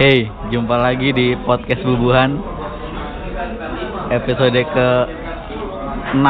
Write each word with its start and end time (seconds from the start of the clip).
Hey, 0.00 0.32
jumpa 0.48 0.80
lagi 0.80 1.12
di 1.12 1.36
podcast 1.44 1.84
Bubuhan. 1.84 2.40
Episode 4.08 4.64
ke 4.72 4.88
6 6.16 6.24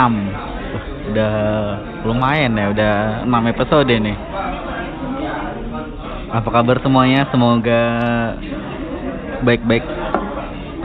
Udah 1.14 1.34
lumayan 2.02 2.58
ya, 2.58 2.66
udah 2.74 2.94
6 3.22 3.30
episode 3.54 3.94
nih 3.94 4.18
Apa 6.34 6.50
kabar 6.50 6.82
semuanya? 6.82 7.30
Semoga 7.30 7.82
baik-baik 9.46 9.86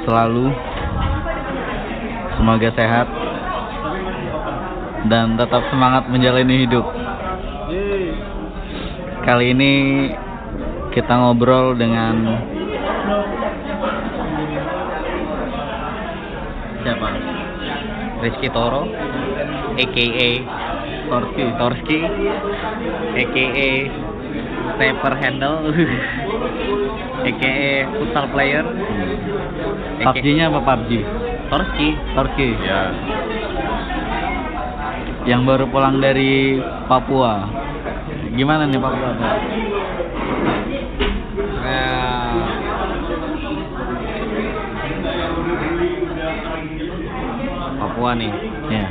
selalu. 0.05 0.53
Semoga 2.37 2.69
sehat 2.77 3.09
Dan 5.09 5.41
tetap 5.41 5.65
semangat 5.73 6.05
menjalani 6.05 6.69
hidup. 6.69 6.85
Kali 9.25 9.57
ini 9.57 9.73
kita 10.93 11.17
ngobrol 11.17 11.73
dengan 11.73 12.53
Rizky 18.25 18.49
Toro, 18.49 18.89
aka 19.77 20.29
Torski, 21.05 21.45
Torski, 21.61 21.99
aka 23.21 23.69
Sniper 24.73 25.13
Handle, 25.21 25.69
aka 27.29 27.53
Futsal 27.93 28.25
Player. 28.33 28.65
PUBG-nya 30.01 30.49
apa 30.49 30.59
PUBG? 30.65 30.91
Torski, 31.53 31.87
Torski. 32.17 32.49
Ya, 32.65 32.89
Yang 35.29 35.41
baru 35.45 35.65
pulang 35.69 36.01
dari 36.01 36.57
Papua. 36.89 37.45
Gimana 38.33 38.65
nih 38.65 38.81
Papua? 38.81 39.09
Papua 48.05 48.21
nih. 48.21 48.33
Ya. 48.69 48.85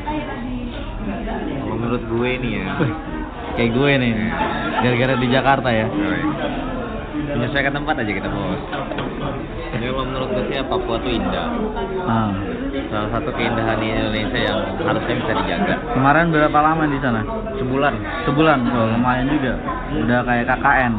Kalau 1.62 1.76
menurut 1.78 2.02
gue 2.02 2.30
nih 2.42 2.52
ya, 2.58 2.66
Kayak 3.54 3.70
gue 3.78 3.90
nih, 4.02 4.12
gara-gara 4.82 5.14
di 5.22 5.28
Jakarta 5.30 5.70
ya. 5.70 5.86
menyesuaikan 7.14 7.78
tempat 7.78 7.94
aja 8.02 8.10
kita 8.10 8.26
bos. 8.26 8.58
Jadi 9.70 9.86
kalau 9.86 10.02
menurut 10.10 10.28
gue 10.34 10.44
sih 10.50 10.58
ya, 10.58 10.66
Papua 10.66 10.98
tuh 10.98 11.14
indah. 11.14 11.46
Ah. 12.10 12.34
Salah 12.90 13.08
satu 13.14 13.30
keindahan 13.38 13.78
di 13.78 13.86
Indonesia 13.94 14.34
yang 14.50 14.58
harusnya 14.82 15.14
bisa 15.22 15.32
dijaga. 15.46 15.74
Kemarin 15.94 16.34
berapa 16.34 16.58
lama 16.58 16.82
di 16.90 16.98
sana? 16.98 17.22
Sebulan. 17.54 17.94
Sebulan, 18.26 18.58
oh, 18.66 18.98
lumayan 18.98 19.30
juga. 19.30 19.54
Udah 19.94 20.26
kayak 20.26 20.50
KKN. 20.50 20.94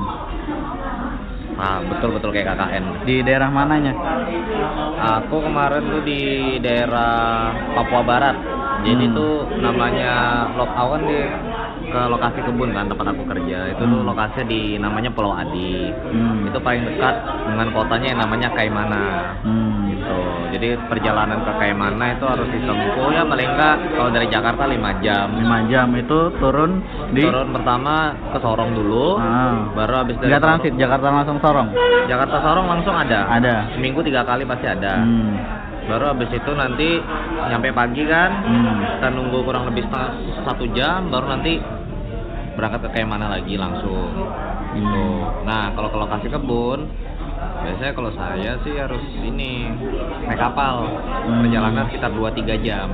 Ah, 1.56 1.80
betul-betul 1.88 2.36
kayak 2.36 2.52
KKN. 2.52 2.84
Di 3.08 3.16
daerah 3.24 3.48
mananya? 3.48 3.96
Aku 4.96 5.40
kemarin 5.40 5.88
tuh 5.88 6.02
di 6.04 6.20
daerah 6.60 7.52
Papua 7.76 8.02
Barat. 8.04 8.36
Jadi 8.86 9.08
Hmm. 9.10 9.16
tuh 9.16 9.34
namanya 9.64 10.46
Lokawan 10.56 11.08
di 11.08 11.20
ke 11.86 12.02
lokasi 12.12 12.40
kebun 12.44 12.76
kan 12.76 12.92
tempat 12.92 13.08
aku 13.16 13.24
kerja. 13.24 13.72
Itu 13.72 13.84
tuh 13.88 14.00
Hmm. 14.04 14.10
lokasinya 14.10 14.46
di 14.52 14.62
namanya 14.76 15.10
Pulau 15.16 15.32
Adi. 15.32 15.90
Hmm. 16.12 16.48
Itu 16.50 16.60
paling 16.60 16.84
dekat 16.92 17.16
dengan 17.48 17.68
kotanya 17.72 18.08
yang 18.12 18.20
namanya 18.20 18.48
Kaimana. 18.52 19.02
Hmm. 19.46 19.75
Jadi 20.56 20.72
perjalanan 20.88 21.44
ke 21.44 21.52
Kaimana 21.60 22.16
itu 22.16 22.24
harus 22.24 22.48
ditempuh 22.48 23.12
ya 23.12 23.28
paling 23.28 23.44
enggak 23.44 23.76
kalau 23.92 24.08
dari 24.08 24.28
Jakarta 24.32 24.64
5 24.64 25.04
jam. 25.04 25.28
5 25.36 25.68
jam 25.68 25.88
itu 26.00 26.20
turun 26.40 26.80
di 27.12 27.28
Turun 27.28 27.52
pertama 27.52 28.16
ke 28.32 28.40
Sorong 28.40 28.72
dulu, 28.72 29.20
Ah. 29.20 29.68
baru 29.76 29.94
habis 30.00 30.16
dari 30.16 30.32
transit 30.40 30.72
Jakarta 30.80 31.12
langsung 31.12 31.44
Sorong. 31.44 31.76
Sorong- 31.76 32.08
Jakarta 32.08 32.38
Sorong 32.40 32.68
langsung 32.72 32.96
ada. 32.96 33.28
Ada. 33.36 33.56
Seminggu 33.76 34.00
tiga 34.00 34.24
kali 34.24 34.48
pasti 34.48 34.64
ada. 34.64 35.04
Hmm. 35.04 35.36
Baru 35.92 36.16
habis 36.16 36.32
itu 36.32 36.52
nanti 36.56 37.04
nyampe 37.52 37.76
pagi 37.76 38.08
kan, 38.08 38.32
Hmm. 38.48 38.80
kita 38.96 39.08
nunggu 39.12 39.44
kurang 39.44 39.68
lebih 39.68 39.84
setengah 39.86 40.12
satu 40.48 40.72
jam, 40.72 41.12
baru 41.12 41.36
nanti 41.36 41.60
berangkat 42.56 42.88
ke 42.88 42.90
Kaimana 42.96 43.28
lagi 43.28 43.60
langsung. 43.60 44.08
Gitu. 44.72 44.88
Hmm. 44.88 45.44
Nah 45.44 45.76
kalau 45.76 45.92
ke 45.92 45.98
lokasi 46.00 46.28
kebun, 46.32 46.88
biasanya 47.64 47.94
kalau 47.96 48.12
saya 48.12 48.52
sih 48.68 48.76
harus 48.76 49.04
ini 49.24 49.70
naik 50.28 50.40
kapal, 50.40 50.90
Hmm. 51.26 51.42
perjalanan 51.46 51.88
sekitar 51.88 52.12
2-3 52.12 52.56
jam. 52.60 52.92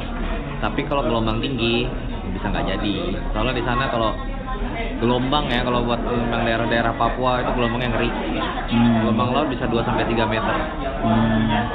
Tapi 0.61 0.85
kalau 0.85 1.01
gelombang 1.01 1.41
tinggi 1.41 1.89
bisa 2.31 2.45
nggak 2.47 2.65
jadi. 2.77 2.95
Soalnya 3.33 3.53
di 3.57 3.63
sana 3.65 3.89
kalau 3.89 4.13
gelombang 5.01 5.49
ya 5.49 5.65
kalau 5.65 5.81
buat 5.81 5.97
yang 6.05 6.45
daerah-daerah 6.45 6.93
Papua 6.93 7.41
itu 7.41 7.51
gelombangnya 7.57 7.89
ngeri. 7.97 8.09
Hmm. 8.69 9.01
Gelombang 9.05 9.29
laut 9.33 9.47
bisa 9.49 9.65
2 9.65 9.81
sampai 9.81 10.05
3 10.05 10.25
meter. 10.29 10.55
Hmm. 11.01 11.65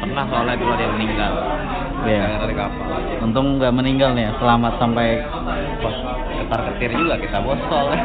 Pernah 0.00 0.24
soalnya 0.28 0.56
dulu 0.56 0.70
ada 0.76 0.84
yang 0.84 0.94
meninggal. 0.96 1.32
Gara-gara 2.00 2.44
di 2.48 2.56
kapal. 2.56 2.88
Untung 3.20 3.60
nggak 3.60 3.72
meninggal 3.76 4.16
nih 4.16 4.24
ya, 4.28 4.32
selamat 4.40 4.72
sampai 4.80 5.20
ketar 6.40 6.60
ketir 6.72 6.90
juga 6.96 7.20
kita 7.20 7.36
bos 7.44 7.60
soalnya. 7.68 8.04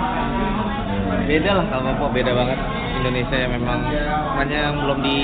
Hmm. 0.00 1.28
Beda 1.28 1.50
lah 1.56 1.64
kalau 1.68 1.82
Papua 1.94 2.08
beda 2.10 2.32
banget. 2.32 2.58
Indonesia 3.00 3.36
yang 3.36 3.52
memang 3.56 3.80
makanya 4.36 4.58
yang 4.68 4.76
belum 4.84 4.98
di 5.00 5.18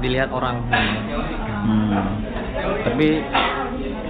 dilihat 0.00 0.30
orang. 0.32 0.56
Hmm. 1.64 2.04
Tapi 2.84 3.24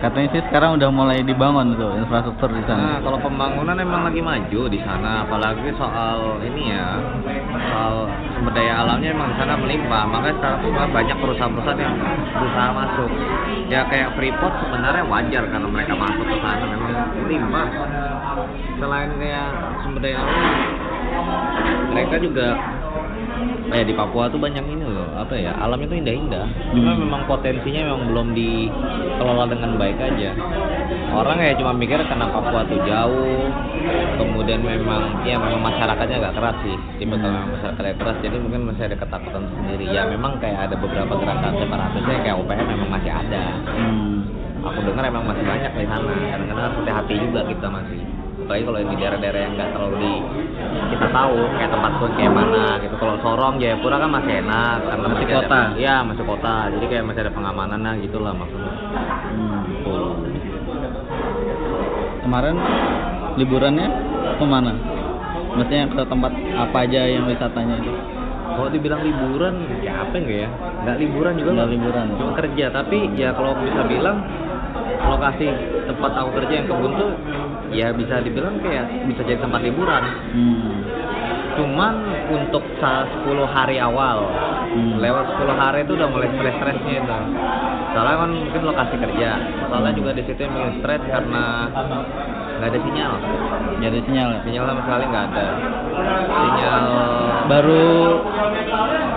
katanya 0.03 0.29
sih 0.34 0.43
sekarang 0.51 0.77
udah 0.77 0.91
mulai 0.91 1.23
dibangun 1.23 1.79
tuh 1.79 1.95
infrastruktur 1.97 2.51
di 2.51 2.61
Nah, 2.67 2.67
sana. 2.67 2.99
kalau 3.01 3.19
pembangunan 3.23 3.79
emang 3.79 4.03
lagi 4.05 4.21
maju 4.21 4.61
di 4.69 4.79
sana, 4.83 5.23
apalagi 5.25 5.71
soal 5.79 6.43
ini 6.43 6.75
ya, 6.75 6.99
soal 7.71 8.11
sumber 8.34 8.53
daya 8.53 8.83
alamnya 8.84 9.15
emang 9.15 9.33
di 9.33 9.37
sana 9.39 9.55
melimpah. 9.55 10.03
Makanya 10.11 10.34
sekarang 10.43 10.59
tuh 10.61 10.71
banyak 10.75 11.17
perusahaan-perusahaan 11.23 11.81
yang 11.81 11.95
berusaha 12.37 12.69
masuk. 12.75 13.11
Ya 13.71 13.81
kayak 13.87 14.09
Freeport 14.19 14.55
sebenarnya 14.67 15.05
wajar 15.07 15.43
karena 15.47 15.69
mereka 15.71 15.95
masuk 15.95 16.27
ke 16.27 16.37
sana 16.43 16.65
memang 16.67 16.93
melimpah. 17.23 17.67
Selain 18.75 19.11
kayak 19.23 19.49
sumber 19.87 20.01
daya 20.03 20.19
alam, 20.21 20.37
mereka 21.95 22.17
juga 22.19 22.47
kayak 23.71 23.87
di 23.91 23.95
Papua 23.97 24.31
tuh 24.31 24.39
banyak 24.39 24.63
ini 24.71 24.85
loh, 24.87 25.09
apa 25.19 25.35
ya, 25.35 25.51
alamnya 25.59 25.91
tuh 25.91 25.99
indah-indah. 25.99 26.47
Cuma 26.75 26.95
Hmm. 26.95 27.01
memang 27.01 27.23
potensinya 27.27 27.91
memang 27.91 28.03
belum 28.13 28.27
dikelola 28.37 29.45
dengan 29.51 29.71
baik 29.81 29.99
aja. 29.99 30.31
Orang 31.15 31.39
ya 31.39 31.55
cuma 31.59 31.75
mikir 31.75 31.99
karena 32.07 32.27
Papua 32.31 32.67
tuh 32.67 32.79
jauh, 32.87 33.47
kemudian 34.19 34.63
memang 34.63 35.27
ya 35.27 35.39
memang 35.39 35.63
masyarakatnya 35.63 36.23
agak 36.23 36.35
keras 36.39 36.57
sih, 36.63 36.77
tipe 36.99 37.15
kalau 37.19 37.35
memang 37.35 37.51
masyarakatnya 37.59 37.95
keras, 37.99 38.17
jadi 38.23 38.37
mungkin 38.39 38.61
masih 38.71 38.83
ada 38.91 38.97
ketakutan 38.99 39.43
sendiri. 39.59 39.87
Ya 39.91 40.03
memang 40.07 40.39
kayak 40.39 40.71
ada 40.71 40.75
beberapa 40.79 41.15
gerakan 41.19 41.53
separatisnya 41.59 42.17
kayak 42.23 42.37
OPM 42.39 42.67
memang 42.69 42.91
masih 42.95 43.13
ada. 43.15 43.45
Hmm. 43.75 44.23
Aku 44.65 44.81
dengar 44.81 45.05
emang 45.05 45.25
masih 45.29 45.45
banyak 45.45 45.71
di 45.77 45.87
sana. 45.87 46.09
Kadang-kadang 46.09 46.65
harus 46.65 46.77
hati-hati 46.83 47.15
juga 47.21 47.41
kita 47.47 47.67
masih. 47.69 48.01
Apalagi 48.44 48.65
kalau 48.69 48.78
di 48.84 48.97
daerah-daerah 49.00 49.41
yang 49.41 49.53
nggak 49.56 49.71
terlalu 49.72 49.97
di 50.05 50.12
kita 50.93 51.06
tahu 51.09 51.38
kayak 51.56 51.71
tempat 51.72 51.93
pun 51.97 52.10
kayak 52.12 52.32
mana 52.37 52.65
gitu. 52.84 52.94
Kalau 53.00 53.15
Sorong, 53.25 53.55
Jayapura 53.56 53.97
kan 53.97 54.10
masih 54.12 54.32
enak 54.44 54.77
karena 54.84 55.06
Masih 55.09 55.27
kota. 55.32 55.60
Ada, 55.72 55.81
iya 55.81 55.97
masih 56.05 56.25
kota. 56.28 56.54
Jadi 56.77 56.84
kayak 56.93 57.04
masih 57.09 57.21
ada 57.25 57.33
pengamanan 57.33 57.81
nah 57.81 57.94
gitulah 57.97 58.37
maksudnya. 58.37 58.72
Hmm. 59.33 59.62
Kemarin 62.21 62.56
liburannya 63.41 63.87
ke 64.37 64.44
mana? 64.44 64.72
Maksudnya 65.56 65.87
ke 65.88 66.03
tempat 66.04 66.33
apa 66.34 66.77
aja 66.84 67.00
yang 67.09 67.25
wisatanya 67.25 67.81
itu? 67.81 67.93
Kalau 68.54 68.71
dibilang 68.71 69.03
liburan, 69.03 69.54
ya 69.83 70.04
apa 70.04 70.15
enggak 70.15 70.38
ya? 70.47 70.49
Nggak 70.84 70.97
liburan 71.00 71.33
juga 71.41 71.50
Nggak 71.56 71.69
lah. 71.69 71.75
liburan. 71.75 72.06
Cuma 72.21 72.33
kerja. 72.38 72.65
Tapi 72.71 72.97
ya 73.16 73.28
kalau 73.33 73.56
bisa 73.65 73.81
bilang 73.88 74.21
lokasi 75.04 75.47
tempat 75.88 76.12
aku 76.16 76.31
kerja 76.43 76.53
yang 76.62 76.66
kebun 76.69 76.93
tuh 76.97 77.10
ya 77.75 77.91
bisa 77.91 78.23
dibilang 78.23 78.62
kayak 78.62 78.87
bisa 79.11 79.21
jadi 79.27 79.43
tempat 79.43 79.61
liburan. 79.61 80.03
Hmm. 80.33 80.71
Cuman 81.54 81.95
untuk 82.34 82.63
sa- 82.78 83.07
10 83.07 83.47
hari 83.47 83.78
awal, 83.78 84.27
Hmm. 84.75 84.98
lewat 84.98 85.34
10 85.34 85.54
hari 85.54 85.87
itu 85.87 85.95
udah 85.95 86.09
mulai 86.10 86.27
stres-stresnya 86.34 86.95
itu. 86.98 87.16
Soalnya 87.95 88.16
kan 88.19 88.31
mungkin 88.31 88.63
lokasi 88.66 88.95
kerja. 88.98 89.31
Soalnya 89.71 89.93
juga 89.95 90.10
di 90.15 90.22
situ 90.27 90.41
yang 90.43 90.75
stres 90.83 91.03
karena 91.07 91.71
nggak 92.59 92.69
ada 92.71 92.78
sinyal. 92.81 93.13
Jadi 93.78 93.98
sinyal 94.03 94.28
ya? 94.34 94.41
Sinyal 94.43 94.65
sama 94.66 94.81
sekali 94.83 95.04
nggak 95.07 95.25
ada. 95.31 95.47
Sinyal 96.27 96.84
Baru 97.45 98.25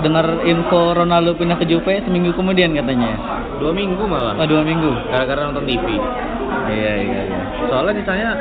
dengar 0.03 0.43
info 0.43 0.91
Ronaldo 0.93 1.31
pindah 1.33 1.55
ke 1.55 1.65
Juve 1.65 2.03
seminggu 2.03 2.35
kemudian 2.35 2.75
katanya 2.75 3.15
ya? 3.15 3.19
dua 3.57 3.71
minggu 3.73 4.03
malah. 4.05 4.37
Oh, 4.37 4.45
dua 4.45 4.61
minggu? 4.61 4.91
Gara-gara 5.09 5.49
nonton 5.49 5.65
TV. 5.65 5.97
Iya, 6.67 6.93
iya, 6.99 7.21
iya. 7.27 7.39
Soalnya 7.67 7.93
di 7.99 8.03
sana, 8.03 8.31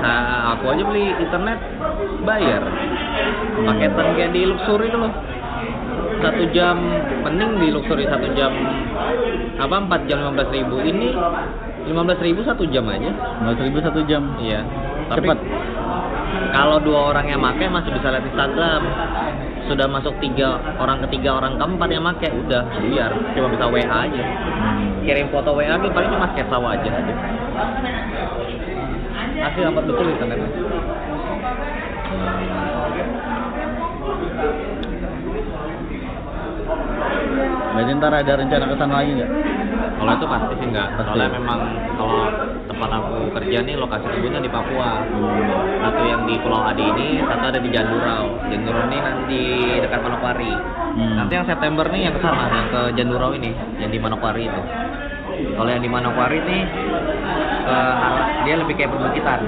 nah 0.00 0.54
aku 0.56 0.70
aja 0.70 0.82
beli 0.86 1.14
internet 1.18 1.58
bayar. 2.22 2.62
Paketan 3.66 4.06
kayak 4.16 4.32
di 4.34 4.42
Luxury 4.46 4.86
itu 4.90 4.98
loh. 4.98 5.12
Satu 6.20 6.42
jam 6.52 6.76
mending 7.24 7.52
di 7.58 7.68
Luxury 7.72 8.04
satu 8.04 8.28
jam 8.36 8.52
apa 9.60 9.76
empat 9.76 10.04
jam 10.08 10.20
lima 10.20 10.32
belas 10.36 10.48
ribu 10.52 10.76
ini 10.84 11.16
lima 11.88 12.02
belas 12.04 12.20
ribu 12.20 12.40
satu 12.44 12.64
jam 12.68 12.84
aja. 12.88 13.10
15 13.44 13.66
ribu 13.66 13.78
satu 13.82 14.00
jam. 14.06 14.22
Iya. 14.40 14.60
Tapi 15.10 15.26
Cepat. 15.26 15.38
Kalau 16.50 16.78
dua 16.82 17.14
orang 17.14 17.26
yang 17.26 17.40
make 17.42 17.66
masih 17.66 17.90
bisa 17.94 18.10
lihat 18.10 18.24
Instagram. 18.26 18.82
Sudah 19.70 19.86
masuk 19.86 20.18
tiga 20.18 20.58
orang 20.82 20.98
ketiga 21.06 21.38
orang 21.38 21.54
keempat 21.54 21.94
yang 21.94 22.02
make 22.02 22.26
udah 22.26 22.66
biar 22.90 23.14
cuma 23.38 23.54
bisa 23.54 23.70
WA 23.70 23.86
aja. 23.86 24.24
Kirim 25.06 25.30
foto 25.30 25.54
WA 25.54 25.78
gitu 25.78 25.94
paling 25.94 26.10
cuma 26.10 26.26
sketsa 26.34 26.58
wajah 26.58 26.90
aja. 26.90 27.14
Asli 29.46 29.62
dapat 29.62 29.84
betul 29.86 30.10
internetnya. 30.10 30.50
Berarti 37.70 37.90
ntar 37.98 38.12
ada 38.12 38.32
rencana 38.34 38.64
ke 38.66 38.74
sana 38.76 38.94
lagi 39.02 39.10
nggak? 39.14 39.30
Kalau 40.00 40.12
itu 40.16 40.26
pasti 40.26 40.54
sih. 40.58 40.68
Pasti. 40.72 41.02
Soalnya 41.04 41.28
memang 41.36 41.60
kalau 41.96 42.22
tempat 42.66 42.90
aku 42.90 43.16
kerja 43.36 43.58
nih 43.62 43.74
lokasi 43.76 44.06
kerjanya 44.08 44.40
di 44.40 44.50
Papua. 44.50 44.90
Satu 45.80 46.02
yang 46.04 46.22
di 46.24 46.34
Pulau 46.40 46.60
Adi 46.64 46.84
ini, 46.84 47.08
satu 47.24 47.44
ada 47.52 47.60
di 47.60 47.68
Jandurau. 47.68 48.26
Jandurau 48.48 48.82
ini 48.88 48.98
nanti 49.00 49.42
dekat 49.80 50.00
Manokwari. 50.00 50.52
Hmm. 50.96 51.14
Nanti 51.20 51.32
yang 51.36 51.46
September 51.46 51.86
nih 51.88 52.00
yang 52.08 52.14
ke 52.16 52.20
sana, 52.24 52.44
yang 52.50 52.68
ke 52.72 52.80
Jandurau 52.98 53.30
ini, 53.36 53.52
yang 53.78 53.90
di 53.92 53.98
Manokwari 54.00 54.48
itu. 54.48 54.62
Kalau 55.56 55.70
yang 55.70 55.82
di 55.84 55.90
Manokwari 55.90 56.38
nih 56.42 56.62
ke 57.60 57.70
arah 57.70 57.79
dia 58.50 58.58
lebih 58.58 58.74
kayak 58.74 58.90
perbukitan. 58.90 59.46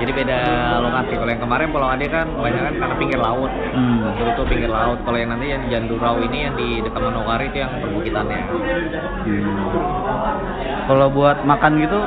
Jadi 0.00 0.10
beda 0.16 0.40
lokasi. 0.80 1.12
Kalau 1.20 1.28
yang 1.36 1.42
kemarin 1.44 1.68
Pulau 1.68 1.92
Adi 1.92 2.08
kan 2.08 2.32
banyak 2.32 2.62
kan 2.64 2.74
karena 2.80 2.94
pinggir 2.96 3.20
laut. 3.20 3.52
Hmm. 3.52 4.16
Itu 4.16 4.32
tuh 4.40 4.48
pinggir 4.48 4.72
laut. 4.72 5.04
Kalau 5.04 5.20
yang 5.20 5.36
nanti 5.36 5.52
yang 5.52 5.60
di 5.60 5.68
Jandurau 5.68 6.16
ini 6.16 6.48
yang 6.48 6.56
di 6.56 6.80
dekat 6.80 6.96
Manokwari 6.96 7.52
itu 7.52 7.60
yang 7.60 7.76
perbukitannya. 7.76 8.40
Hmm. 9.28 9.44
Kalau 10.88 11.12
buat 11.12 11.44
makan 11.44 11.76
gitu 11.76 12.00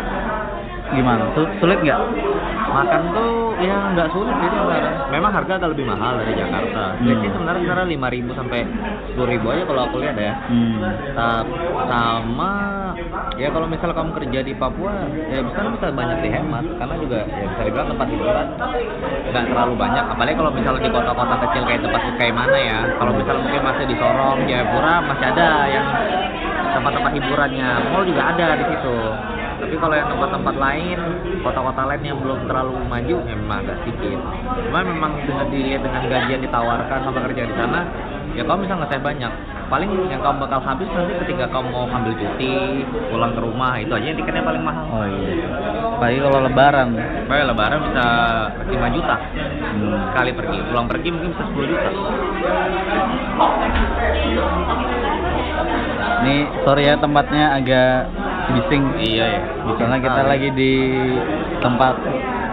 gimana? 0.97 1.29
Su- 1.37 1.53
Sulit 1.61 1.77
nggak? 1.85 2.01
makan 2.73 3.13
tuh 3.13 3.53
ya 3.61 3.93
nggak 3.93 4.09
sulit 4.17 4.33
sih 4.41 4.49
sebenarnya. 4.49 4.93
Memang 5.13 5.29
harga 5.29 5.61
agak 5.61 5.77
lebih 5.77 5.85
mahal 5.93 6.17
dari 6.17 6.33
Jakarta. 6.33 6.97
Hmm. 6.97 7.05
Jadi 7.05 7.25
sebenarnya 7.29 7.61
sekarang 7.69 7.85
lima 7.85 8.07
ribu 8.09 8.33
sampai 8.33 8.65
sepuluh 9.13 9.29
ribu 9.29 9.45
aja 9.53 9.61
kalau 9.69 9.81
aku 9.85 10.01
lihat 10.01 10.17
ya. 10.17 10.33
Hmm. 10.49 10.81
Sama 11.85 12.51
ya 13.39 13.47
kalau 13.49 13.67
misal 13.67 13.89
kamu 13.91 14.11
kerja 14.21 14.39
di 14.45 14.53
Papua 14.55 14.93
ya 15.29 15.39
bisa 15.41 15.59
bisa 15.73 15.87
banyak 15.89 16.17
dihemat 16.21 16.65
karena 16.77 16.95
juga 17.01 17.19
ya 17.25 17.45
bisa 17.49 17.61
dibilang 17.65 17.87
tempat 17.93 18.07
hiburan 18.09 18.47
nggak 19.33 19.45
terlalu 19.49 19.73
banyak. 19.77 20.05
Apalagi 20.13 20.35
kalau 20.37 20.51
misalnya 20.53 20.81
di 20.85 20.91
kota-kota 20.93 21.35
kecil 21.47 21.63
kayak 21.65 21.81
tempat 21.81 22.01
kayak 22.21 22.35
mana 22.35 22.57
ya 22.57 22.79
kalau 23.01 23.11
misal 23.17 23.35
mungkin 23.41 23.61
masih 23.65 23.85
di 23.89 23.95
Sorong 23.97 24.39
Jayapura 24.45 24.95
masih 25.09 25.25
ada 25.33 25.49
yang 25.69 25.87
tempat-tempat 26.73 27.11
hiburannya. 27.17 27.69
Mall 27.93 28.05
juga 28.05 28.21
ada 28.33 28.47
di 28.57 28.65
situ. 28.69 28.97
Tapi 29.63 29.75
kalau 29.79 29.95
yang 29.95 30.09
tempat-tempat 30.11 30.55
lain 30.59 30.99
kota-kota 31.39 31.81
lain 31.87 32.03
yang 32.03 32.17
belum 32.19 32.39
terlalu 32.51 32.75
maju 32.83 33.15
memang 33.23 33.57
agak 33.63 33.77
sedikit. 33.85 34.19
Cuma 34.67 34.79
memang 34.83 35.11
dengan 35.23 35.47
dilihat 35.47 35.81
dengan 35.81 36.03
gaji 36.03 36.29
yang 36.35 36.43
ditawarkan 36.43 36.99
sama 37.07 37.19
kerja 37.31 37.43
di 37.47 37.55
sana 37.55 37.81
ya 38.33 38.43
kamu 38.43 38.65
bisa 38.65 38.75
ngeset 38.75 39.01
banyak 39.01 39.31
paling 39.63 39.89
yang 40.05 40.19
kamu 40.19 40.37
bakal 40.39 40.59
habis 40.59 40.85
nanti 40.87 41.13
ketika 41.19 41.45
kamu 41.47 41.67
mau 41.67 41.85
ambil 41.87 42.13
cuti 42.13 42.53
pulang 43.07 43.31
ke 43.31 43.41
rumah 43.41 43.73
itu 43.75 43.89
aja 43.89 44.05
yang 44.05 44.17
tiketnya 44.17 44.43
paling 44.43 44.61
mahal 44.61 44.85
Oh 44.85 45.05
iya. 45.05 45.33
Apalagi 45.93 46.19
kalau 46.19 46.39
lebaran. 46.43 46.87
Kayak 47.25 47.45
lebaran 47.47 47.79
bisa 47.85 48.05
5 48.65 48.89
juta 48.91 49.15
Hmm. 49.73 49.97
sekali 50.07 50.31
pergi 50.31 50.57
pulang 50.63 50.85
pergi 50.85 51.09
mungkin 51.09 51.29
bisa 51.31 51.43
10 51.47 51.65
juta 51.65 51.89
Ini 56.23 56.35
sorry 56.63 56.83
ya 56.85 56.95
tempatnya 56.95 57.45
agak 57.53 57.93
bising. 58.53 58.83
iya 58.99 59.25
ya 59.29 59.41
Soalnya 59.75 59.99
kita 59.99 60.21
lagi 60.23 60.49
di 60.51 60.73
tempat 61.59 61.95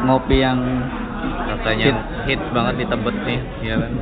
ngopi 0.03 0.37
yang 0.39 0.59
rasanya 1.47 1.85
Hit. 1.85 1.99
hits 2.27 2.47
banget 2.51 2.75
di 2.77 2.85
Tebet 2.87 3.17
nih 3.21 3.41
iya 3.61 3.75
kan 3.77 3.93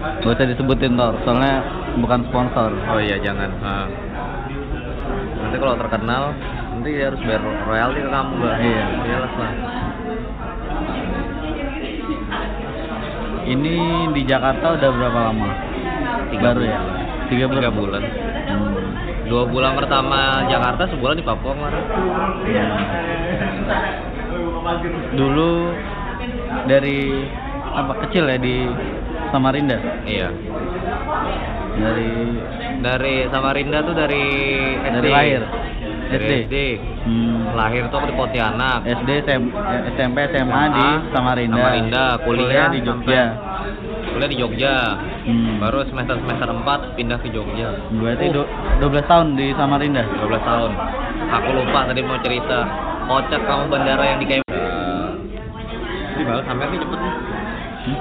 gak 0.00 0.24
usah 0.26 0.46
disebutin 0.46 0.96
Tor, 0.96 1.14
soalnya 1.22 1.60
bukan 1.96 2.20
sponsor. 2.26 2.70
oh 2.72 2.98
iya 2.98 3.16
jangan 3.18 3.50
Ah. 3.60 3.86
nanti 5.40 5.56
kalau 5.56 5.74
terkenal 5.76 6.22
nanti 6.72 6.88
dia 6.90 7.06
harus 7.06 7.20
bayar 7.20 7.42
royalti 7.62 8.00
ke 8.00 8.08
kamu 8.08 8.32
mbak 8.34 8.54
Iya. 8.58 8.84
jelas 9.06 9.34
lah 9.34 9.52
Ini 13.42 13.74
di 14.14 14.22
Jakarta 14.22 14.78
udah 14.78 14.90
berapa 14.92 15.20
lama? 15.26 15.50
Tiga 16.30 16.42
Baru 16.46 16.62
bulan. 16.62 16.70
ya? 16.70 16.78
Tiga 17.26 17.44
bulan. 17.46 17.58
tiga 17.58 17.70
bulan 17.72 18.02
Hmm. 18.40 18.74
dua 19.26 19.42
bulan 19.44 19.72
pertama 19.74 20.18
Jakarta 20.44 20.82
sebulan 20.86 21.14
di 21.14 21.24
Papua 21.24 21.52
kemarin 21.52 21.84
Ya. 22.46 22.66
Dulu 25.12 25.50
dari 26.66 27.26
apa 27.70 27.92
kecil 28.06 28.26
ya 28.26 28.36
di 28.36 28.56
Samarinda? 29.30 29.78
Iya. 30.04 30.28
Dari? 31.72 32.10
Dari 32.80 33.14
Samarinda 33.28 33.78
tuh 33.80 33.94
dari 33.94 34.24
SD 34.80 34.96
Dari 34.96 35.10
lahir? 35.10 35.42
Dari 36.10 36.24
SD? 36.24 36.32
SD. 36.44 36.56
hmm, 37.00 37.54
lahir 37.54 37.82
tuh 37.88 37.96
aku 37.96 38.06
di 38.08 38.16
Pontianak. 38.16 38.82
SD 38.84 39.08
SM, 39.22 39.42
eh, 39.48 39.80
SMP 39.94 40.16
SMA 40.28 40.62
di 40.70 40.86
Samarinda. 41.10 41.56
Samarinda, 41.56 42.04
kuliah 42.20 42.66
di 42.68 42.80
Jogja. 42.80 43.24
kuliah 44.10 44.28
di 44.28 44.36
Jogja. 44.36 44.74
Hmm. 45.20 45.60
baru 45.60 45.84
semester 45.84 46.16
semester 46.18 46.48
4 46.48 46.64
pindah 46.96 47.20
ke 47.20 47.28
Jogja. 47.28 47.68
Berarti 47.92 48.26
Uh, 48.28 48.42
du- 48.42 48.50
12 48.82 49.04
tahun 49.06 49.36
di 49.36 49.52
Samarinda? 49.54 50.02
12 50.10 50.42
tahun. 50.42 50.72
Aku 51.30 51.48
lupa 51.54 51.86
tadi 51.86 52.00
mau 52.00 52.18
cerita. 52.18 52.58
Kocak 53.06 53.42
kamu 53.42 53.64
bandara 53.68 54.04
yang 54.06 54.18
di 54.18 54.26
kayak 54.26 54.42
ini 56.10 56.22
baru 56.22 56.42
sampai 56.42 56.66
nih 56.68 56.78
cepet 56.78 57.00
Hmm. 57.80 57.96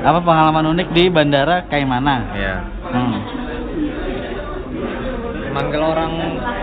Apa 0.00 0.18
pengalaman 0.24 0.72
unik 0.76 0.88
di 0.96 1.04
Bandara 1.12 1.68
Kaimana? 1.68 2.14
Ya 2.32 2.54
hmm. 2.64 3.18
manggil 5.52 5.82
orang 5.82 6.12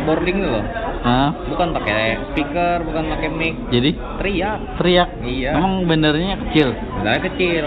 boarding 0.07 0.39
loh. 0.47 0.65
Hah? 0.97 1.29
bukan 1.47 1.71
pakai 1.77 2.17
speaker 2.33 2.83
bukan 2.83 3.03
pakai 3.15 3.29
mic. 3.31 3.55
Jadi? 3.69 3.95
Teriak. 4.19 4.59
Teriak? 4.81 5.09
Iya. 5.23 5.55
emang 5.55 5.85
bandaranya 5.85 6.35
kecil? 6.49 6.73
Bandaranya 6.73 7.23
kecil. 7.31 7.65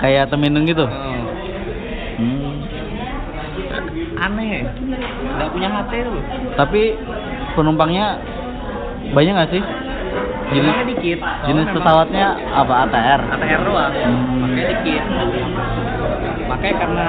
Kayak 0.00 0.30
Temindung 0.30 0.64
gitu? 0.64 0.86
Hmm. 0.86 1.24
hmm. 2.20 2.52
aneh. 4.20 4.64
Nggak 5.34 5.50
punya 5.50 5.68
HT 5.68 5.92
tuh. 6.06 6.22
Tapi 6.54 6.82
penumpangnya 7.58 8.06
banyak 9.12 9.32
nggak 9.34 9.50
sih 9.52 9.62
jenis 10.52 10.76
dikit. 10.92 11.18
jenis 11.48 11.66
pesawatnya 11.72 12.26
apa 12.52 12.74
ATR 12.88 13.20
ATR 13.32 13.60
doang. 13.64 13.92
Hmm. 13.94 14.40
makanya 14.44 14.66
dikit. 14.76 15.04
Makanya 16.44 16.76
karena 16.76 17.06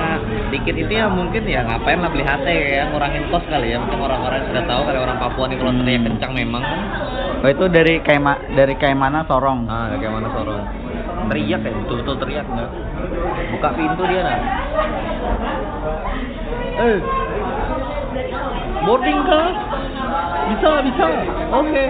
dikit 0.50 0.76
itu 0.80 0.92
ya 0.96 1.06
mungkin 1.12 1.44
ya 1.44 1.62
ngapain 1.68 2.00
lah 2.00 2.10
beli 2.10 2.24
HT 2.24 2.48
ya 2.48 2.84
ngurangin 2.90 3.24
kos 3.28 3.44
kali 3.52 3.76
ya. 3.76 3.78
Mungkin 3.84 4.00
orang-orang 4.00 4.48
sudah 4.48 4.64
tahu 4.64 4.82
kali 4.88 4.98
orang 5.04 5.18
Papua 5.20 5.46
nih 5.52 5.58
kalau 5.60 5.72
Hmm. 5.76 5.82
teriak 5.84 6.02
kencang 6.08 6.32
memang. 6.32 6.64
Oh 7.44 7.50
itu 7.52 7.66
dari 7.68 8.00
Kaima 8.02 8.34
dari 8.56 8.74
Kaimana 8.80 9.28
Sorong? 9.28 9.68
Ah 9.68 9.92
kayak 10.00 10.14
mana 10.16 10.30
sorong. 10.32 10.64
Teriak 11.30 11.62
ya 11.62 11.72
betul-betul 11.74 12.16
teriak 12.24 12.46
nggak 12.48 12.70
buka 13.52 13.70
pintu 13.76 14.04
dia 14.08 14.22
nah 14.24 14.40
eh. 16.80 17.00
Boarding 18.86 19.20
kah? 19.26 19.50
Bisa 20.46 20.70
bisa. 20.86 21.06
Oke 21.50 21.84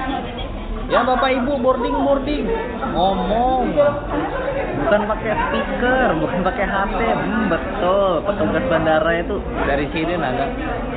ya 0.90 1.02
bapak 1.02 1.30
ibu 1.42 1.54
boarding 1.58 1.96
boarding. 2.06 2.46
Ngomong. 2.94 3.74
Bukan 4.76 5.02
pakai 5.08 5.34
speaker 5.34 6.08
bukan 6.22 6.40
pakai 6.46 6.66
HP 6.68 7.00
hmm, 7.00 7.44
betul. 7.50 8.22
Petugas 8.22 8.66
bandara 8.70 9.12
itu 9.18 9.36
dari 9.66 9.86
sini 9.90 10.14
nggak 10.20 10.50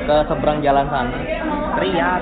ke 0.05 0.15
seberang 0.29 0.59
jalan 0.61 0.85
sana. 0.93 1.19
Teriak. 1.79 2.21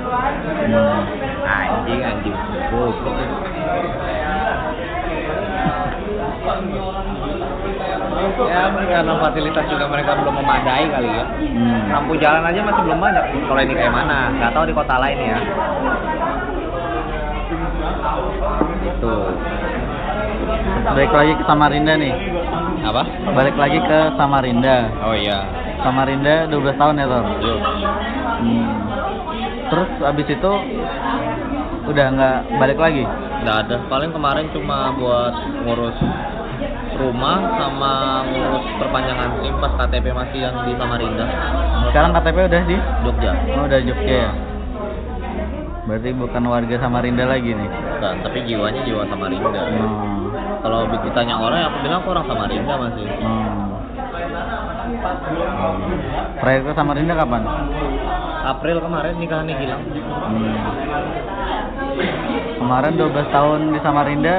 Hmm. 0.68 1.02
anjing 1.48 2.02
anjing. 2.04 2.36
Goblok. 2.72 3.16
Ya. 8.48 8.72
karena 8.88 9.14
fasilitas 9.20 9.66
juga 9.68 9.86
mereka 9.92 10.16
belum 10.16 10.36
memadai 10.40 10.86
kali 10.88 11.10
ya. 11.12 11.26
Hmm. 11.28 11.92
lampu 11.92 12.14
jalan 12.16 12.48
aja 12.48 12.60
masih 12.64 12.82
belum 12.88 13.00
banyak. 13.04 13.26
Kalau 13.44 13.62
ini 13.62 13.74
kayak 13.76 13.94
mana? 13.94 14.32
Nggak 14.40 14.52
tahu 14.56 14.64
di 14.72 14.74
kota 14.78 14.96
lain 15.04 15.20
ya 15.20 15.40
itu 18.88 19.16
balik 20.88 21.12
lagi 21.12 21.34
ke 21.38 21.44
Samarinda 21.46 21.94
nih. 22.00 22.14
Apa? 22.88 23.04
Balik 23.36 23.56
lagi 23.60 23.80
ke 23.84 24.00
Samarinda. 24.16 24.78
Oh 25.04 25.14
iya. 25.14 25.46
Samarinda 25.82 26.50
12 26.50 26.74
tahun 26.82 27.00
ya 27.00 27.06
Tor 27.06 27.26
yuk 27.38 27.60
hmm. 28.38 28.70
terus 29.70 29.90
abis 30.10 30.28
itu 30.34 30.52
udah 31.88 32.06
nggak 32.18 32.38
balik 32.58 32.80
lagi? 32.82 33.04
Nggak 33.46 33.58
ada. 33.68 33.76
Paling 33.88 34.12
kemarin 34.12 34.50
cuma 34.52 34.92
buat 34.98 35.34
ngurus 35.64 35.98
rumah 36.98 37.38
sama 37.62 38.26
ngurus 38.26 38.66
perpanjangan 38.82 39.38
SIM 39.38 39.54
pas 39.62 39.74
KTP 39.86 40.06
masih 40.12 40.40
yang 40.42 40.56
di 40.66 40.74
Samarinda. 40.76 41.26
Sekarang 41.94 42.12
KTP 42.18 42.38
udah 42.50 42.62
di? 42.66 42.78
Jogja. 43.06 43.32
Oh 43.54 43.64
udah 43.70 43.80
Jogja 43.86 44.18
ya 44.28 44.57
Berarti 45.88 46.10
bukan 46.12 46.44
warga 46.52 46.76
Samarinda 46.84 47.24
lagi 47.24 47.56
nih. 47.56 47.70
Bukan, 47.72 48.16
tapi 48.20 48.44
jiwanya 48.44 48.84
jiwa 48.84 49.08
Samarinda. 49.08 49.62
Hmm. 49.72 50.28
Kalau 50.60 50.84
ditanya 50.92 51.40
orang, 51.40 51.64
aku 51.72 51.78
bilang 51.80 52.00
aku 52.04 52.10
orang 52.12 52.28
Samarinda 52.28 52.74
masih. 52.76 53.08
Hmm. 53.24 53.68
Terakhir 56.44 56.62
ke 56.68 56.72
Samarinda 56.76 57.14
kapan? 57.16 57.44
April 58.52 58.78
kemarin 58.84 59.16
nikahannya 59.16 59.56
hilang. 59.56 59.84
Hmm. 60.28 60.56
Kemarin 62.60 62.94
12 63.00 63.32
tahun 63.32 63.60
di 63.72 63.80
Samarinda 63.80 64.36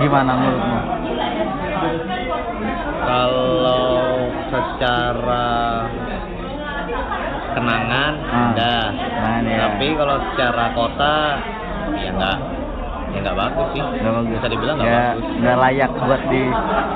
gimana 0.00 0.32
menurutmu? 0.32 0.78
Kalau 3.04 3.92
secara 4.48 5.48
kenangan, 7.60 8.12
Ah, 8.24 8.50
kenangan, 8.90 9.42
ya. 9.44 9.58
Tapi 9.68 9.86
kalau 9.94 10.16
secara 10.32 10.64
kota, 10.72 11.16
ya 11.94 12.10
nggak, 12.10 12.36
ya 13.10 13.18
nggak 13.20 13.36
bagus 13.36 13.66
sih. 13.72 13.82
Nggak 13.82 14.12
bagus. 14.16 14.30
Bisa 14.34 14.48
dibilang 14.48 14.76
nggak 14.76 14.88
Ya, 14.88 15.00
bagus. 15.12 15.24
nggak 15.40 15.56
layak 15.58 15.90
buat 15.98 16.22
di 16.28 16.42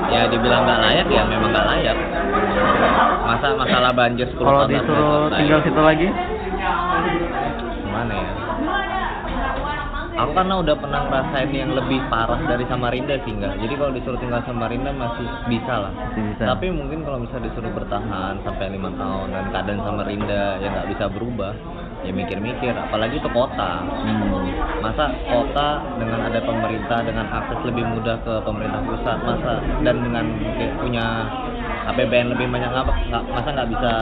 Ya 0.05 0.21
dibilang 0.29 0.61
nggak 0.63 0.79
layak 0.81 1.07
ya 1.09 1.23
memang 1.25 1.49
nggak 1.51 1.67
layak. 1.67 1.97
Masa 3.25 3.47
masalah 3.55 3.91
banjir 3.91 4.27
10 4.29 4.37
kalau 4.39 4.63
disuruh 4.65 5.33
tinggal 5.33 5.59
situ 5.61 5.81
lagi? 5.81 6.07
Gimana 7.85 8.13
ya? 8.13 8.29
Aku 10.15 10.31
karena 10.31 10.63
udah 10.63 10.75
pernah 10.79 11.01
ngerasain 11.11 11.51
yang 11.51 11.75
lebih 11.75 11.99
parah 12.07 12.39
dari 12.47 12.63
Samarinda 12.71 13.19
sih 13.27 13.35
enggak. 13.35 13.59
Jadi 13.59 13.73
kalau 13.75 13.91
disuruh 13.91 14.19
tinggal 14.23 14.39
Samarinda 14.47 14.95
masih 14.95 15.27
bisa 15.51 15.73
lah. 15.75 15.91
Masih 15.91 16.23
bisa. 16.31 16.43
Tapi 16.55 16.71
mungkin 16.71 17.03
kalau 17.03 17.19
bisa 17.19 17.35
disuruh 17.43 17.67
bertahan 17.75 18.39
sampai 18.47 18.71
lima 18.71 18.95
tahun 18.95 19.27
dan 19.35 19.45
keadaan 19.51 19.81
Samarinda 19.83 20.63
yang 20.63 20.71
nggak 20.71 20.89
bisa 20.95 21.05
berubah, 21.11 21.51
ya 22.07 22.11
mikir-mikir. 22.15 22.71
Apalagi 22.71 23.19
itu 23.19 23.29
kota. 23.35 23.83
Hmm. 23.83 24.47
Masa 24.79 25.11
kota 25.27 25.83
dengan 25.99 26.31
ada 26.31 26.39
pemerintah 26.47 27.03
dengan 27.03 27.27
akses 27.27 27.59
lebih 27.67 27.83
mudah 27.83 28.15
ke 28.23 28.33
pemerintah 28.47 28.79
pusat, 28.87 29.19
masa 29.19 29.59
dan 29.83 29.99
dengan 29.99 30.25
punya 30.79 31.27
APBN 31.91 32.31
lebih 32.31 32.47
banyak 32.49 32.71
nggak- 32.71 33.27
masa 33.35 33.49
nggak 33.51 33.69
bisa 33.69 33.93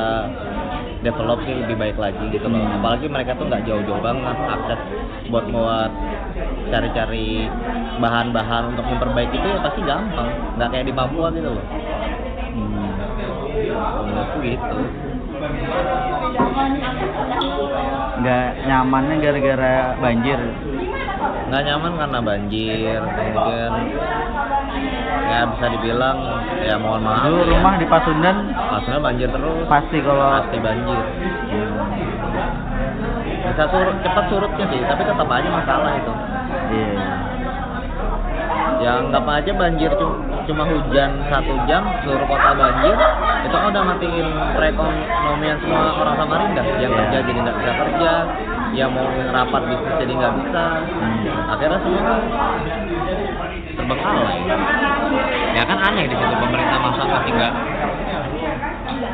develop 1.03 1.43
sih 1.43 1.53
lebih 1.53 1.75
baik 1.77 1.97
lagi 1.99 2.23
gitu 2.31 2.47
loh. 2.47 2.63
Hmm. 2.63 2.79
Apalagi 2.79 3.05
mereka 3.11 3.35
tuh 3.35 3.45
nggak 3.51 3.63
jauh-jauh 3.67 4.01
banget 4.01 4.37
akses 4.47 4.79
buat 5.29 5.45
buat 5.51 5.91
cari-cari 6.71 7.47
bahan-bahan 7.99 8.73
untuk 8.73 8.85
memperbaiki 8.87 9.35
itu 9.37 9.47
ya 9.47 9.59
pasti 9.61 9.81
gampang, 9.85 10.29
nggak 10.57 10.69
kayak 10.71 10.85
di 10.87 10.93
Papua 10.95 11.27
gitu 11.35 11.49
loh. 11.51 11.65
Hmm. 12.55 12.91
Menurutku 14.07 14.37
gitu. 14.41 14.79
Nggak 18.23 18.47
nyamannya 18.65 19.15
gara-gara 19.19 19.75
banjir. 19.99 20.39
Nggak 21.49 21.61
nyaman 21.69 21.91
karena 21.99 22.19
banjir, 22.23 22.99
kemudian 23.03 23.73
ya 25.23 25.39
bisa 25.49 25.65
dibilang 25.77 26.17
ya 26.65 26.75
mohon 26.77 27.01
maaf. 27.05 27.25
Dulu 27.25 27.41
ya, 27.41 27.49
rumah 27.57 27.73
di 27.77 27.85
Pasundan 27.87 28.37
maksudnya 28.53 28.99
banjir 29.01 29.27
terus. 29.29 29.65
pasti 29.69 29.97
kalau 30.01 30.25
pasti 30.41 30.57
banjir 30.61 30.99
bisa 33.43 33.63
surut 33.69 33.97
cepat 34.01 34.25
surutnya 34.33 34.65
sih 34.71 34.81
tapi 34.87 35.01
tetap 35.05 35.27
aja 35.29 35.49
masalah 35.51 35.91
itu 35.93 36.13
Iya. 36.73 37.05
ya 38.81 38.91
anggap 39.03 39.25
aja 39.29 39.51
banjir 39.53 39.91
cuma, 40.43 40.63
hujan 40.65 41.11
satu 41.29 41.53
jam 41.69 41.85
seluruh 42.01 42.25
kota 42.25 42.51
banjir 42.57 42.97
itu 43.45 43.53
kan 43.55 43.67
udah 43.69 43.83
matiin 43.93 44.27
perekonomian 44.57 45.57
semua 45.61 45.91
orang 46.01 46.15
Samarinda 46.17 46.63
yang 46.81 46.91
Iya. 46.91 46.97
kerja 46.97 47.17
jadi 47.29 47.39
nggak 47.45 47.57
bisa 47.61 47.71
kerja 47.77 48.11
yang 48.73 48.89
mau 48.89 49.05
rapat 49.29 49.61
bisnis 49.69 49.95
jadi 50.01 50.13
nggak 50.17 50.33
bisa. 50.43 50.63
Hmm. 50.83 51.51
akhirnya 51.53 51.79
semua 51.81 52.13
terbengkalai. 53.77 54.37
Ya 55.53 55.63
kan 55.65 55.77
aneh 55.77 56.05
di 56.09 56.15
situ 56.17 56.35
pemerintah 56.35 56.77
masa 56.81 57.03
masih 57.05 57.31
nggak 57.37 57.53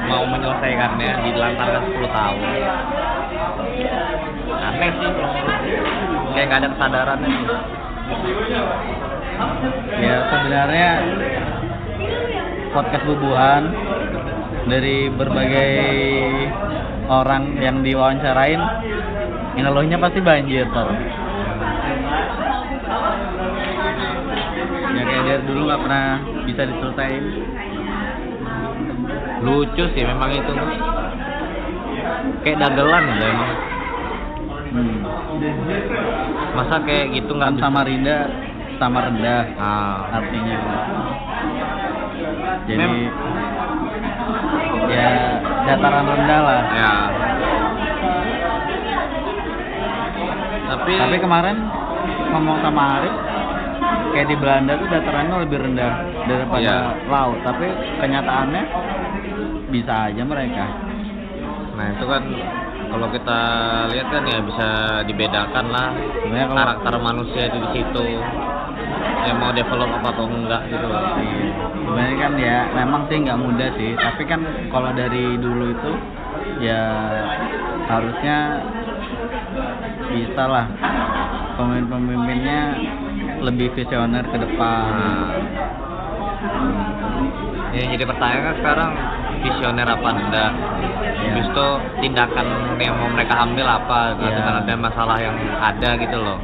mau 0.09 0.23
menyelesaikannya 0.25 1.11
dilantarkan 1.27 1.83
10 1.91 2.07
tahun. 2.09 2.39
Aneh 4.59 4.89
sih 4.95 5.11
kayak 6.33 6.45
nggak 6.49 6.59
ada 6.63 6.69
kesadarannya 6.75 7.31
Ya 10.01 10.15
sebenarnya 10.33 10.89
podcast 12.73 13.05
bubuhan 13.05 13.63
dari 14.69 15.09
berbagai 15.13 15.73
orang 17.09 17.57
yang 17.61 17.81
diwawancarain 17.81 18.61
ngeluhnya 19.61 19.97
pasti 19.97 20.19
banjir 20.19 20.65
tar. 20.71 20.87
Ya 24.89 25.03
kayak 25.03 25.23
dari 25.25 25.43
dulu 25.45 25.61
nggak 25.69 25.81
pernah 25.83 26.07
bisa 26.45 26.61
diselesaikan. 26.65 27.25
lucu 29.39 29.83
sih 29.95 30.03
memang 30.03 30.35
itu 30.35 30.51
kayak 32.43 32.59
dagelan 32.59 33.03
gitu 33.07 33.23
emang 33.23 33.51
Hmm. 34.69 34.99
masa 36.53 36.83
kayak 36.83 37.15
gitu 37.15 37.31
nggak 37.33 37.55
bisa 37.55 37.63
Samarinda 37.63 38.17
sama 38.77 38.99
rendah 39.07 39.43
ah 39.55 40.11
artinya. 40.13 40.57
Jadi 42.67 42.77
Mem- 42.77 43.11
ya 44.91 45.09
dataran 45.65 46.05
rendah 46.05 46.39
lah. 46.43 46.61
ya 46.69 46.93
tapi 50.69 50.91
Tapi 50.95 51.17
kemarin 51.17 51.57
ngomong 52.29 52.57
sama 52.61 52.81
Arif 52.97 53.15
kayak 54.09 54.27
di 54.27 54.35
Belanda 54.35 54.73
tuh 54.75 54.87
datarannya 54.87 55.35
lebih 55.43 55.57
rendah 55.61 55.93
daripada 56.25 56.61
Iya. 56.61 56.77
laut, 57.07 57.39
tapi 57.41 57.65
kenyataannya 57.97 58.63
bisa 59.69 59.93
aja 60.09 60.23
mereka. 60.23 60.65
nah 61.73 61.87
itu 61.89 62.03
kan 62.03 62.23
kalau 62.89 63.07
kita 63.07 63.39
lihat 63.87 64.07
kan 64.09 64.23
ya 64.25 64.39
bisa 64.43 64.67
dibedakan 65.05 65.65
lah 65.69 65.89
Sebenarnya 65.95 66.47
kalau 66.49 66.59
karakter 66.59 66.93
manusia 66.99 67.43
itu 67.47 67.57
di 67.57 67.69
situ 67.71 68.03
yang 69.21 69.37
mau 69.37 69.51
develop 69.53 69.87
apa 69.93 70.09
atau 70.11 70.25
enggak 70.27 70.61
gitu 70.67 70.85
loh 70.85 71.03
Iya. 71.15 71.39
sebenarnya 71.79 72.15
kan 72.17 72.33
ya 72.35 72.57
memang 72.75 73.01
sih 73.07 73.17
nggak 73.19 73.39
mudah 73.39 73.69
sih, 73.73 73.91
tapi 73.95 74.23
kan 74.25 74.41
kalau 74.69 74.91
dari 74.91 75.39
dulu 75.39 75.71
itu 75.71 75.91
ya 76.59 76.81
harusnya 77.87 78.37
bisa 80.09 80.43
lah 80.45 80.65
pemimpin-pemimpinnya 81.55 82.59
lebih 83.39 83.71
visioner 83.77 84.23
ke 84.27 84.37
depan. 84.37 84.91
Nah, 87.69 87.77
yang 87.77 87.89
jadi 87.93 88.03
pertanyaan 88.09 88.43
kan 88.43 88.55
sekarang 88.59 88.91
visioner 89.39 89.87
apa 89.87 90.09
enggak 90.09 90.51
Iya. 91.19 91.35
Habis 91.35 91.47
itu 91.51 91.67
tindakan 91.99 92.47
yang 92.79 92.95
mau 92.95 93.11
mereka 93.11 93.43
ambil 93.43 93.67
apa 93.67 94.15
Iya. 94.17 94.31
dengan 94.39 94.55
ada 94.63 94.73
masalah 94.79 95.17
yang 95.19 95.35
ada 95.59 95.89
gitu 95.99 96.17
loh 96.17 96.39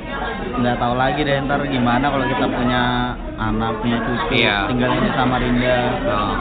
nggak 0.56 0.78
tahu 0.80 0.94
lagi 0.96 1.20
deh 1.28 1.36
ntar 1.44 1.60
gimana 1.68 2.06
kalau 2.08 2.26
kita 2.28 2.46
punya 2.48 3.12
anak 3.36 3.72
punya 3.84 3.98
cucu 4.04 4.36
Iya. 4.40 4.68
tinggalnya 4.72 5.00
di 5.04 5.12
Samarinda 5.16 5.78
Nah, 6.06 6.34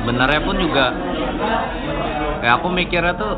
sebenarnya 0.00 0.40
pun 0.42 0.56
juga 0.58 0.86
ya 2.40 2.50
aku 2.56 2.66
mikirnya 2.72 3.14
tuh 3.14 3.34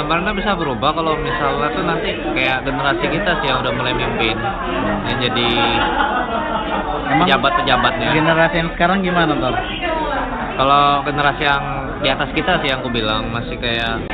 sebenarnya 0.00 0.32
bisa 0.32 0.56
berubah 0.56 0.90
kalau 0.96 1.12
misalnya 1.20 1.68
tuh 1.76 1.84
nanti 1.84 2.10
kayak 2.32 2.64
generasi 2.64 3.04
kita 3.04 3.30
sih 3.40 3.46
yang 3.52 3.60
udah 3.60 3.72
mulai 3.76 3.92
mimpin 3.92 4.36
yang 5.06 5.18
jadi 5.20 5.48
Emang 7.10 7.26
pejabat-pejabatnya. 7.26 8.08
generasi 8.14 8.56
yang 8.64 8.70
sekarang 8.78 8.98
gimana 9.04 9.32
Tor? 9.36 9.54
kalau 10.56 10.84
generasi 11.04 11.42
yang 11.44 11.64
di 12.00 12.08
atas 12.08 12.30
kita 12.32 12.52
sih 12.64 12.68
yang 12.72 12.80
aku 12.80 12.88
bilang 12.88 13.28
masih 13.28 13.60
kayak 13.60 14.08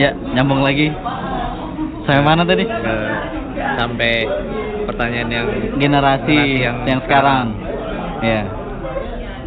ya 0.00 0.10
nyambung 0.34 0.64
lagi. 0.64 0.88
Sampai 2.04 2.20
mana 2.20 2.44
tadi? 2.44 2.64
Eh, 2.68 3.10
sampai 3.80 4.12
pertanyaan 4.84 5.30
yang 5.32 5.46
generasi, 5.48 5.80
Generasi 5.80 6.38
yang, 6.60 6.76
yang 6.84 7.00
sekarang. 7.08 7.44
Ya. 8.20 8.42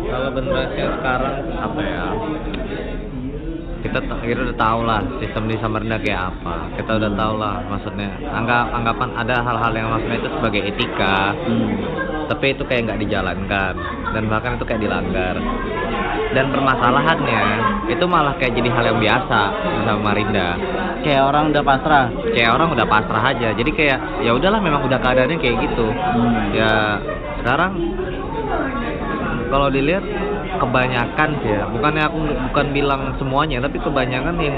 Kalau 0.08 0.30
generasi 0.34 0.75
yang 0.82 0.94
sekarang 0.98 1.36
apa 1.54 1.80
ya 1.86 2.06
kita 3.81 4.00
ta- 4.05 4.22
kita 4.22 4.41
udah 4.50 4.57
tahu 4.57 4.79
lah 4.84 5.01
sistem 5.22 5.43
di 5.50 5.55
Samarinda 5.62 5.98
kayak 6.01 6.34
apa. 6.34 6.55
Kita 6.77 6.91
udah 6.98 7.12
tahu 7.13 7.34
lah 7.38 7.55
maksudnya 7.67 8.10
anggap 8.34 8.65
anggapan 8.74 9.10
ada 9.15 9.36
hal-hal 9.43 9.72
yang 9.74 9.88
maksudnya 9.93 10.17
itu 10.19 10.29
sebagai 10.34 10.62
etika 10.65 11.19
hmm. 11.34 11.75
tapi 12.27 12.46
itu 12.51 12.63
kayak 12.67 12.81
nggak 12.91 13.00
dijalankan 13.07 13.74
dan 14.13 14.24
bahkan 14.27 14.51
itu 14.57 14.65
kayak 14.65 14.81
dilanggar. 14.81 15.36
Dan 16.27 16.51
permasalahannya 16.51 17.43
itu 17.88 18.05
malah 18.05 18.36
kayak 18.36 18.53
jadi 18.60 18.69
hal 18.69 18.84
yang 18.93 19.00
biasa 19.00 19.41
di 19.63 19.81
Samarinda. 19.88 20.50
Kayak 21.01 21.24
orang 21.24 21.55
udah 21.55 21.63
pasrah. 21.63 22.05
Kayak 22.36 22.51
orang 22.51 22.67
udah 22.75 22.86
pasrah 22.86 23.24
aja. 23.31 23.50
Jadi 23.55 23.72
kayak 23.72 24.27
ya 24.27 24.36
udahlah 24.36 24.60
memang 24.60 24.84
udah 24.84 25.00
keadaannya 25.00 25.39
kayak 25.39 25.55
gitu. 25.65 25.88
Hmm. 25.88 26.51
ya 26.51 27.00
sekarang 27.41 27.79
kalau 29.48 29.72
dilihat 29.72 30.03
kebanyakan 30.59 31.29
sih 31.41 31.51
ya. 31.53 31.63
Bukannya 31.69 32.03
aku 32.05 32.17
bukan 32.51 32.65
bilang 32.73 33.01
semuanya 33.17 33.63
tapi 33.63 33.77
kebanyakan 33.79 34.35
yang 34.41 34.57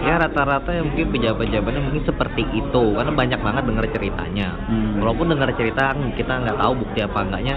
ya 0.00 0.16
rata-rata 0.16 0.72
ya 0.72 0.80
mungkin 0.80 1.12
pejabat-pejabatnya 1.12 1.82
mungkin 1.84 2.04
seperti 2.06 2.42
itu. 2.52 2.82
Karena 2.96 3.12
banyak 3.12 3.40
banget 3.40 3.64
dengar 3.66 3.84
ceritanya. 3.90 4.48
Hmm. 4.70 5.02
walaupun 5.02 5.32
dengar 5.32 5.50
cerita 5.56 5.96
kita 5.96 6.32
nggak 6.46 6.58
tahu 6.60 6.72
bukti 6.78 6.98
apa 7.02 7.18
enggaknya. 7.24 7.56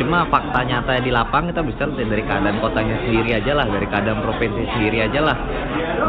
Cuma 0.00 0.24
fakta 0.32 0.64
nyata 0.64 1.02
di 1.04 1.12
lapang 1.12 1.50
kita 1.52 1.60
bisa 1.60 1.84
lihat 1.84 2.08
dari 2.08 2.24
keadaan 2.24 2.56
kotanya 2.62 2.96
sendiri 3.04 3.30
aja 3.36 3.52
lah 3.52 3.66
dari 3.68 3.84
keadaan 3.84 4.24
provinsi 4.24 4.62
sendiri 4.72 4.98
aja 5.04 5.20
lah. 5.20 5.36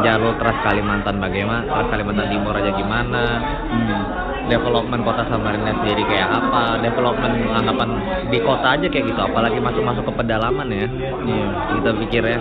Jalur 0.00 0.34
Trans 0.40 0.60
Kalimantan 0.64 1.20
bagaimana 1.20 1.68
Trans 1.68 1.88
Kalimantan 1.92 2.26
Timur 2.32 2.54
aja 2.56 2.70
gimana. 2.72 3.22
Hmm. 3.68 4.31
Development 4.52 5.02
kota 5.08 5.24
Samarinda 5.32 5.72
sendiri 5.80 6.04
kayak 6.04 6.28
apa? 6.28 6.76
Development 6.84 7.34
anggapan 7.56 7.88
di 8.28 8.38
kota 8.44 8.76
aja 8.76 8.86
kayak 8.92 9.04
gitu 9.08 9.20
apalagi 9.24 9.56
masuk-masuk 9.56 10.04
ke 10.04 10.12
pedalaman 10.20 10.68
ya. 10.68 10.86
Iya. 11.24 11.48
kita 11.80 11.90
pikir 12.04 12.22
ya. 12.28 12.38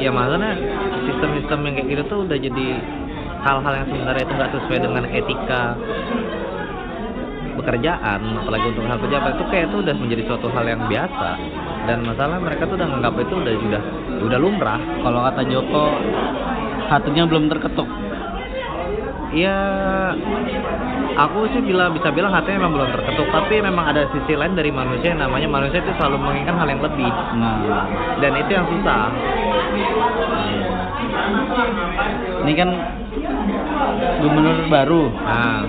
Ya 0.00 0.10
makanya 0.10 0.56
sistem-sistem 1.04 1.58
yang 1.68 1.74
kayak 1.76 1.88
gitu 1.92 2.02
tuh 2.08 2.18
udah 2.24 2.38
jadi 2.40 2.66
hal-hal 3.44 3.72
yang 3.76 3.88
sebenarnya 3.92 4.22
itu 4.24 4.32
nggak 4.34 4.52
sesuai 4.56 4.78
dengan 4.82 5.04
etika 5.12 5.62
pekerjaan 7.58 8.20
apalagi 8.38 8.66
untuk 8.70 8.86
hal 8.86 8.98
pejabat 9.02 9.32
itu 9.34 9.44
kayak 9.50 9.64
itu 9.68 9.76
udah 9.82 9.94
menjadi 9.98 10.22
suatu 10.24 10.48
hal 10.56 10.64
yang 10.64 10.82
biasa. 10.88 11.30
Dan 11.84 12.04
masalah 12.04 12.40
mereka 12.40 12.68
tuh 12.68 12.76
udah 12.80 12.88
nganggap 12.88 13.14
itu 13.20 13.34
udah 13.36 13.54
sudah 13.60 13.82
udah 14.24 14.38
lumrah. 14.40 14.80
Kalau 15.04 15.20
kata 15.24 15.42
Joko, 15.48 15.84
hatinya 16.88 17.24
belum 17.28 17.44
terketuk. 17.52 17.88
Ya 19.28 19.58
aku 21.18 21.44
sih 21.52 21.60
bila 21.60 21.92
bisa 21.92 22.08
bilang 22.08 22.32
hatinya 22.32 22.64
memang 22.64 22.72
belum 22.80 22.88
terketuk 22.96 23.28
tapi 23.28 23.60
memang 23.60 23.92
ada 23.92 24.08
sisi 24.10 24.32
lain 24.32 24.56
dari 24.56 24.72
manusia 24.72 25.12
yang 25.12 25.20
namanya 25.20 25.48
manusia 25.48 25.84
itu 25.84 25.92
selalu 26.00 26.16
menginginkan 26.16 26.56
hal 26.56 26.68
yang 26.68 26.80
lebih 26.80 27.10
Nah, 27.36 27.60
dan 28.18 28.32
itu 28.40 28.50
yang 28.50 28.66
susah 28.66 29.04
ini 32.44 32.52
kan 32.56 32.70
gubernur 34.22 34.58
baru. 34.70 35.02
nah 35.12 35.60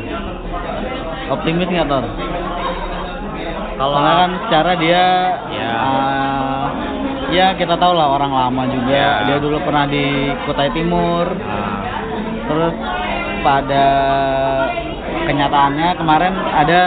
Optimis 1.29 1.69
nggak 1.69 1.87
Tor? 1.87 2.05
kalau 3.77 3.95
Karena 3.95 4.11
kan 4.17 4.31
secara 4.47 4.71
dia 4.75 5.03
Ya. 5.53 5.71
eh, 5.71 6.65
ya 7.31 7.47
kita 7.55 7.77
tahu 7.77 7.93
lah 7.95 8.11
orang 8.11 8.33
lama 8.33 8.63
juga. 8.67 8.91
Ya. 8.91 9.13
Dia 9.29 9.37
dulu 9.39 9.61
pernah 9.61 9.85
di 9.85 10.03
Kutai 10.43 10.69
Timur. 10.73 11.25
nah, 11.37 11.79
Terus 12.49 12.75
pada 13.41 13.85
kenyataannya 15.27 15.89
kemarin 15.97 16.33
ada 16.35 16.81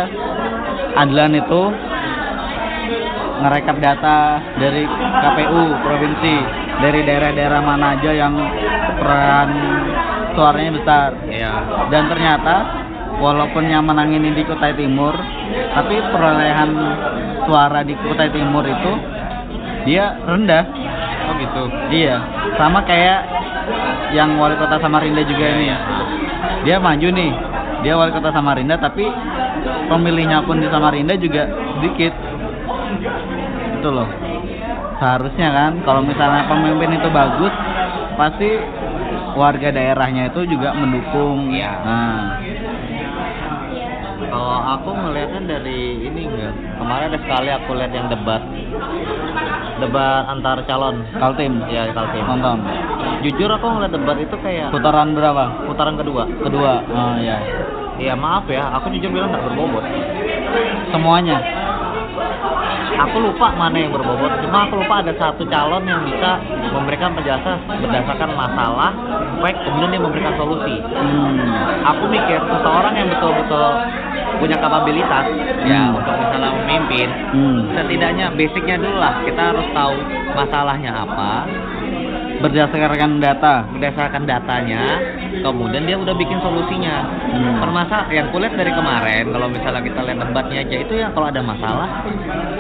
Adlan 0.93 1.33
itu 1.33 1.63
ngerekap 3.43 3.77
data 3.81 4.39
dari 4.61 4.85
KPU 4.93 5.63
provinsi 5.83 6.37
dari 6.85 7.01
daerah-daerah 7.03 7.61
mana 7.65 7.97
aja 7.97 8.11
yang 8.13 8.35
peran 9.01 9.51
suaranya 10.37 10.73
besar. 10.77 11.11
Ya 11.33 11.53
dan 11.89 12.13
ternyata 12.13 12.55
walaupun 13.19 13.67
yang 13.73 13.89
menang 13.89 14.13
ini 14.13 14.37
di 14.37 14.45
Kutai 14.45 14.77
Timur 14.77 15.17
tapi 15.73 15.97
perolehan 16.13 16.71
suara 17.49 17.81
di 17.83 17.97
Kutai 17.97 18.29
Timur 18.31 18.65
itu 18.69 18.93
dia 19.89 20.13
rendah. 20.29 20.65
Oh 21.31 21.35
gitu. 21.41 21.63
Iya. 21.89 22.21
Sama 22.61 22.85
kayak 22.85 23.21
yang 24.13 24.37
wali 24.37 24.55
kota 24.61 24.77
Samarinda 24.77 25.25
juga 25.25 25.45
ini 25.57 25.73
ya 25.73 25.79
dia 26.63 26.77
maju 26.79 27.09
nih 27.11 27.33
dia 27.83 27.95
wali 27.99 28.11
kota 28.11 28.31
Samarinda 28.31 28.79
tapi 28.79 29.07
pemilihnya 29.89 30.43
pun 30.47 30.63
di 30.63 30.69
Samarinda 30.71 31.15
juga 31.19 31.47
sedikit 31.79 32.13
itu 33.79 33.89
loh 33.91 34.07
seharusnya 35.03 35.49
kan 35.51 35.73
kalau 35.83 36.03
misalnya 36.03 36.47
pemimpin 36.47 36.95
itu 36.95 37.09
bagus 37.11 37.51
pasti 38.15 38.49
warga 39.35 39.73
daerahnya 39.73 40.31
itu 40.31 40.47
juga 40.47 40.71
mendukung 40.77 41.51
Iya. 41.51 41.73
nah 41.83 42.21
Kalau 44.33 44.65
aku 44.65 44.97
ngelihatnya 44.97 45.45
dari 45.45 46.09
ini 46.09 46.25
enggak. 46.25 46.57
Kemarin 46.81 47.13
ada 47.13 47.19
sekali 47.21 47.49
aku 47.53 47.71
lihat 47.77 47.93
yang 47.93 48.09
debat. 48.09 48.41
Debat 49.77 50.25
antar 50.25 50.65
calon. 50.65 51.05
Kaltim 51.21 51.61
Ya, 51.69 51.93
Kaltim. 51.93 52.25
nonton 52.25 52.65
Jujur 53.23 53.49
aku 53.49 53.67
ngeliat 53.69 53.93
debat 53.93 54.19
itu 54.19 54.37
kayak 54.43 54.75
putaran 54.75 55.15
berapa 55.15 55.67
putaran 55.67 55.95
kedua. 55.95 56.27
kedua 56.43 56.73
oh 56.87 57.17
ya 57.19 57.39
Iya, 57.93 58.17
maaf 58.19 58.49
ya, 58.49 58.73
aku 58.73 58.89
jujur 58.91 59.13
bilang 59.13 59.31
nggak 59.31 59.45
berbobot. 59.47 59.85
semuanya 60.91 61.39
Aku 62.93 63.19
lupa 63.19 63.51
mana 63.57 63.75
yang 63.75 63.91
berbobot. 63.91 64.31
Cuma 64.45 64.69
aku 64.69 64.79
lupa 64.79 65.01
ada 65.03 65.13
satu 65.17 65.43
calon 65.49 65.83
yang 65.85 66.05
bisa 66.05 66.39
memberikan 66.71 67.17
penjelasan 67.17 67.57
berdasarkan 67.67 68.31
masalah, 68.37 68.93
baik 69.41 69.57
kemudian 69.65 69.91
dia 69.97 70.01
memberikan 70.01 70.35
solusi. 70.37 70.77
hmm. 70.79 71.89
Aku 71.89 72.05
mikir 72.07 72.39
seseorang 72.39 72.95
yang 72.95 73.09
betul-betul 73.11 73.67
punya 74.39 74.57
kapabilitas 74.59 75.25
ya 75.63 75.89
Hmm. 75.89 75.99
untuk 75.99 76.15
misalnya 76.17 76.51
memimpin 76.57 77.09
Hmm. 77.33 77.59
setidaknya 77.75 78.27
basicnya 78.35 78.77
dulu 78.81 78.97
lah 78.99 79.15
kita 79.23 79.43
harus 79.55 79.67
tahu 79.71 79.95
masalahnya 80.35 80.91
apa 81.05 81.31
berdasarkan 82.43 83.23
data. 83.23 83.55
Berdasarkan 83.71 84.23
datanya 84.27 84.83
kemudian 85.43 85.83
dia 85.85 85.97
udah 85.99 86.15
bikin 86.15 86.39
solusinya. 86.43 86.97
Hmm. 87.33 87.59
permasalahan 87.65 88.13
yang 88.13 88.27
kulihat 88.29 88.55
dari 88.55 88.73
kemarin 88.77 89.25
kalau 89.33 89.49
misalnya 89.49 89.81
kita 89.81 90.01
lihat 90.05 90.19
debatnya 90.21 90.59
aja 90.61 90.77
itu 90.85 90.95
ya 91.01 91.09
kalau 91.17 91.27
ada 91.33 91.41
masalah 91.41 91.89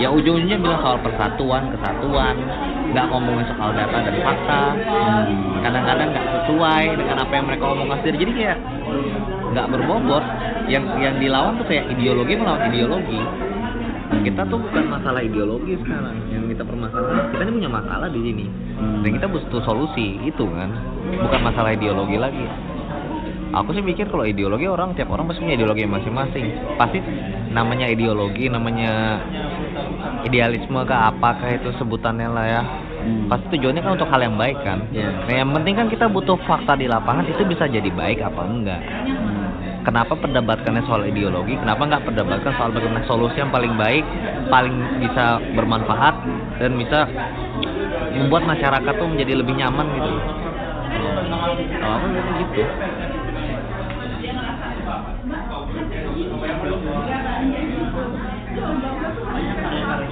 ya 0.00 0.08
ujung-ujungnya 0.08 0.56
bilang 0.56 0.80
soal 0.80 0.96
persatuan 1.04 1.68
kesatuan 1.76 2.34
nggak 2.92 3.06
ngomongin 3.12 3.44
soal 3.52 3.70
data 3.76 3.96
dan 4.00 4.16
fakta. 4.24 4.62
Hmm. 4.72 5.60
kadang-kadang 5.60 6.08
nggak 6.12 6.26
sesuai 6.40 6.84
dengan 6.96 7.16
apa 7.20 7.32
yang 7.32 7.46
mereka 7.48 7.64
omongkan 7.68 7.98
sendiri. 8.00 8.16
Jadi 8.24 8.32
kayak 8.40 8.58
nggak 9.52 9.66
berbobot. 9.68 10.24
Yang 10.70 10.84
yang 11.02 11.16
dilawan 11.18 11.58
tuh 11.58 11.66
kayak 11.68 11.90
ideologi 11.90 12.38
melawan 12.38 12.70
ideologi 12.70 13.20
kita 14.20 14.42
tuh 14.44 14.60
bukan 14.60 14.84
masalah 14.86 15.20
ideologi 15.20 15.80
sekarang 15.80 16.16
yang 16.28 16.44
kita 16.46 16.62
permasalahan 16.62 17.32
kita 17.32 17.42
ini 17.42 17.52
punya 17.56 17.70
masalah 17.72 18.08
di 18.08 18.20
sini 18.20 18.46
Hmm. 18.72 19.00
dan 19.04 19.10
kita 19.14 19.26
butuh 19.28 19.62
solusi 19.62 20.18
itu 20.22 20.44
kan 20.48 20.70
bukan 21.06 21.40
masalah 21.40 21.70
ideologi 21.70 22.16
lagi 22.16 22.44
aku 23.52 23.72
sih 23.72 23.80
mikir 23.80 24.08
kalau 24.08 24.24
ideologi 24.24 24.66
orang 24.66 24.92
tiap 24.92 25.12
orang 25.12 25.28
pasti 25.28 25.40
punya 25.40 25.54
ideologi 25.54 25.84
masing-masing 25.84 26.46
pasti 26.74 26.98
namanya 27.48 27.86
ideologi 27.86 28.48
namanya 28.48 29.20
idealisme 30.22 30.80
ke 30.82 30.96
apakah 30.96 31.48
itu 31.52 31.68
sebutannya 31.76 32.28
lah 32.28 32.46
ya 32.48 32.62
Hmm. 33.02 33.26
pasti 33.26 33.58
tujuannya 33.58 33.82
kan 33.82 33.92
untuk 33.98 34.06
hal 34.06 34.22
yang 34.22 34.38
baik 34.38 34.62
kan 34.62 34.78
Iya. 34.88 35.26
nah 35.26 35.34
yang 35.34 35.50
penting 35.50 35.74
kan 35.74 35.86
kita 35.90 36.06
butuh 36.06 36.38
fakta 36.46 36.78
di 36.78 36.86
lapangan 36.86 37.26
itu 37.26 37.42
bisa 37.42 37.66
jadi 37.66 37.90
baik 37.90 38.22
apa 38.22 38.42
enggak 38.46 38.78
Hmm. 38.78 39.41
Kenapa 39.82 40.14
perdebatkannya 40.18 40.82
soal 40.86 41.02
ideologi 41.06 41.58
kenapa 41.58 41.82
nggak 41.86 42.04
perdebatkan 42.06 42.54
soal 42.56 42.70
bagaimana 42.74 43.02
solusi 43.06 43.42
yang 43.42 43.52
paling 43.52 43.74
baik 43.76 44.06
paling 44.50 44.96
bisa 44.98 45.42
bermanfaat 45.52 46.14
dan 46.58 46.78
bisa 46.78 47.10
membuat 48.12 48.44
masyarakat 48.46 48.94
tuh 48.96 49.08
menjadi 49.10 49.32
lebih 49.40 49.54
nyaman 49.58 49.86
gitu 49.98 50.10
kalau 51.80 51.98
gitu 52.38 52.64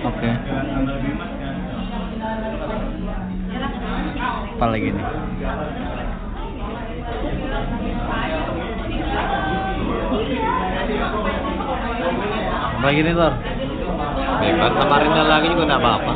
Oke. 0.00 0.30
Apa 4.56 4.66
lagi 4.72 4.88
nih? 4.92 5.08
Lagi 12.80 13.00
nih 13.02 13.14
Tor? 13.14 13.32
bebas 14.40 14.72
Samarinda 14.72 15.22
lagi 15.22 15.46
juga 15.52 15.64
nggak 15.68 15.80
apa-apa 15.80 16.12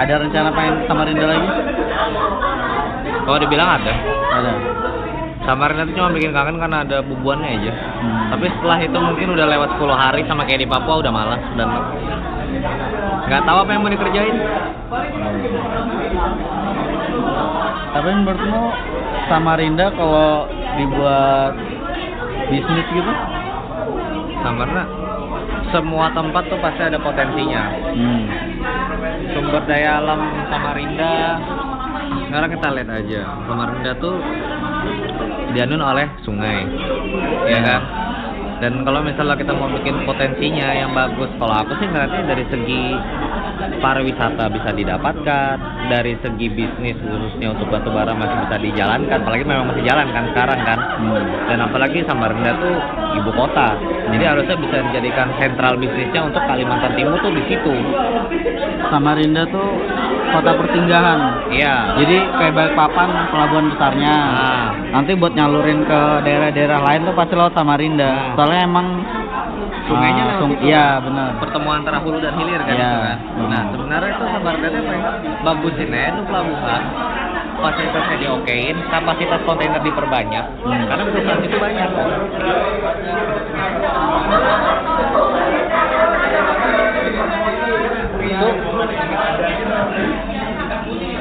Ada 0.00 0.14
rencana 0.16 0.48
pengen 0.50 0.74
Samarinda 0.88 1.26
lagi? 1.26 1.48
kalau 3.20 3.38
dibilang 3.38 3.70
ada 3.76 3.92
Ada. 4.32 4.52
Samarinda 5.44 5.82
itu 5.84 5.92
cuma 5.94 6.08
bikin 6.10 6.32
kangen 6.32 6.56
karena 6.56 6.78
ada 6.82 6.96
bubuannya 7.00 7.48
aja 7.54 7.72
Hmm. 8.00 8.32
tapi 8.32 8.48
setelah 8.48 8.78
itu 8.80 8.96
mungkin 8.96 9.28
udah 9.36 9.46
lewat 9.46 9.68
10 9.76 9.92
hari 9.92 10.24
sama 10.24 10.48
kayak 10.48 10.64
di 10.64 10.68
Papua 10.68 11.04
udah 11.04 11.12
malas 11.12 11.42
dan 11.52 11.68
nggak 13.28 13.42
tahu 13.44 13.58
apa 13.58 13.70
yang 13.70 13.82
mau 13.84 13.92
dikerjain 13.92 14.36
Tapi 17.90 18.08
menurutmu 18.08 18.62
Samarinda 19.26 19.86
kalau 19.92 20.48
dibuat 20.78 21.52
bisnis 22.50 22.86
gitu? 22.92 23.12
Samarinda 24.42 24.84
semua 25.70 26.10
tempat 26.10 26.50
tuh 26.50 26.58
pasti 26.58 26.82
ada 26.82 26.98
potensinya. 26.98 27.64
Hmm. 27.94 28.24
sumber 29.30 29.62
daya 29.70 30.02
alam 30.02 30.20
Samarinda. 30.50 31.38
Sekarang 32.26 32.50
kita 32.50 32.68
lihat 32.74 32.90
aja. 32.90 33.22
Samarinda 33.46 33.92
tuh 34.02 34.18
dianun 35.54 35.82
oleh 35.82 36.06
sungai 36.22 36.62
ya 37.50 37.58
kan 37.62 37.82
Dan 38.60 38.84
kalau 38.84 39.00
misalnya 39.00 39.40
kita 39.40 39.56
mau 39.56 39.72
bikin 39.72 40.04
potensinya 40.04 40.68
yang 40.76 40.92
bagus, 40.92 41.32
kalau 41.40 41.64
aku 41.64 41.72
sih 41.80 41.88
ngeliatnya 41.88 42.22
dari 42.28 42.44
segi 42.52 42.82
pariwisata 43.80 44.52
bisa 44.52 44.70
didapatkan, 44.76 45.56
dari 45.88 46.12
segi 46.20 46.46
bisnis 46.52 46.96
khususnya 47.00 47.56
untuk 47.56 47.72
batu 47.72 47.88
bara 47.88 48.12
masih 48.12 48.36
bisa 48.44 48.56
dijalankan, 48.60 49.18
apalagi 49.24 49.44
memang 49.48 49.72
masih 49.72 49.84
jalan 49.88 50.06
kan 50.12 50.24
sekarang 50.36 50.60
kan. 50.68 50.78
Hmm. 51.00 51.24
Dan 51.48 51.58
apalagi 51.64 52.04
Samarinda 52.04 52.52
tuh 52.60 52.76
ibu 53.16 53.30
kota, 53.32 53.80
jadi 54.12 54.24
harusnya 54.36 54.56
bisa 54.60 54.76
dijadikan 54.92 55.28
sentral 55.40 55.80
bisnisnya 55.80 56.20
untuk 56.28 56.44
Kalimantan 56.44 56.92
Timur 56.92 57.16
tuh 57.24 57.32
di 57.32 57.42
situ. 57.48 57.74
Samarinda 58.92 59.48
tuh 59.48 59.68
kota 60.30 60.50
pertinggahan. 60.54 61.20
Iya. 61.50 61.74
Jadi 62.00 62.16
kayak 62.38 62.54
Balikpapan 62.54 63.08
pelabuhan 63.34 63.66
besarnya. 63.74 64.14
Ah. 64.14 64.66
Nanti 64.90 65.14
buat 65.18 65.34
nyalurin 65.34 65.86
ke 65.86 66.00
daerah-daerah 66.26 66.80
lain 66.86 67.00
tuh 67.06 67.14
pasti 67.14 67.34
lewat 67.34 67.54
Samarinda. 67.54 68.10
Ah. 68.10 68.34
Soalnya 68.50 68.66
emang 68.66 68.86
Sungainya 69.86 70.22
lewat 70.26 70.38
sung- 70.42 70.58
situ. 70.58 70.66
Iya, 70.66 70.98
benar. 70.98 71.38
pertemuan 71.38 71.76
antara 71.86 72.02
hulu 72.02 72.18
dan 72.18 72.34
hilir 72.34 72.58
kan 72.58 72.74
itu 72.74 72.98
kan. 72.98 73.18
Nah 73.46 73.62
sebenarnya 73.70 74.10
itu 74.10 74.24
Samarinda 74.26 74.66
itu 74.66 74.78
apa 74.80 74.90
ya? 74.90 75.02
bagusin 75.40 75.88
aja 75.88 76.08
itu 76.10 76.22
pelabuhan 76.26 76.82
fasilitasnya 77.60 78.16
diokein, 78.18 78.76
kapasitas 78.90 79.40
kontainer 79.46 79.78
diperbanyak, 79.78 80.44
Hmm. 80.66 80.82
karena 80.82 81.02
perusahaan 81.06 81.42
itu 81.44 81.56
banyak 81.60 81.88
kok. 81.88 82.06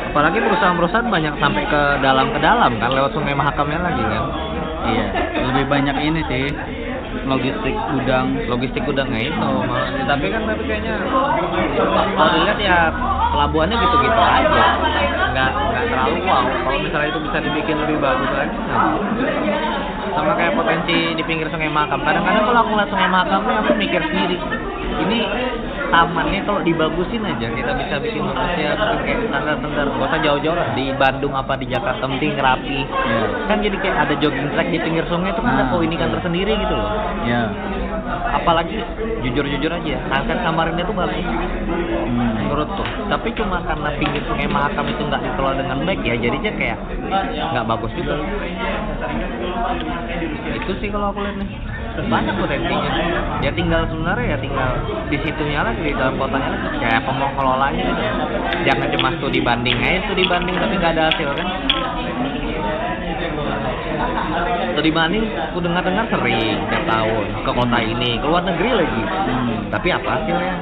Apalagi 0.10 0.38
perusahaan-perusahaan 0.42 1.08
banyak 1.08 1.34
sampai 1.38 1.64
ke 1.66 1.82
dalam 2.02 2.34
ke 2.34 2.40
dalam 2.42 2.72
kan 2.76 2.90
lewat 2.92 3.12
sungai 3.14 3.34
Mahakamnya 3.34 3.80
lagi 3.80 4.04
kan. 4.04 4.24
Iya, 4.80 5.06
lebih 5.46 5.66
banyak 5.70 5.96
ini 6.02 6.22
sih 6.26 6.46
logistik 7.26 7.76
gudang. 7.76 8.28
logistik 8.46 8.84
udangnya 8.86 9.22
itu 9.30 9.38
malah. 9.38 9.90
tapi 10.06 10.26
kan 10.30 10.42
tapi 10.46 10.64
kayaknya 10.66 10.96
kalau 12.14 12.30
dilihat 12.38 12.60
ya 12.62 12.78
pelabuhannya 13.30 13.76
gitu-gitu 13.78 14.22
aja 14.22 14.66
nggak 15.30 15.52
nggak 15.54 15.84
terlalu 15.90 16.20
wow 16.26 16.46
kalau 16.66 16.80
misalnya 16.82 17.08
itu 17.14 17.20
bisa 17.30 17.38
dibikin 17.42 17.76
lebih 17.82 17.98
bagus 18.02 18.30
lagi 18.34 18.58
nah. 18.66 18.98
sama 20.18 20.32
kayak 20.38 20.54
potensi 20.58 20.98
di 21.14 21.24
pinggir 21.26 21.48
sungai 21.54 21.70
Makam 21.70 22.02
kadang-kadang 22.02 22.44
kalau 22.50 22.60
aku 22.66 22.72
lihat 22.78 22.90
sungai 22.90 23.10
Makam 23.10 23.42
aku 23.46 23.74
mikir 23.78 24.02
sendiri 24.10 24.38
ini 25.00 25.20
tamannya 25.90 26.42
kalau 26.46 26.62
dibagusin 26.62 27.26
aja 27.26 27.48
kita 27.50 27.72
bisa 27.76 27.96
bikin 28.00 28.22
bagusnya 28.22 28.70
mungkin 28.78 29.04
kayak 29.04 29.22
standar-standar 29.28 29.86
gak 29.90 30.06
usah 30.06 30.20
jauh-jauh 30.22 30.58
lah 30.58 30.70
di 30.74 30.86
Bandung 30.96 31.34
apa 31.34 31.54
di 31.58 31.66
Jakarta 31.66 32.06
penting 32.06 32.38
rapi 32.38 32.80
Iya. 32.86 33.24
kan 33.50 33.58
jadi 33.60 33.78
kayak 33.78 33.98
ada 34.08 34.14
jogging 34.18 34.50
track 34.54 34.70
di 34.70 34.80
pinggir 34.80 35.06
sungai 35.10 35.34
itu 35.34 35.42
kan 35.42 35.52
ada 35.52 35.64
Nah. 35.66 35.70
keunikan 35.74 36.10
tersendiri 36.14 36.54
gitu 36.56 36.74
loh 36.74 36.90
Iya. 37.26 37.42
apalagi 38.30 38.78
jujur-jujur 39.22 39.70
aja 39.70 39.96
angkat 40.10 40.38
Samarinda 40.42 40.84
tuh 40.84 40.96
bagus 40.96 41.26
Hmm. 42.10 42.34
menurut 42.40 42.70
tuh 42.74 42.88
tapi 43.10 43.30
cuma 43.34 43.62
karena 43.62 43.90
pinggir 43.98 44.22
sungai 44.26 44.50
Mahakam 44.50 44.86
itu 44.88 45.02
nggak 45.04 45.22
dikelola 45.22 45.58
dengan 45.58 45.78
baik 45.86 46.02
ya 46.02 46.16
jadinya 46.18 46.52
kayak 46.54 46.78
nggak 47.54 47.66
bagus 47.66 47.92
juga 47.94 48.16
itu 50.50 50.72
sih 50.82 50.90
kalau 50.90 51.14
aku 51.14 51.20
lihat 51.22 51.38
nih 51.38 51.50
banyak 52.08 52.36
potensinya 52.40 52.92
ya 53.44 53.52
tinggal 53.52 53.82
sebenarnya 53.90 54.26
ya 54.36 54.38
tinggal 54.40 54.72
di 55.12 55.18
situnya 55.26 55.60
lagi 55.66 55.82
di 55.84 55.94
dalam 55.98 56.16
kotanya 56.16 56.50
lagi 56.56 56.68
kayak 56.80 57.02
pengelolanya 57.04 57.84
gitu 57.84 58.04
jangan 58.64 58.88
cuma 58.96 59.10
studi 59.20 59.40
banding 59.44 59.78
aja 59.82 60.00
studi 60.08 60.24
banding 60.24 60.56
tapi 60.56 60.74
nggak 60.80 60.94
ada 60.96 61.04
hasil 61.12 61.30
kan? 61.36 61.48
Studi 64.80 64.96
banding 64.96 65.26
aku 65.36 65.60
dengar-dengar 65.60 66.06
sering 66.08 66.56
tiap 66.72 66.84
tahun 66.88 67.26
ke 67.44 67.52
kota 67.52 67.80
ini 67.84 68.10
ke 68.16 68.26
luar 68.32 68.44
negeri 68.48 68.70
lagi. 68.80 69.04
Hmm. 69.04 69.68
tapi 69.68 69.88
apa 69.92 70.08
hasilnya? 70.08 70.56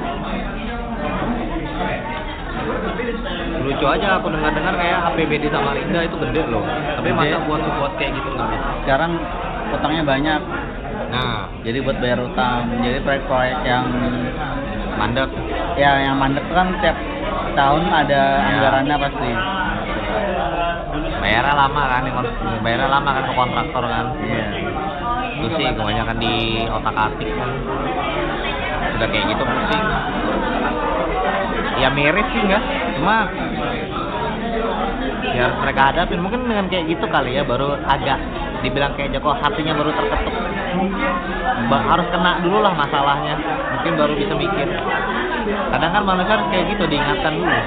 Lucu 3.62 3.86
aja 3.86 4.18
aku 4.18 4.26
dengar-dengar 4.32 4.74
kayak 4.74 4.98
APBD 5.12 5.44
Samarinda 5.54 6.00
itu 6.02 6.16
gede 6.18 6.42
loh. 6.50 6.64
Tapi 6.98 7.08
masa 7.14 7.38
buat 7.46 7.62
buat 7.78 7.92
kayak 7.94 8.16
gitu 8.16 8.28
nggak 8.34 8.50
Sekarang 8.82 9.12
utangnya 9.70 10.02
banyak. 10.02 10.40
Nah 11.08 11.48
Jadi 11.64 11.78
buat 11.84 11.96
bayar 12.00 12.20
utang. 12.22 12.68
Jadi 12.80 12.98
proyek-proyek 13.02 13.58
yang 13.66 13.84
mandek 14.98 15.30
ya 15.78 15.90
yang 16.10 16.16
mandek 16.18 16.44
kan 16.50 16.74
tiap 16.82 16.96
tahun 17.54 17.82
ada 17.90 18.22
Ya. 18.40 18.46
anggarannya 18.56 18.96
pasti. 18.98 19.30
bayarnya 21.18 21.54
lama 21.54 21.82
kan 21.90 22.02
bayarnya 22.64 22.88
lama 22.88 23.10
kan 23.12 23.22
ke 23.26 23.34
kontraktor 23.36 23.84
kan 23.84 24.06
Iya. 24.16 24.46
itu 25.38 25.46
sih 25.54 25.66
kebanyakan 25.76 26.16
di 26.18 26.34
otak 26.66 26.94
atik 26.96 27.30
kan 27.36 27.50
udah 28.98 29.08
kayak 29.12 29.24
gitu 29.30 29.42
pusing 29.44 29.84
ya 31.78 31.88
miris 31.92 32.26
sih 32.32 32.40
enggak 32.42 32.62
cuma 32.98 33.16
ya 35.36 35.40
harus 35.46 35.56
mereka 35.62 35.80
hadapin 35.92 36.20
mungkin 36.22 36.40
dengan 36.48 36.66
kayak 36.66 36.84
gitu 36.90 37.06
kali 37.06 37.36
ya 37.38 37.42
baru 37.46 37.76
agak 37.86 38.18
dibilang 38.62 38.92
kayak 38.98 39.14
Joko 39.14 39.30
hatinya 39.34 39.72
baru 39.76 39.90
terketuk. 39.94 40.34
Ba- 41.68 41.86
harus 41.90 42.06
kena 42.10 42.42
dulu 42.42 42.58
lah 42.62 42.74
masalahnya. 42.74 43.34
Mungkin 43.78 43.92
baru 43.98 44.12
bisa 44.18 44.34
mikir. 44.34 44.68
Kadang 45.72 45.90
kan 45.94 46.02
manusia 46.04 46.32
harus 46.38 46.48
kayak 46.50 46.66
gitu 46.74 46.84
diingatkan 46.86 47.32
dulu. 47.38 47.58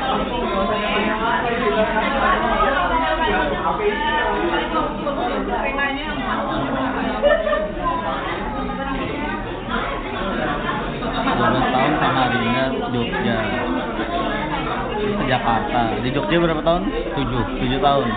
Tahun 11.42 11.94
Samarinda 11.98 12.66
Jogja. 12.92 13.38
Jakarta. 15.26 15.82
Di 16.04 16.10
Jogja 16.14 16.38
berapa 16.38 16.62
tahun? 16.62 16.84
Tujuh. 17.18 17.44
Tujuh 17.58 17.80
tahun 17.82 18.08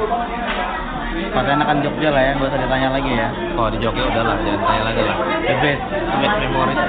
pas 1.34 1.46
enakan 1.46 1.78
Jogja 1.82 2.08
lah 2.10 2.22
ya 2.22 2.30
nggak 2.38 2.50
usah 2.50 2.60
ditanya 2.60 2.88
lagi 2.94 3.12
ya. 3.14 3.28
Kalau 3.54 3.68
di 3.70 3.78
Jogja 3.82 4.02
udahlah 4.10 4.36
jangan 4.42 4.60
tanya 4.66 4.82
lagi 4.86 5.02
lah. 5.02 5.16
The 5.44 5.54
best. 5.62 5.82
The 5.90 6.16
best 6.22 6.36
memories 6.42 6.80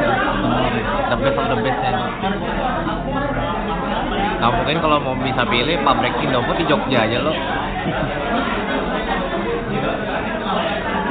Memories. 0.42 0.88
the 1.10 1.18
best 1.22 1.38
of 1.38 1.48
the 1.50 1.58
best 1.62 1.80
ya. 1.82 1.92
Nah, 4.36 4.50
mungkin 4.52 4.78
kalau 4.78 4.98
mau 5.02 5.16
bisa 5.18 5.42
pilih 5.48 5.76
pabrik 5.82 6.14
Indofood 6.22 6.58
di 6.62 6.66
Jogja 6.70 6.98
aja 7.08 7.18
lo. 7.24 7.34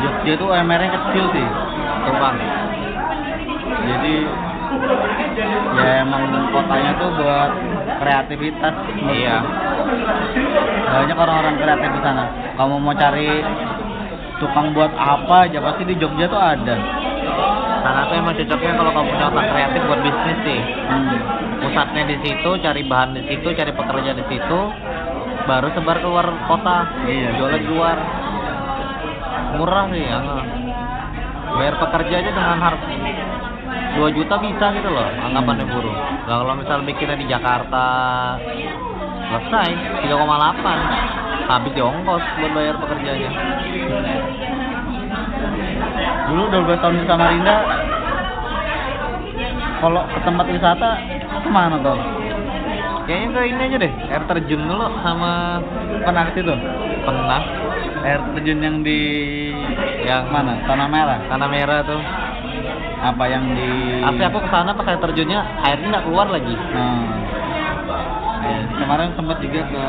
Jogja 0.04 0.32
tuh 0.36 0.48
UMR-nya 0.52 0.90
kecil 0.92 1.24
sih. 1.32 1.46
Tuh 2.04 2.14
bang 2.20 2.36
jadi 3.84 4.14
ya 5.74 5.90
emang 6.06 6.22
kotanya 6.54 6.90
tuh 7.00 7.10
buat 7.18 7.50
kreativitas. 8.00 8.74
Iya. 9.10 9.38
banyak 10.84 11.18
orang-orang 11.18 11.54
kreatif 11.58 11.90
di 11.90 12.00
sana 12.02 12.24
kamu 12.54 12.74
mau 12.78 12.94
cari 12.94 13.42
tukang 14.38 14.74
buat 14.74 14.92
apa 14.94 15.50
aja 15.50 15.58
pasti 15.62 15.82
di 15.86 15.94
Jogja 15.98 16.26
tuh 16.30 16.38
ada 16.38 16.76
sana 17.84 18.08
tuh 18.08 18.16
emang 18.16 18.34
cocoknya 18.38 18.72
kalau 18.78 18.90
kamu 18.94 19.06
punya 19.12 19.26
otak 19.28 19.46
kreatif 19.52 19.80
buat 19.84 20.00
bisnis 20.00 20.38
sih 20.46 20.60
hmm. 20.62 21.18
pusatnya 21.60 22.02
di 22.08 22.16
situ 22.24 22.50
cari 22.64 22.82
bahan 22.86 23.10
di 23.18 23.22
situ 23.28 23.48
cari 23.52 23.72
pekerja 23.74 24.10
di 24.16 24.24
situ 24.30 24.60
baru 25.44 25.68
sebar 25.76 25.96
keluar 26.00 26.26
kota 26.48 26.78
Iya. 27.04 27.28
jualnya 27.36 27.60
di 27.60 27.68
luar 27.68 27.96
murah 29.60 29.84
sih 29.92 30.02
ya 30.02 30.18
bayar 31.54 31.74
pekerja 31.78 32.14
aja 32.24 32.30
dengan 32.34 32.58
harga 32.58 32.86
2 33.94 34.16
juta 34.16 34.34
bisa 34.42 34.66
gitu 34.74 34.88
loh 34.90 35.06
anggapannya 35.06 35.66
buruh 35.70 35.96
nah, 36.26 36.36
kalau 36.42 36.54
misal 36.58 36.78
bikinnya 36.82 37.16
di 37.18 37.26
Jakarta 37.30 37.86
selesai 39.30 39.70
3,8 40.06 41.48
habis 41.48 41.72
di 41.76 41.82
ongkos 41.82 42.24
buat 42.40 42.52
bayar 42.52 42.76
pekerjanya 42.80 43.30
dulu 46.30 46.42
12 46.50 46.82
tahun 46.82 46.94
di 46.98 47.06
Samarinda 47.06 47.56
kalau 49.84 50.00
ke 50.08 50.20
tempat 50.24 50.46
wisata 50.48 50.90
ke 51.44 51.50
mana 51.52 51.76
tuh? 51.84 52.00
Kayaknya 53.04 53.28
ke 53.36 53.40
ini 53.52 53.62
aja 53.68 53.76
deh 53.84 53.92
air 54.08 54.22
terjun 54.24 54.64
dulu 54.64 54.86
sama 55.04 55.60
pernah 56.00 56.24
ke 56.32 56.40
situ 56.40 56.56
pernah 57.04 57.42
air 58.00 58.20
terjun 58.32 58.64
yang 58.64 58.76
di 58.80 59.00
yang 60.08 60.24
mana? 60.32 60.56
Tanah 60.64 60.88
merah? 60.88 61.20
Tanah 61.28 61.48
merah 61.52 61.84
tuh 61.84 62.00
apa 63.04 63.24
yang 63.28 63.44
di 63.52 63.68
Asli 64.00 64.24
aku 64.24 64.38
ke 64.40 64.48
sana 64.48 64.72
pas 64.72 64.88
air 64.88 65.00
terjunnya 65.00 65.40
airnya 65.60 65.86
nggak 65.92 66.04
keluar 66.08 66.26
lagi. 66.32 66.56
Nah, 66.56 67.04
ya, 68.40 68.58
kemarin 68.80 69.12
sempat 69.12 69.36
juga 69.44 69.60
ke 69.68 69.82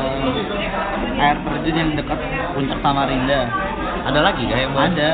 air 1.16 1.36
terjun 1.40 1.74
yang 1.80 1.90
dekat 1.96 2.20
puncak 2.52 2.78
Samarinda. 2.84 3.40
Ada 4.06 4.20
lagi 4.20 4.42
gak 4.44 4.60
yang? 4.60 4.72
Ada. 4.76 5.10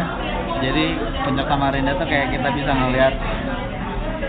Jadi 0.62 0.84
puncak 1.22 1.46
Samarinda 1.46 1.92
tuh 1.94 2.06
kayak 2.10 2.34
kita 2.34 2.48
bisa 2.50 2.70
ngelihat 2.74 3.14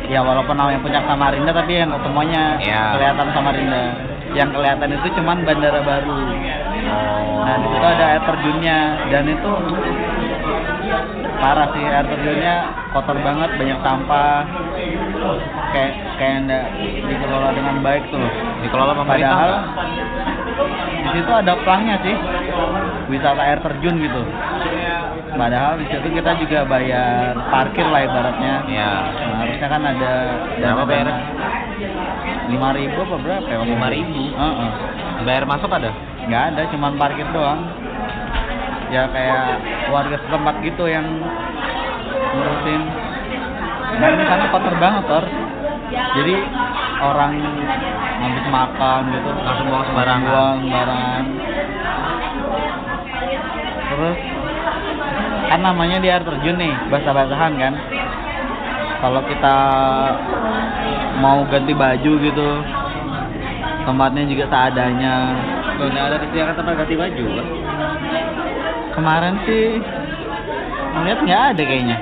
ya 0.05 0.19
walaupun 0.21 0.53
namanya 0.53 0.79
puncak 0.85 1.03
Samarinda 1.09 1.51
tapi 1.51 1.73
yang 1.81 1.89
semuanya 1.97 2.61
Iya. 2.61 2.81
kelihatan 2.93 3.27
Samarinda. 3.33 3.83
Yang 4.33 4.49
kelihatan 4.53 4.89
itu 4.97 5.07
cuman 5.17 5.37
bandara 5.45 5.81
baru. 5.81 6.17
Oh. 6.89 7.45
Nah 7.45 7.55
di 7.61 7.67
situ 7.69 7.85
ada 7.85 8.05
air 8.17 8.23
terjunnya 8.25 8.77
dan 9.13 9.25
itu 9.29 9.51
parah 11.43 11.67
sih 11.75 11.83
air 11.83 12.07
terjunnya 12.07 12.55
kotor 12.95 13.17
banget 13.19 13.49
banyak 13.59 13.79
sampah 13.83 14.41
kayak 15.75 15.91
kayak 16.15 16.37
nggak 16.47 16.63
dikelola 17.03 17.49
dengan 17.51 17.75
baik 17.83 18.03
tuh 18.07 18.15
loh 18.15 18.31
Dikelola 18.63 18.93
pemerintah. 18.95 19.11
padahal 19.11 19.51
di 21.03 21.09
situ 21.11 21.31
ada 21.35 21.53
pelangnya 21.67 21.95
sih 21.99 22.15
wisata 23.11 23.41
air 23.43 23.59
terjun 23.59 23.95
gitu 23.99 24.21
padahal 25.35 25.73
di 25.83 25.85
situ 25.91 26.07
kita 26.15 26.31
juga 26.39 26.59
bayar 26.63 27.35
parkir 27.51 27.87
lah 27.91 28.01
ibaratnya 28.07 28.53
Iya. 28.63 28.91
Nah, 29.11 29.35
harusnya 29.43 29.67
kan 29.67 29.81
ada 29.83 30.11
Berapa 30.63 30.83
bayarnya? 30.87 31.17
lima 32.43 32.69
ribu 32.75 32.97
apa 33.01 33.15
berapa 33.17 33.47
ya? 33.49 33.57
5.000? 33.65 34.35
Heeh. 34.35 34.69
Bayar 35.25 35.43
masuk 35.47 35.71
ada? 35.73 35.91
nggak 36.23 36.43
ada 36.55 36.61
cuman 36.71 36.95
parkir 36.95 37.27
doang 37.35 37.59
ya 38.93 39.09
kayak 39.09 39.57
warga 39.89 40.17
setempat 40.21 40.55
gitu 40.61 40.85
yang 40.85 41.05
ngurusin. 42.37 42.81
Nah 43.97 44.07
ini 44.13 44.23
sana 44.29 44.45
kotor 44.53 44.75
banget 44.77 45.03
Tor. 45.09 45.25
Jadi 45.93 46.35
orang 47.01 47.33
habis 48.23 48.45
makan 48.47 49.01
gitu 49.11 49.29
Langsung 49.33 49.67
buang 49.69 49.85
sembarangan. 49.89 50.25
buang 50.29 50.57
sembarangan. 50.61 51.23
Terus 53.89 54.19
kan 55.49 55.59
namanya 55.61 55.97
di 56.01 56.07
air 56.13 56.21
terjun 56.21 56.57
nih 56.61 56.73
basah-basahan 56.93 57.53
kan. 57.57 57.73
Kalau 59.01 59.21
kita 59.25 59.57
mau 61.19 61.43
ganti 61.49 61.73
baju 61.73 62.11
gitu 62.21 62.49
tempatnya 63.83 64.23
juga 64.29 64.45
seadanya. 64.47 65.15
Loh, 65.81 65.89
nggak 65.89 66.05
ada 66.07 66.17
disediakan 66.21 66.53
tempat 66.55 66.73
ganti 66.85 66.95
baju 66.95 67.25
kan? 67.25 67.47
Kemarin 68.93 69.35
sih 69.45 69.81
ngeliat 70.93 71.19
nggak 71.25 71.43
ada 71.53 71.63
kayaknya 71.63 71.97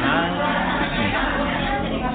Nah. 0.00 0.26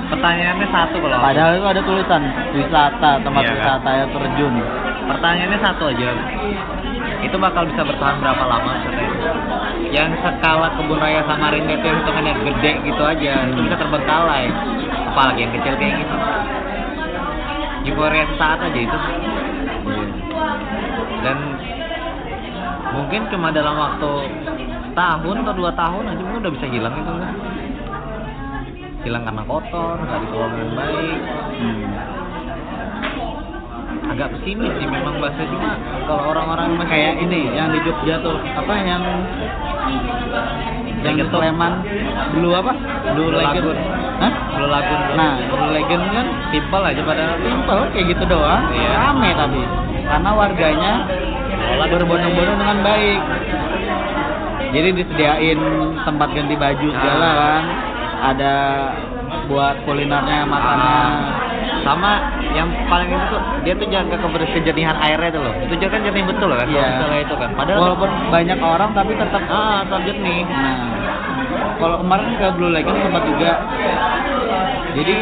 Pertanyaannya 0.05 0.67
satu 0.69 0.95
kalau 1.01 1.17
padahal 1.21 1.51
itu 1.57 1.67
ada 1.69 1.81
tulisan 1.85 2.21
wisata 2.53 3.11
tempat 3.21 3.41
Iya 3.45 3.49
kan? 3.49 3.57
wisata 3.57 3.89
air 3.93 4.07
terjun 4.09 4.53
Pertanyaannya 5.05 5.59
satu 5.61 5.83
aja. 5.93 6.09
Itu 7.21 7.35
bakal 7.37 7.69
bisa 7.69 7.81
bertahan 7.85 8.17
berapa 8.21 8.43
lama 8.45 8.69
katanya? 8.85 9.09
Yang 9.93 10.17
skala 10.21 10.73
kebun 10.77 10.97
raya 10.97 11.21
Samarinda 11.29 11.73
itu 11.77 11.85
yang 11.85 11.97
hitungannya 12.01 12.33
gede 12.41 12.71
gitu 12.89 13.03
aja, 13.05 13.33
itu 13.49 13.59
bisa 13.69 13.77
terbengkalai. 13.77 14.49
Apalagi 15.13 15.39
yang 15.45 15.53
kecil 15.53 15.73
kayak 15.77 15.93
gitu. 16.01 16.15
Euforia 17.85 18.25
sesaat 18.33 18.59
aja 18.65 18.79
itu. 18.81 18.99
Dan 21.21 21.37
mungkin 22.95 23.21
cuma 23.29 23.51
dalam 23.51 23.75
waktu 23.75 24.11
tahun 24.95 25.35
atau 25.43 25.53
dua 25.53 25.71
tahun 25.75 26.03
aja 26.07 26.21
mungkin 26.23 26.41
udah 26.47 26.53
bisa 26.55 26.67
hilang 26.71 26.95
itu 26.95 27.11
kan. 27.11 27.35
Hilang 29.05 29.23
karena 29.27 29.43
kotor, 29.45 29.95
nggak 30.01 30.19
dikelola 30.25 30.47
dengan 30.49 30.69
baik. 30.73 31.19
Hmm. 31.55 31.83
agak 34.05 34.37
pesimis 34.37 34.69
sih 34.77 34.85
memang 34.85 35.17
bahasa 35.17 35.43
cuma 35.49 35.75
kalau 36.05 36.29
orang-orang 36.29 36.77
kayak 36.85 37.19
ini 37.25 37.49
yang 37.57 37.73
di 37.73 37.81
Jogja 37.81 38.21
tuh 38.21 38.37
apa 38.37 38.73
yang 38.77 39.01
yang 41.01 41.15
di 41.17 41.25
Legetuk. 41.25 41.41
Sleman 41.41 41.73
Blue 42.37 42.53
apa 42.53 42.71
Legend 43.11 43.33
Lagoon. 43.33 43.77
Hah? 44.21 44.31
Blue 44.55 44.69
Lagoon 44.69 45.01
nah 45.17 45.33
Blue 45.49 45.71
Legend 45.73 46.03
kan 46.13 46.27
simpel 46.53 46.81
aja 46.85 47.01
padahal 47.01 47.33
simple 47.41 47.81
kayak 47.91 48.05
gitu 48.13 48.23
doang 48.29 48.63
Iya. 48.71 48.89
rame 48.93 49.29
tapi 49.33 49.61
karena 50.05 50.29
warganya 50.37 50.93
berbondong-bondong 51.89 52.57
dengan 52.57 52.79
baik. 52.81 53.19
Jadi 54.75 54.89
disediain 54.93 55.59
tempat 56.03 56.29
ganti 56.35 56.55
baju 56.55 56.87
segala 56.91 57.25
Ah. 57.25 57.35
kan. 57.35 57.63
Ada 58.15 58.53
buat 59.45 59.75
kulinernya 59.85 60.47
makanan 60.47 61.09
sama 61.85 62.11
yang 62.51 62.65
paling 62.89 63.05
itu 63.07 63.25
tuh 63.29 63.41
dia 63.61 63.73
tuh 63.77 63.87
jaga 63.87 64.15
keber- 64.17 64.49
kejernihan 64.49 64.97
airnya 64.97 65.29
tuh 65.29 65.41
loh. 65.43 65.53
Itu 65.69 65.85
kan 65.85 66.01
jernih 66.01 66.25
betul 66.25 66.47
loh 66.49 66.57
kan 66.57 66.65
kalau 66.65 66.81
Iya. 66.81 66.89
misalnya 66.97 67.19
itu 67.21 67.35
kan. 67.37 67.49
Padahal 67.53 67.79
walaupun 67.79 68.09
banyak 68.31 68.59
orang 68.59 68.89
tapi 68.91 69.11
tetap 69.13 69.43
ah 69.47 69.79
tetap 69.85 70.01
jernih. 70.03 70.43
Nah, 70.43 70.77
kalau 71.77 71.95
kemarin 72.01 72.27
ke 72.35 72.47
Blue 72.57 72.71
Lagoon 72.73 72.97
sempat 72.99 73.23
juga. 73.27 73.51
Jadi 74.95 75.15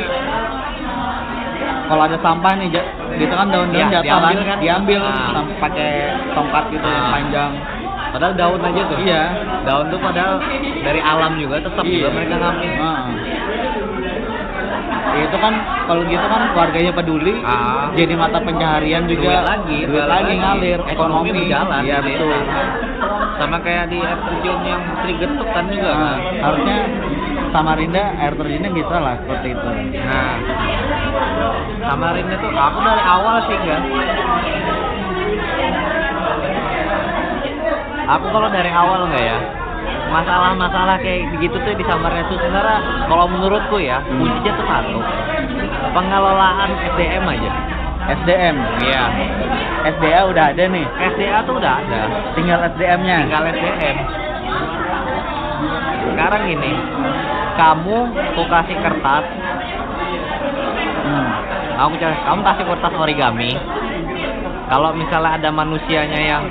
kalau 1.84 2.02
ada 2.04 2.18
sampah 2.18 2.54
nih, 2.56 2.68
gitu 3.16 3.34
kan 3.34 3.48
daun-daun 3.48 3.76
Iya, 3.76 3.88
jatuh 3.94 4.08
diambil 4.08 4.40
kan, 4.42 4.58
diambil 4.60 5.02
Ah. 5.02 5.30
sam- 5.32 5.56
pakai 5.60 5.92
tongkat 6.34 6.64
gitu 6.72 6.86
yang 6.86 7.06
Ah. 7.06 7.12
panjang. 7.12 7.52
padahal 8.14 8.34
daun 8.38 8.62
aja 8.62 8.82
tuh 8.86 8.98
Iya. 9.02 9.24
daun 9.66 9.86
tuh 9.90 9.98
padahal 9.98 10.38
dari 10.80 11.02
alam 11.02 11.34
juga 11.34 11.58
tetap 11.58 11.82
juga 11.82 12.08
Iya. 12.08 12.14
mereka 12.14 12.36
ngambil 12.38 12.72
Ah. 12.78 13.06
Itu 15.14 15.38
kan 15.38 15.54
kalau 15.86 16.02
gitu 16.06 16.26
kan 16.26 16.42
warganya 16.54 16.92
peduli, 16.92 17.34
Ah. 17.42 17.90
jadi 17.94 18.14
mata 18.14 18.38
pencaharian 18.38 19.06
juga. 19.06 19.30
duit 19.30 19.46
lagi 19.46 19.78
duit 19.86 20.04
balik 20.04 20.10
lagi 20.10 20.34
ngalir, 20.38 20.80
ekonomi 20.88 21.30
berjalan 21.32 21.82
Iya 21.82 21.98
di 22.02 22.12
betul. 22.12 22.34
sama 23.34 23.58
kayak 23.60 23.86
di 23.90 23.98
air 23.98 24.20
terjun 24.20 24.60
yang 24.62 24.82
Getuk 25.14 25.48
kan 25.50 25.66
juga 25.70 25.90
Nah, 25.90 25.98
kan 25.98 26.18
harusnya 26.42 26.78
Samarinda 27.54 28.04
air 28.18 28.34
terjunnya 28.34 28.74
bisa 28.74 28.98
lah 28.98 29.16
seperti 29.22 29.54
itu. 29.54 29.70
Nah, 30.02 30.34
Samarinda 31.86 32.36
tuh 32.42 32.50
aku 32.50 32.78
dari 32.82 33.04
awal 33.06 33.36
sih 33.46 33.56
enggak. 33.62 33.82
Aku 38.18 38.26
kalau 38.34 38.50
dari 38.50 38.72
awal 38.74 39.06
enggak 39.06 39.24
ya. 39.24 39.40
Masalah-masalah 40.10 40.98
kayak 41.02 41.30
begitu 41.38 41.62
tuh 41.62 41.78
di 41.78 41.86
Samarinda 41.86 42.26
tuh 42.34 42.42
sebenarnya 42.42 42.78
kalau 43.06 43.26
menurutku 43.30 43.78
ya 43.78 44.02
kuncinya 44.02 44.52
tuh 44.58 44.66
satu. 44.66 45.00
Pengelolaan 45.94 46.70
SDM 46.98 47.26
aja. 47.30 47.52
SDM, 48.04 48.56
Iya. 48.84 49.04
SDA 49.96 50.28
udah 50.28 50.52
ada 50.52 50.64
nih, 50.68 50.84
SDA 51.16 51.40
tuh 51.48 51.56
udah 51.56 51.80
ada. 51.80 52.02
tinggal 52.36 52.60
SDM-nya. 52.76 53.18
Tinggal 53.32 53.44
SDM. 53.48 53.98
Sekarang 56.14 56.42
gini, 56.46 56.72
kamu 57.58 57.98
tuh 58.34 58.46
kasih 58.48 58.78
kertas, 58.80 59.26
Hmm. 61.04 61.28
kamu 61.76 61.94
ca- 61.98 62.22
kamu 62.24 62.40
kasih 62.46 62.66
kertas 62.70 62.94
origami. 62.96 63.52
Kalau 64.64 64.94
misalnya 64.94 65.38
ada 65.38 65.50
manusianya 65.50 66.22
yang 66.22 66.44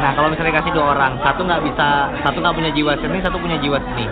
nah 0.00 0.16
kalau 0.16 0.32
misalnya 0.32 0.56
kasih 0.56 0.72
dua 0.72 0.96
orang 0.96 1.12
satu 1.20 1.44
nggak 1.44 1.60
bisa 1.60 2.08
satu 2.24 2.40
nggak 2.40 2.56
punya 2.56 2.70
jiwa 2.72 2.96
seni 2.96 3.20
satu 3.20 3.36
punya 3.36 3.60
jiwa 3.60 3.76
seni. 3.76 4.08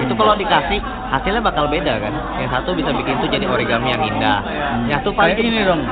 Itu 0.00 0.16
kalau 0.16 0.32
dikasih 0.32 0.80
hasilnya 1.12 1.44
bakal 1.44 1.68
beda 1.68 2.00
kan? 2.00 2.14
Yang 2.40 2.50
satu 2.56 2.72
bisa 2.72 2.96
bikin 2.96 3.20
itu 3.20 3.28
jadi 3.28 3.44
origami 3.44 3.92
yang 3.92 4.00
indah. 4.08 4.40
Yang 4.88 5.04
satu 5.04 5.10
paling 5.12 5.36
ini 5.36 5.68
dong, 5.68 5.84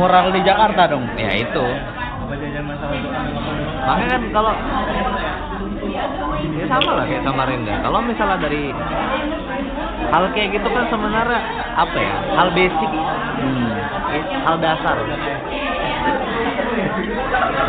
mural 0.00 0.32
di 0.32 0.40
Jakarta 0.40 0.88
dong. 0.88 1.04
ya 1.20 1.36
itu. 1.36 1.64
Makanya 3.84 4.08
kan 4.08 4.22
kalau 4.32 4.52
ya 5.92 6.64
sama 6.68 6.90
lah 6.98 7.04
kayak 7.04 7.22
Samarinda 7.24 7.74
kalau 7.84 8.00
misalnya 8.04 8.38
dari 8.40 8.72
hal 10.12 10.24
kayak 10.36 10.48
gitu 10.60 10.68
kan 10.68 10.84
sebenarnya 10.92 11.40
apa 11.72 11.96
ya? 11.96 12.16
Hal 12.36 12.48
basic. 12.52 12.90
Hmm. 13.40 13.72
Hal 14.44 14.56
dasar. 14.60 14.96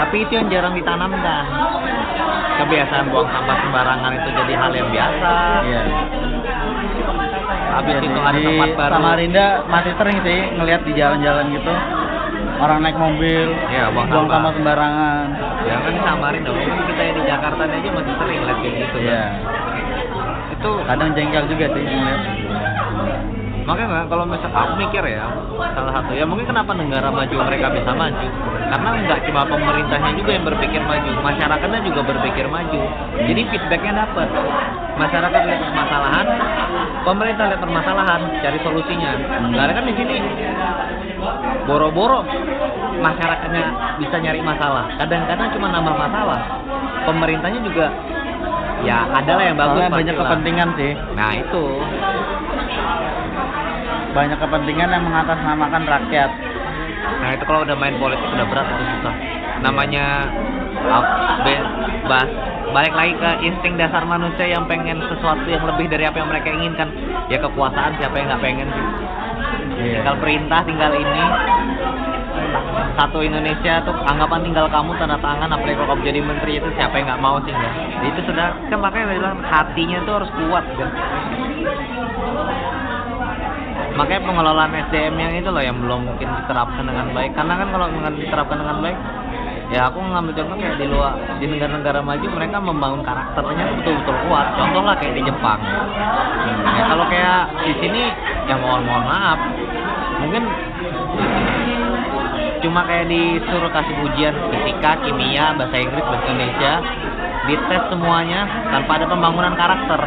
Tapi 0.04 0.16
itu 0.28 0.32
yang 0.36 0.48
jarang 0.52 0.76
ditanamkan. 0.76 1.46
Kebiasaan 2.54 3.10
buang 3.10 3.30
sampah 3.34 3.58
sembarangan 3.66 4.12
itu 4.14 4.30
jadi 4.30 4.54
hal 4.60 4.72
yang 4.76 4.90
biasa. 4.94 5.34
Iya. 5.66 5.82
habis 7.74 7.98
Iya, 7.98 8.06
itu 8.06 8.20
ada 8.22 8.40
tempat 8.40 8.70
baru. 8.78 8.92
Samarinda 8.94 9.46
masih 9.66 9.94
sering 9.98 10.18
sih 10.22 10.40
ngelihat 10.62 10.82
di 10.86 10.94
jalan-jalan 10.94 11.46
gitu 11.58 11.74
orang 12.56 12.80
naik 12.80 12.96
mobil 12.96 13.48
Ya, 13.68 13.90
buang 13.90 14.08
buang 14.08 14.28
sampah. 14.28 14.52
sembarangan. 14.54 15.26
jangan 15.64 15.90
di 15.90 16.02
Samarinda 16.02 16.50
mungkin 16.52 16.84
kita 16.86 17.02
yang 17.02 17.16
di 17.16 17.24
Jakarta 17.26 17.62
aja 17.64 17.90
masih 17.90 18.14
sering 18.16 18.40
lihat 18.42 18.58
kayak 18.60 18.74
gitu 18.78 18.98
kan. 18.98 19.04
Iya. 19.04 19.26
itu 20.54 20.70
Kadang 20.84 21.10
jengkel 21.14 21.44
juga 21.48 21.66
sih 21.70 21.82
ngeliat. 21.82 22.22
makanya 23.64 24.04
kalau 24.06 24.28
misal 24.28 24.52
aku 24.52 24.76
mikir 24.76 25.04
ya 25.08 25.24
salah 25.72 25.92
satu 25.96 26.12
ya 26.12 26.28
mungkin 26.28 26.44
kenapa 26.44 26.76
negara 26.76 27.08
maju 27.08 27.36
mereka 27.48 27.72
bisa 27.72 27.96
maju 27.96 28.28
karena 28.68 28.90
nggak 29.08 29.20
cuma 29.24 29.42
pemerintahnya 29.48 30.12
juga 30.20 30.32
yang 30.36 30.44
berpikir 30.44 30.82
maju 30.84 31.10
masyarakatnya 31.24 31.80
juga 31.82 32.02
berpikir 32.04 32.46
maju 32.46 32.82
jadi 33.24 33.42
feedbacknya 33.48 33.94
dapat 34.04 34.28
masyarakat 34.94 35.42
lihat 35.48 35.62
permasalahan 35.64 36.26
pemerintah 37.08 37.46
lihat 37.48 37.62
permasalahan 37.64 38.20
cari 38.44 38.60
solusinya 38.60 39.12
karena 39.32 39.72
kan 39.72 39.84
di 39.88 39.94
sini 39.96 40.16
boro-boro 41.66 42.22
masyarakatnya 43.00 43.64
bisa 44.00 44.16
nyari 44.20 44.42
masalah 44.42 44.88
kadang-kadang 45.00 45.48
cuma 45.56 45.68
nambah 45.72 45.96
masalah 45.96 46.40
pemerintahnya 47.08 47.60
juga 47.64 47.88
ya 48.84 49.08
adalah 49.16 49.44
yang 49.48 49.56
bagus 49.56 49.80
Soalnya 49.80 49.96
banyak 49.96 50.16
kepentingan 50.20 50.70
sih. 50.76 50.92
nah 51.16 51.32
itu 51.32 51.64
Banyak 54.14 54.38
kepentingan 54.38 54.94
yang 54.94 55.04
mengatasnamakan 55.10 55.84
rakyat. 55.90 56.32
Nah 57.18 57.30
itu 57.34 57.44
kalau 57.50 57.66
udah 57.66 57.74
main 57.74 57.98
politik 57.98 58.30
udah 58.30 58.46
berat 58.46 58.68
itu 58.70 58.84
susah. 58.94 59.16
Namanya 59.66 60.30
be- 61.42 61.68
bahas 62.06 62.30
balik 62.74 62.94
lagi 62.94 63.14
ke 63.18 63.32
insting 63.46 63.74
dasar 63.74 64.06
manusia 64.06 64.50
yang 64.50 64.66
pengen 64.66 65.02
sesuatu 65.06 65.46
yang 65.46 65.66
lebih 65.66 65.90
dari 65.90 66.06
apa 66.06 66.18
yang 66.18 66.30
mereka 66.30 66.50
inginkan 66.50 66.90
ya 67.30 67.38
kekuasaan 67.38 67.98
siapa 68.02 68.18
yang 68.18 68.34
nggak 68.34 68.42
pengen 68.42 68.68
sih 68.70 68.86
Iya. 69.80 70.02
tinggal 70.02 70.16
perintah 70.22 70.60
tinggal 70.66 70.92
ini. 70.94 71.26
Satu 72.94 73.26
Indonesia 73.26 73.82
tuh 73.82 73.96
anggapan 74.06 74.46
tinggal 74.46 74.70
kamu 74.70 74.94
tanda 75.02 75.18
tangan 75.18 75.50
apalagi 75.50 75.78
kalau 75.78 75.98
kamu 75.98 76.02
jadi 76.06 76.20
menteri 76.22 76.52
itu 76.62 76.70
siapa 76.78 76.94
yang 77.02 77.10
nggak 77.10 77.24
mau 77.26 77.42
sih 77.42 77.50
nggak 77.50 77.74
itu 78.06 78.20
sudah 78.30 78.54
kan 78.70 78.78
makanya 78.78 79.06
bilang 79.18 79.38
hatinya 79.42 79.98
tuh 80.06 80.14
harus 80.22 80.32
kuat 80.38 80.66
kan 80.78 80.90
makanya 83.94 84.22
pengelolaan 84.26 84.74
SDM 84.90 85.16
yang 85.18 85.34
itu 85.38 85.50
loh 85.54 85.62
yang 85.62 85.78
belum 85.78 86.10
mungkin 86.10 86.28
diterapkan 86.44 86.84
dengan 86.86 87.14
baik. 87.14 87.32
Karena 87.38 87.54
kan 87.62 87.68
kalau 87.70 87.86
diterapkan 88.18 88.58
dengan 88.62 88.78
baik 88.82 88.98
ya 89.74 89.90
aku 89.90 89.98
ngambil 90.06 90.38
contoh 90.38 90.58
kayak 90.60 90.78
di 90.78 90.86
luar 90.86 91.14
di 91.42 91.46
negara-negara 91.50 92.00
maju 92.06 92.28
mereka 92.30 92.58
membangun 92.62 93.02
karakternya 93.02 93.66
betul-betul 93.82 94.18
kuat. 94.30 94.48
Contoh 94.58 94.82
lah 94.86 94.96
kayak 94.98 95.14
di 95.18 95.24
Jepang. 95.26 95.60
Ya 96.78 96.84
kalau 96.90 97.06
kayak 97.10 97.40
di 97.66 97.74
sini 97.82 98.04
ya 98.50 98.56
mohon 98.60 98.86
mohon 98.86 99.04
maaf 99.08 99.40
mungkin 100.24 100.44
cuma 102.64 102.88
kayak 102.88 103.12
disuruh 103.12 103.72
kasih 103.76 103.96
ujian 104.08 104.36
fisika 104.50 104.92
kimia 105.04 105.52
bahasa 105.60 105.76
Inggris 105.78 106.06
bahasa 106.08 106.26
Indonesia. 106.32 106.74
Dites 107.44 107.84
semuanya 107.92 108.48
tanpa 108.72 109.04
ada 109.04 109.06
pembangunan 109.12 109.52
karakter. 109.60 110.00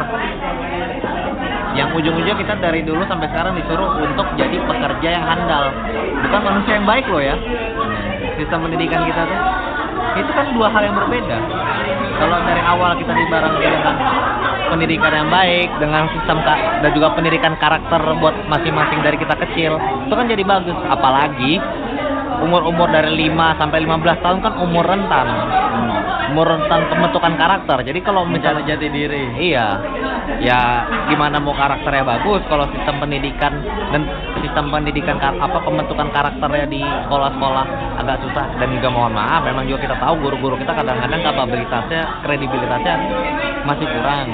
Yang 1.77 1.89
ujung-ujungnya 2.01 2.33
kita 2.33 2.57
dari 2.57 2.81
dulu 2.81 3.05
sampai 3.05 3.29
sekarang 3.29 3.53
disuruh 3.61 4.01
untuk 4.01 4.25
jadi 4.33 4.57
pekerja 4.57 5.09
yang 5.21 5.21
handal. 5.21 5.69
Bukan 6.25 6.41
manusia 6.41 6.81
yang 6.81 6.89
baik 6.89 7.05
loh 7.05 7.21
ya. 7.21 7.37
Sistem 8.41 8.65
pendidikan 8.65 9.05
kita 9.05 9.21
tuh 9.21 9.41
itu 10.17 10.31
kan 10.33 10.45
dua 10.57 10.67
hal 10.73 10.81
yang 10.81 10.95
berbeda. 10.97 11.37
Kalau 12.17 12.37
dari 12.41 12.61
awal 12.65 12.91
kita 12.97 13.13
dibareng 13.13 13.55
dengan 13.61 13.95
pendidikan 14.69 15.11
yang 15.11 15.29
baik 15.31 15.69
dengan 15.79 16.07
sistem 16.13 16.39
dan 16.45 16.89
juga 16.93 17.15
pendidikan 17.15 17.55
karakter 17.57 18.01
buat 18.19 18.35
masing-masing 18.51 18.99
dari 19.01 19.17
kita 19.17 19.35
kecil. 19.35 19.79
Itu 20.07 20.13
kan 20.13 20.27
jadi 20.29 20.43
bagus. 20.43 20.77
Apalagi 20.87 21.59
umur-umur 22.43 22.91
dari 22.91 23.27
5 23.27 23.59
sampai 23.59 23.79
15 23.81 24.23
tahun 24.23 24.37
kan 24.45 24.53
umur 24.61 24.85
rentan. 24.85 25.27
Umur 26.35 26.45
rentan 26.53 26.85
pembentukan 26.91 27.33
karakter. 27.39 27.77
Jadi 27.87 27.99
kalau 28.03 28.27
Mencari 28.27 28.61
misalnya 28.61 28.75
jati 28.75 28.87
diri. 28.91 29.23
Iya. 29.51 29.67
Ya 30.43 30.59
gimana 31.07 31.39
mau 31.39 31.55
karakternya 31.55 32.03
bagus 32.03 32.43
kalau 32.51 32.67
sistem 32.75 32.99
pendidikan 32.99 33.63
dan 33.95 34.03
sistem 34.41 34.69
pendidikan 34.69 35.17
apa 35.17 35.57
pembentukan 35.61 36.07
karakternya 36.13 36.65
di 36.69 36.81
sekolah-sekolah 36.81 37.65
agak 38.01 38.17
susah 38.25 38.45
dan 38.61 38.69
juga 38.73 38.87
mohon 38.93 39.13
maaf 39.13 39.43
memang 39.45 39.65
juga 39.65 39.89
kita 39.89 39.95
tahu 39.97 40.13
guru-guru 40.21 40.55
kita 40.61 40.73
kadang-kadang 40.73 41.21
kapabilitasnya 41.21 42.01
kredibilitasnya 42.23 42.95
masih 43.67 43.87
kurang. 43.89 44.27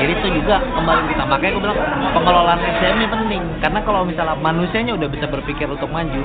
Jadi 0.00 0.12
itu 0.18 0.28
juga 0.42 0.58
kembali 0.62 1.02
kita 1.14 1.22
makanya 1.28 1.52
aku 1.54 1.60
bilang 1.62 1.78
pengelolaan 2.16 2.60
SDM 2.60 2.96
ini 2.96 3.08
penting 3.08 3.42
karena 3.62 3.80
kalau 3.86 4.00
misalnya 4.02 4.34
manusianya 4.40 4.92
udah 4.96 5.08
bisa 5.08 5.26
berpikir 5.30 5.66
untuk 5.70 5.90
maju 5.92 6.22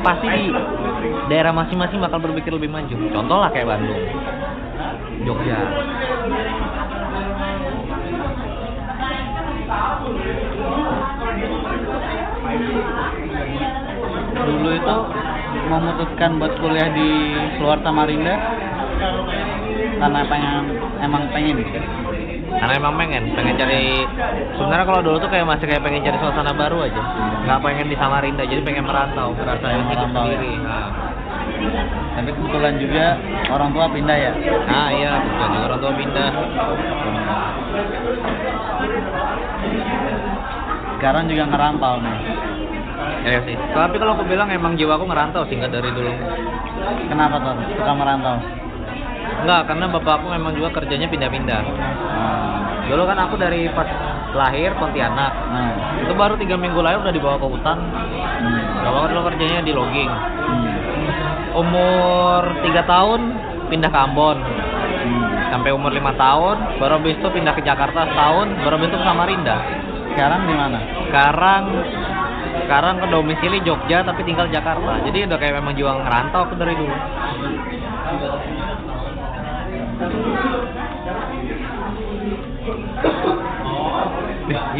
pasti 0.00 0.26
di 0.30 0.44
daerah 1.28 1.52
masing-masing 1.52 2.00
bakal 2.00 2.18
berpikir 2.22 2.54
lebih 2.54 2.70
maju. 2.72 2.96
Contoh 3.12 3.38
lah 3.38 3.50
kayak 3.52 3.68
Bandung, 3.68 4.00
Jogja. 5.26 5.58
Dulu 14.40 14.68
itu 14.74 14.96
memutuskan 15.70 16.30
buat 16.42 16.54
kuliah 16.58 16.90
di 16.90 17.10
luar 17.62 17.78
Samarinda 17.86 18.34
karena 20.00 20.20
pengen 20.26 20.64
emang 21.04 21.22
pengen. 21.30 21.56
Karena 22.50 22.72
emang 22.76 22.94
pengen 22.98 23.30
pengen 23.38 23.54
cari 23.56 24.04
sebenarnya 24.58 24.86
kalau 24.86 25.00
dulu 25.06 25.16
tuh 25.22 25.30
kayak 25.30 25.46
masih 25.46 25.66
kayak 25.70 25.82
pengen 25.86 26.02
cari 26.02 26.18
suasana 26.18 26.52
baru 26.52 26.84
aja. 26.90 27.02
Nggak 27.46 27.60
pengen 27.62 27.86
di 27.88 27.96
Samarinda 27.96 28.42
jadi 28.44 28.62
pengen 28.66 28.84
merantau 28.88 29.32
ngerasain 29.38 29.86
hidup 29.86 30.10
Merantau, 30.10 30.24
ya. 30.26 30.36
sendiri. 30.36 30.52
Nah. 30.60 30.88
tapi 32.16 32.30
kebetulan 32.32 32.74
juga 32.80 33.16
orang 33.52 33.70
tua 33.72 33.86
pindah 33.92 34.16
ya? 34.16 34.32
Nah 34.64 34.88
iya 34.92 35.12
betul 35.20 35.46
juga 35.50 35.64
orang 35.68 35.80
tua 35.80 35.92
pindah 35.92 36.30
sekarang 41.00 41.32
juga 41.32 41.48
ngerantau 41.48 41.96
nih 42.04 42.16
ya 43.24 43.40
sih 43.48 43.56
tapi 43.72 43.96
kalau 43.96 44.12
aku 44.14 44.28
bilang 44.28 44.52
emang 44.52 44.76
jiwaku 44.76 45.08
ngerantau 45.08 45.48
sih 45.48 45.56
nggak 45.56 45.72
dari 45.72 45.90
dulu 45.90 46.12
kenapa 47.08 47.40
tuh 47.40 47.56
suka 47.80 47.92
merantau 47.96 48.36
Enggak, 49.40 49.72
karena 49.72 49.84
bapakku 49.88 50.26
memang 50.28 50.52
juga 50.52 50.68
kerjanya 50.80 51.08
pindah-pindah. 51.08 51.62
Hmm. 51.64 52.90
Dulu 52.92 53.02
kan 53.08 53.18
aku 53.24 53.40
dari 53.40 53.70
pas 53.72 53.88
lahir 54.34 54.74
Pontianak. 54.76 55.32
nah 55.48 55.72
Itu 56.04 56.12
baru 56.12 56.36
tiga 56.36 56.60
minggu 56.60 56.76
lahir 56.82 57.00
udah 57.00 57.14
dibawa 57.14 57.40
ke 57.40 57.46
hutan. 57.48 57.78
hmm. 57.80 58.84
Bapak 58.84 59.08
dulu 59.14 59.20
kerjanya 59.32 59.60
di 59.64 59.72
logging. 59.72 60.10
Hmm. 60.10 60.68
Umur 61.56 62.42
tiga 62.66 62.84
tahun 62.84 63.20
pindah 63.72 63.90
ke 63.90 63.98
Ambon. 63.98 64.38
Hmm. 64.38 65.24
Sampai 65.56 65.72
umur 65.72 65.90
lima 65.90 66.14
tahun, 66.14 66.78
baru 66.78 67.00
habis 67.00 67.18
itu 67.18 67.28
pindah 67.32 67.54
ke 67.56 67.62
Jakarta 67.64 68.06
setahun, 68.06 68.54
baru 68.60 68.74
habis 68.76 68.88
itu 68.92 68.98
ke 69.00 69.06
Samarinda. 69.06 69.58
Sekarang 70.14 70.40
di 70.46 70.54
mana 70.54 70.78
Sekarang 71.08 71.62
sekarang 72.70 73.02
ke 73.02 73.06
domisili 73.10 73.58
Jogja 73.66 74.06
tapi 74.06 74.22
tinggal 74.22 74.46
Jakarta. 74.46 75.02
Jadi 75.02 75.26
udah 75.26 75.38
kayak 75.42 75.58
memang 75.58 75.74
jiwa 75.74 75.90
ngerantau 76.06 76.46
aku 76.46 76.54
dari 76.54 76.74
dulu. 76.78 76.96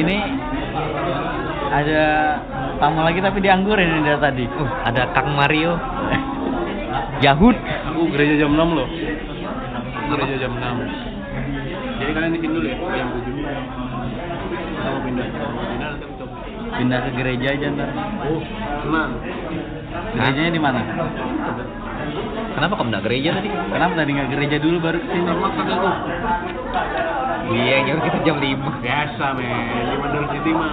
ini 0.01 0.17
ada 1.71 2.03
tamu 2.83 3.07
lagi 3.07 3.19
tapi 3.23 3.39
dianggurin 3.39 3.87
ini 3.87 4.03
dari 4.03 4.21
tadi 4.23 4.45
Uh, 4.51 4.71
ada 4.87 5.11
Kang 5.15 5.35
Mario. 5.35 5.75
Yahud. 7.21 7.57
Aku 7.93 8.09
gereja 8.17 8.47
jam 8.47 8.57
6 8.57 8.65
loh. 8.71 8.89
Gereja 10.15 10.47
jam 10.47 10.53
6. 10.57 10.65
Jadi 12.01 12.11
kalian 12.17 12.33
di 12.33 12.41
sini 12.41 12.55
dulu 12.55 12.67
ya, 12.67 12.77
jam 12.97 13.09
7. 13.13 13.80
Kita 14.81 14.89
mau 14.89 15.03
pindah. 15.05 15.27
Nanti 15.29 16.05
coba. 16.17 16.37
pindah 16.71 16.99
ke 17.03 17.11
gereja 17.13 17.49
aja 17.51 17.67
ntar 17.69 17.91
Oh, 18.23 18.41
tenang. 18.81 19.11
gerejanya 20.15 20.53
di 20.55 20.63
mana 20.63 20.81
Kenapa 22.51 22.75
kamu 22.75 22.89
nggak 22.89 23.05
gereja 23.05 23.29
tadi? 23.37 23.49
kenapa 23.51 23.93
tadi 23.95 24.11
nggak 24.11 24.31
gereja 24.31 24.57
dulu 24.57 24.77
baru 24.81 24.99
ke 24.99 25.07
sini 25.07 25.23
Normal 25.23 25.51
kagak 25.53 25.77
aku. 25.77 25.91
Iya, 27.51 27.77
jam 27.83 27.99
kita 27.99 28.19
jam 28.23 28.37
5. 28.39 28.71
Biasa 28.81 29.25
men, 29.35 29.51
di 29.83 29.97
Mandar 29.99 30.25
City 30.31 30.51
mah. 30.55 30.71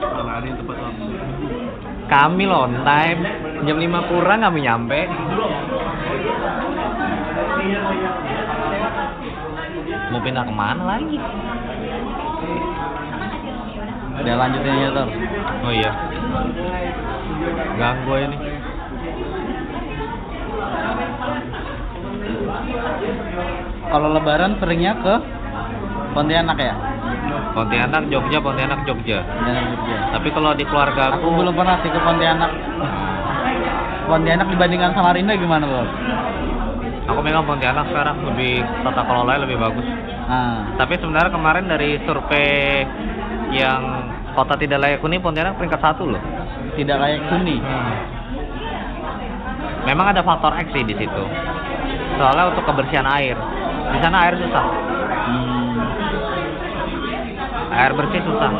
Malah 0.00 0.34
ada 0.36 0.46
yang 0.46 0.58
tepat 0.60 0.76
waktu. 0.78 1.04
Kami 2.06 2.42
loh 2.44 2.60
on 2.68 2.74
time. 2.82 3.20
Jam 3.64 3.76
5 3.76 4.10
kurang 4.10 4.40
kami 4.40 4.58
nyampe. 4.62 5.00
Mau 10.10 10.20
pindah 10.20 10.44
ke 10.44 10.52
mana 10.52 10.82
lagi? 10.88 11.16
Udah 14.20 14.34
lanjutin 14.36 14.76
aja 14.76 14.90
Tor 14.94 15.08
Oh 15.60 15.72
iya. 15.72 15.92
Ganggu 17.76 18.14
ini. 18.16 18.36
kalau 23.90 24.08
lebaran 24.14 24.54
seringnya 24.62 24.94
ke 25.02 25.14
Pontianak 26.14 26.58
ya 26.58 26.74
Pontianak, 27.50 28.06
Jogja, 28.10 28.38
Pontianak, 28.38 28.86
Jogja. 28.86 29.18
Pontianak 29.26 29.64
Jogja 29.74 29.96
Tapi 30.14 30.28
kalau 30.30 30.50
di 30.54 30.64
keluarga 30.66 31.18
aku 31.18 31.26
belum 31.26 31.54
pernah 31.54 31.76
sih 31.82 31.90
ke 31.90 32.00
Pontianak 32.00 32.50
Pontianak 34.06 34.46
dibandingkan 34.50 34.94
Samarinda 34.94 35.34
gimana 35.38 35.64
Lor? 35.66 35.88
Aku 37.10 37.18
megang 37.26 37.46
Pontianak 37.46 37.90
sekarang 37.90 38.22
lebih 38.22 38.62
tata 38.86 39.02
kelolanya 39.02 39.42
lebih 39.42 39.58
bagus. 39.58 39.86
Nah, 40.30 40.78
Tapi 40.78 40.94
sebenarnya 41.02 41.34
kemarin 41.34 41.66
dari 41.66 41.98
survei 42.06 42.86
yang 43.50 43.82
kota 44.34 44.54
tidak 44.54 44.78
layak 44.80 45.02
huni 45.02 45.18
Pontianak 45.18 45.58
peringkat 45.58 45.80
satu 45.82 46.06
loh. 46.06 46.22
tidak 46.78 47.02
layak 47.02 47.22
huni. 47.28 47.58
Memang 49.84 50.14
ada 50.14 50.22
faktor 50.22 50.54
X 50.54 50.70
sih 50.70 50.84
di 50.86 50.94
situ. 50.94 51.24
Soalnya 52.14 52.54
untuk 52.54 52.64
kebersihan 52.68 53.08
air. 53.10 53.34
Di 53.90 53.98
sana 53.98 54.16
air 54.28 54.38
susah. 54.38 54.64
Hmm. 55.26 55.78
Air 57.74 57.92
bersih 57.98 58.22
susah. 58.22 58.50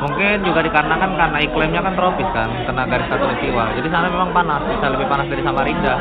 Mungkin 0.00 0.48
juga 0.48 0.64
dikarenakan 0.64 1.12
karena 1.12 1.38
iklimnya 1.44 1.84
kan 1.84 1.92
tropis 1.92 2.24
kan, 2.32 2.48
kena 2.64 2.88
garis 2.88 3.04
khatulistiwa. 3.12 3.76
Jadi 3.76 3.88
sana 3.92 4.08
memang 4.08 4.32
panas, 4.32 4.64
bisa 4.64 4.88
lebih 4.88 5.04
panas 5.12 5.28
dari 5.28 5.44
Samarinda. 5.44 5.94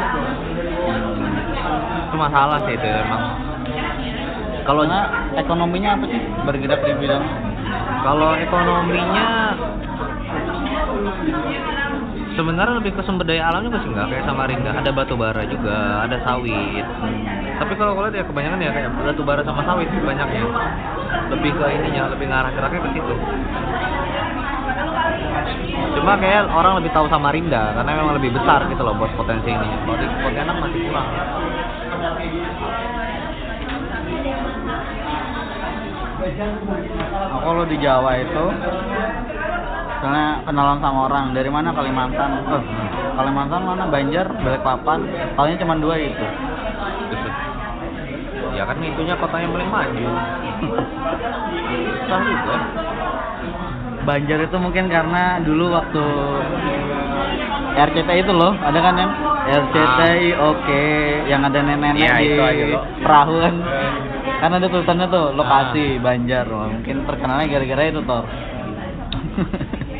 Itu 2.07 2.15
masalah 2.15 2.63
sih 2.63 2.79
itu 2.79 2.87
memang. 2.87 3.23
Kalau 4.63 4.85
ekonominya 5.35 5.99
apa 5.99 6.05
sih 6.07 6.21
bergerak 6.47 6.79
di 6.85 6.93
bidang? 7.01 7.48
Kalau 7.99 8.31
ekonominya 8.39 9.27
sebenarnya 12.39 12.75
lebih 12.79 12.95
ke 12.95 13.01
sumber 13.03 13.27
daya 13.27 13.51
alamnya 13.51 13.75
masih 13.75 13.89
enggak 13.91 14.07
kayak 14.07 14.23
Samarinda. 14.23 14.71
Ada 14.71 14.91
batu 14.95 15.15
bara 15.19 15.43
juga, 15.43 16.07
ada 16.07 16.17
sawit. 16.23 16.87
Tapi 17.59 17.73
kalau 17.75 17.91
aku 17.93 18.07
lihat 18.07 18.15
ya 18.15 18.23
kebanyakan 18.23 18.59
ya 18.63 18.71
kayak 18.71 18.89
batu 18.95 19.21
bara 19.27 19.41
sama 19.43 19.61
sawit 19.67 19.91
banyaknya. 19.91 20.43
Lebih 21.35 21.51
ke 21.53 21.65
ininya, 21.67 22.07
lebih 22.15 22.25
ngarah 22.31 22.51
geraknya 22.55 22.81
ke 22.87 22.89
situ. 22.95 23.15
Cuma 25.99 26.15
kayak 26.15 26.47
orang 26.47 26.79
lebih 26.79 26.91
tahu 26.95 27.11
Samarinda 27.11 27.75
karena 27.75 27.91
memang 27.91 28.15
lebih 28.15 28.31
besar 28.31 28.63
gitu 28.71 28.81
loh 28.87 28.95
buat 28.95 29.11
potensi 29.19 29.51
ini. 29.51 29.67
Kalau 29.83 29.97
di 29.99 30.05
Pontianak 30.23 30.55
masih 30.63 30.79
kurang. 30.87 31.07
Aku 36.19 37.39
kalau 37.39 37.63
di 37.63 37.79
Jawa 37.79 38.11
itu 38.19 38.43
karena 39.99 40.23
kenalan 40.43 40.79
sama 40.79 40.99
orang 41.07 41.25
dari 41.31 41.47
mana? 41.47 41.71
Kalimantan. 41.71 42.43
Eh, 42.43 42.63
Kalimantan 43.15 43.61
mana? 43.63 43.83
Banjar 43.87 44.27
Balikpapan. 44.33 44.99
Tahunya 45.35 45.57
cuma 45.57 45.75
dua 45.75 45.95
itu. 45.95 46.25
Ya 48.51 48.63
kan 48.63 48.79
itunya 48.79 49.15
kotanya 49.15 49.47
paling 49.49 49.69
maju. 49.69 50.07
Susah 51.69 52.19
juga. 52.21 52.55
Banjar 54.03 54.39
itu 54.41 54.57
mungkin 54.57 54.85
karena 54.87 55.39
dulu 55.39 55.71
waktu 55.71 56.03
RCTI 57.69 58.19
itu 58.19 58.33
loh 58.33 58.51
ada 58.57 58.79
kan 58.79 58.95
yang 58.97 59.11
RCTI 59.47 60.35
oke. 60.35 60.83
Yang 61.27 61.41
ada 61.47 61.59
nenek-nenek 61.61 62.01
Iya, 62.01 62.15
di 62.17 62.27
itu 62.27 62.41
aja 62.41 62.63
loh. 62.67 62.81
perahu 62.99 63.35
kan 63.39 63.55
kan 64.39 64.51
ada 64.55 64.67
tulisannya 64.67 65.07
tuh 65.11 65.25
lokasi 65.35 65.99
Banjar 65.99 66.47
Wah, 66.47 66.71
mungkin 66.71 67.03
terkenalnya 67.03 67.45
gara-gara 67.51 67.83
itu 67.91 68.01
Tor 68.07 68.23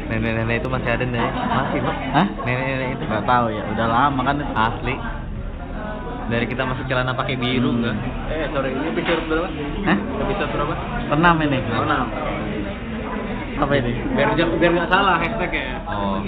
Nenek-nenek 0.09 0.65
itu 0.65 0.67
masih 0.73 0.89
ada 0.89 1.05
nih. 1.05 1.21
Masih, 1.21 1.79
Pak. 1.85 1.95
Hah? 2.17 2.27
Nenek-nenek 2.41 2.97
itu 2.97 3.03
nggak 3.05 3.25
tahu 3.29 3.45
ya 3.53 3.61
udah 3.61 3.87
lama 3.87 4.21
kan 4.25 4.35
itu. 4.41 4.53
asli. 4.57 4.95
Dari 6.29 6.45
kita 6.49 6.61
masuk 6.65 6.85
celana 6.89 7.13
pakai 7.13 7.37
biru 7.37 7.69
Hmm. 7.69 7.77
enggak? 7.81 7.95
Eh, 8.33 8.47
sorry, 8.53 8.69
ini 8.73 8.89
episode 8.89 9.23
berapa? 9.29 9.49
Hah? 9.85 9.97
Episode 9.97 10.49
berapa? 10.53 10.73
Enam 11.13 11.35
ini 11.45 11.57
enam. 11.61 12.05
apa 13.59 13.73
ini 13.75 13.91
Biar 14.15 14.29
biar 14.39 14.71
nggak 14.71 14.89
salah 14.89 15.19
hashtagnya. 15.19 15.83
Oh. 15.85 16.23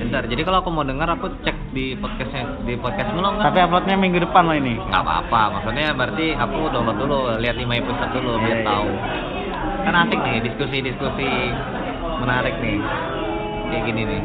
Bentar, 0.00 0.24
jadi 0.24 0.42
kalau 0.48 0.64
aku 0.64 0.72
mau 0.72 0.80
dengar 0.80 1.12
aku 1.12 1.28
cek 1.44 1.76
di 1.76 1.92
podcastnya 2.00 2.64
di 2.64 2.72
podcast 2.80 3.12
lo 3.12 3.20
nggak? 3.20 3.52
tapi 3.52 3.58
uploadnya 3.60 4.00
minggu 4.00 4.24
depan 4.24 4.48
loh 4.48 4.56
ini 4.56 4.80
nggak 4.80 5.02
apa-apa, 5.04 5.60
maksudnya 5.60 5.92
berarti 5.92 6.32
aku 6.40 6.72
download 6.72 6.96
dulu, 6.96 7.36
lihat 7.36 7.60
5 7.60 7.68
episode 7.68 8.12
dulu 8.16 8.40
biar 8.40 8.58
Iya, 8.60 8.64
tahu. 8.64 8.88
Kan 9.84 9.94
asik 10.00 10.20
nih 10.24 10.36
diskusi-diskusi 10.40 11.28
menarik 12.24 12.56
nih. 12.64 12.80
Kayak 13.68 13.82
gini 13.92 14.02
nih. 14.08 14.22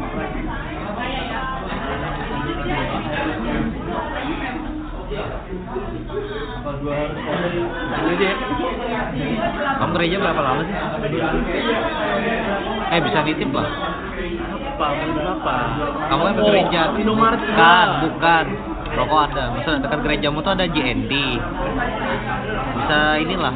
Kamu 9.75 9.91
gereja 9.91 10.17
berapa 10.23 10.41
lama 10.41 10.61
sih? 10.63 10.75
Eh 12.95 12.99
bisa 13.03 13.19
nitip 13.27 13.51
lah. 13.51 13.94
Apa? 14.75 14.87
Apa? 14.91 15.55
Kamu 16.11 16.21
kan 16.27 16.33
Oh, 16.35 16.45
gereja. 16.51 16.81
Indomaret 16.99 17.39
Bukan, 17.39 17.87
bukan. 18.03 18.45
Rokok 18.95 19.21
ada. 19.31 19.43
Maksudnya 19.55 19.87
dekat 19.87 19.99
gerejamu 20.03 20.43
tuh 20.43 20.51
ada 20.51 20.67
JND. 20.67 21.13
Bisa 22.75 22.99
inilah. 23.23 23.55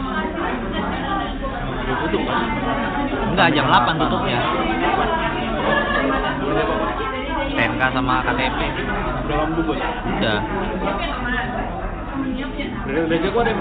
Udah 1.79 1.95
tutup 2.07 2.23
kan? 2.23 2.43
Enggak, 3.35 3.47
jam 3.51 3.65
8 3.67 3.99
tutupnya. 3.99 4.39
STNK 7.51 7.83
sama 7.91 8.15
KTP. 8.23 8.59
Dalam 9.27 9.47
bungkus. 9.59 9.79
Udah. 10.15 10.39
Dari 12.89 12.99
gereja 13.11 13.27
gua 13.27 13.43
ada. 13.43 13.53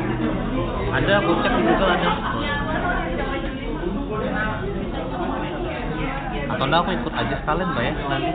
Ada, 0.89 1.13
aku 1.21 1.31
cek 1.43 1.53
di 1.59 1.63
Google 1.67 1.91
ada. 1.91 2.11
Atau 6.59 6.67
enggak 6.67 6.81
aku 6.83 6.91
ikut 6.91 7.15
aja 7.15 7.35
sekalian, 7.39 7.69
Pak 7.71 7.83
ya, 7.87 7.93
nanti. 8.11 8.31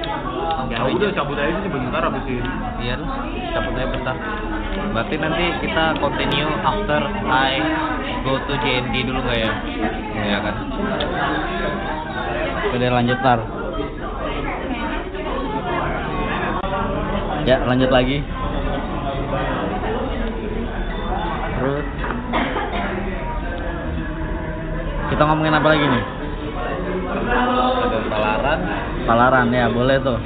Ya 0.71 0.80
udah 0.88 1.09
cabut 1.11 1.36
aja 1.36 1.59
sih 1.59 1.67
bentar 1.67 2.01
habis 2.07 2.24
ini. 2.24 2.51
Iya 2.80 2.95
lah, 3.03 3.09
cabut 3.51 3.76
aja 3.76 3.88
bentar. 3.91 4.15
Berarti 4.95 5.15
nanti 5.19 5.45
kita 5.59 5.84
continue 5.99 6.51
after 6.63 7.01
I 7.28 7.59
go 8.24 8.39
to 8.39 8.53
JND 8.63 8.95
dulu 9.11 9.19
nggak 9.28 9.38
ya? 9.43 9.51
Iya 10.24 10.38
kan? 10.39 10.55
udah 12.74 12.89
lanjut 12.89 13.19
tar 13.21 13.39
ya 17.45 17.57
lanjut 17.69 17.89
lagi 17.93 18.17
terus 21.53 21.86
kita 25.13 25.21
ngomongin 25.21 25.53
apa 25.53 25.67
lagi 25.69 25.86
nih 25.86 26.03
Stadion 27.28 28.07
Palaran. 28.11 28.59
Palaran 29.03 29.51
ya 29.51 29.67
boleh 29.71 29.97
tuh 30.03 30.19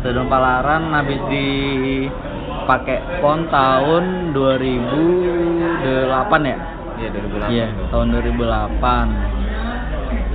Stadion 0.00 0.28
Palaran 0.30 0.82
habis 0.94 1.20
dipakai 1.30 2.98
PON 3.20 3.48
tahun 3.50 4.32
2008 4.32 6.46
ya 6.46 6.58
Iya 7.00 7.08
2008. 7.16 7.48
Iya, 7.48 7.66
tahun 7.88 8.12
2008. 8.12 9.08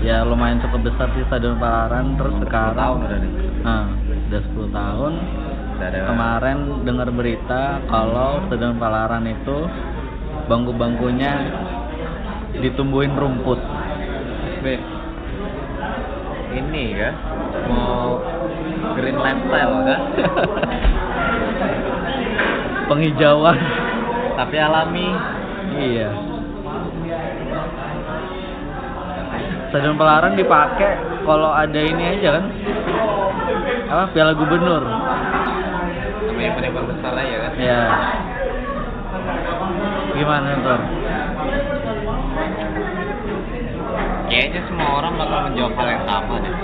Ya 0.02 0.26
lumayan 0.26 0.58
cukup 0.66 0.90
besar 0.90 1.14
sih 1.14 1.22
Stadion 1.30 1.62
Palaran 1.62 2.18
terus 2.18 2.34
sekarang 2.42 2.78
tahun 2.78 2.98
udah 3.06 3.20
nih. 3.22 3.34
Nah, 3.62 3.86
udah 4.30 4.42
10 4.42 4.70
tahun. 4.74 5.14
Ada. 5.76 6.08
Kemarin 6.08 6.88
dengar 6.88 7.12
berita 7.14 7.84
kalau 7.86 8.42
Stadion 8.50 8.82
Palaran 8.82 9.30
itu 9.30 9.58
bangku-bangkunya 10.50 11.34
ditumbuhin 12.66 13.14
rumput. 13.14 13.62
Be, 14.66 14.82
ini 16.56 16.96
kan 16.96 17.14
mau 17.68 18.24
green 18.96 19.20
lifestyle 19.20 19.76
kan? 19.84 20.02
Penghijauan. 22.90 23.58
Tapi 24.36 24.56
alami. 24.60 25.08
iya. 25.80 26.10
Stadion 29.72 30.00
Palaran 30.00 30.40
dipakai 30.40 30.96
kalau 31.28 31.52
ada 31.52 31.80
ini 31.82 32.20
aja 32.20 32.40
kan. 32.40 32.46
Apa 33.92 34.04
Piala 34.16 34.32
Gubernur. 34.38 34.84
Sama 36.26 36.40
yang 36.40 36.56
paling 36.56 36.72
besar 36.96 37.12
lah 37.12 37.26
ya 37.26 37.38
kan? 37.44 37.52
Ya. 37.60 37.82
Gimana 40.16 40.50
tuh? 40.64 40.80
Kayaknya 44.36 44.68
semua 44.68 45.00
orang 45.00 45.16
bakal 45.16 45.40
menjawab 45.48 45.74
hal 45.80 45.88
yang 45.96 46.04
sama 46.04 46.36
deh. 46.44 46.56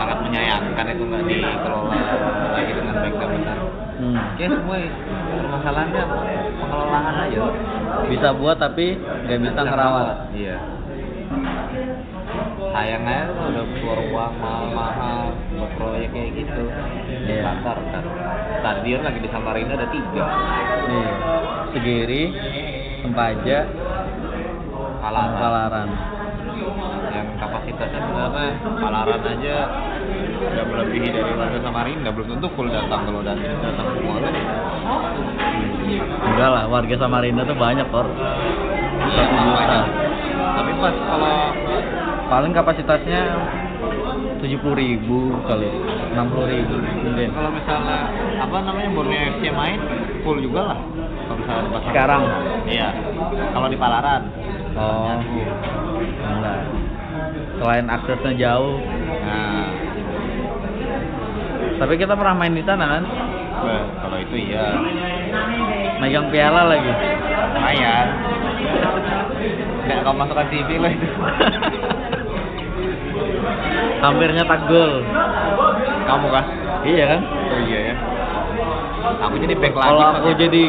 Sangat 0.00 0.18
menyayangkan 0.24 0.84
itu 0.88 1.02
nggak 1.04 1.22
dikelola 1.28 2.00
lagi 2.56 2.72
dengan 2.72 2.94
baik 2.96 3.14
dan 3.20 3.28
benar. 3.36 3.58
Hmm. 4.00 4.16
Ya 4.40 4.46
semua 4.48 4.76
permasalahannya 5.36 6.04
pengelolaan 6.56 7.14
aja. 7.28 7.40
Bisa 8.08 8.28
buat 8.40 8.56
tapi 8.56 8.96
nggak 8.96 9.36
bisa 9.36 9.60
ngerawat. 9.68 10.16
Iya. 10.32 10.56
Sayang 12.72 13.04
aja 13.04 13.36
tuh 13.36 13.46
udah 13.52 13.64
keluar 13.68 14.00
uang 14.08 14.34
mahal-mahal 14.40 15.22
buat 15.60 15.70
proyek 15.76 16.08
kayak 16.08 16.30
gitu. 16.40 16.62
Iya. 17.28 17.52
Pasar 17.52 17.76
kan. 17.92 18.04
Stadion 18.64 19.04
lagi 19.04 19.18
di 19.20 19.28
Samarinda 19.28 19.76
ada 19.76 19.88
tiga. 19.92 20.24
Iya. 20.88 21.12
Segiri, 21.68 22.22
Sempaja, 23.04 23.58
Palaran. 25.04 25.36
Palaran. 25.36 26.17
Kapasitasnya 27.38 28.00
sebenarnya 28.02 28.50
Palaran 28.82 29.22
aja 29.22 29.56
udah 30.38 30.64
melebihi 30.70 31.08
dari 31.14 31.32
warga 31.34 31.58
Samarinda 31.62 32.10
belum 32.14 32.28
tentu 32.38 32.46
full 32.54 32.68
datang 32.70 33.06
kalau 33.06 33.20
datang 33.22 33.58
datang 33.62 33.86
semua 33.94 34.16
kan. 34.22 34.34
Enggak 36.34 36.50
lah, 36.50 36.64
warga 36.66 36.94
Samarinda 36.98 37.42
tuh 37.46 37.58
banyak 37.58 37.86
kor. 37.90 38.06
Iya, 38.98 39.24
juta. 39.30 39.80
Tapi 40.58 40.70
pas 40.82 40.94
kalau 40.94 41.38
Paling 42.28 42.52
kapasitasnya 42.52 43.20
tujuh 44.44 44.60
puluh 44.60 44.76
ribu 44.76 45.32
kali, 45.48 45.64
enam 46.12 46.28
puluh 46.28 46.44
ribu 46.44 46.76
mungkin. 46.76 47.32
kalau 47.32 47.48
misalnya 47.48 48.12
apa 48.36 48.56
namanya 48.68 48.88
Borneo 48.92 49.20
FC 49.32 49.48
main 49.48 49.80
full 50.20 50.36
juga 50.44 50.76
lah. 50.76 50.78
Kalau 51.24 51.36
misalnya 51.40 51.62
di 51.64 51.70
pasar. 51.72 51.88
Sekarang? 51.88 52.22
Iya. 52.68 52.88
Kalau 53.48 53.68
di 53.72 53.78
Palaran. 53.80 54.22
Oh, 54.76 55.08
enggak. 56.36 56.60
Selain 57.58 57.86
aksesnya 57.90 58.32
jauh, 58.38 58.78
Nah, 59.28 59.68
tapi 61.78 61.94
kita 62.00 62.16
pernah 62.16 62.34
main 62.38 62.56
di 62.56 62.64
sana 62.64 62.96
kan, 62.96 63.04
kalau 64.02 64.16
itu 64.18 64.34
iya. 64.50 64.66
megang 66.00 66.30
piala 66.32 66.64
lagi. 66.70 66.90
Lumayan. 67.54 68.06
Nggak 69.88 69.98
kau 70.04 70.14
masukkan 70.16 70.46
TV 70.48 70.68
lo 70.80 70.88
itu. 70.88 71.08
Hampir 74.04 74.28
nyetak 74.30 74.60
gol. 74.70 75.02
Kamu 76.06 76.26
kah? 76.30 76.46
Iya 76.86 77.04
kan? 77.04 77.20
Oh 77.26 77.60
iya 77.66 77.80
ya. 77.92 77.94
Aku 79.26 79.34
jadi 79.42 79.54
back 79.58 79.74
lagi. 79.74 79.86
Kalau 79.90 80.02
aku 80.18 80.28
jadi 80.38 80.62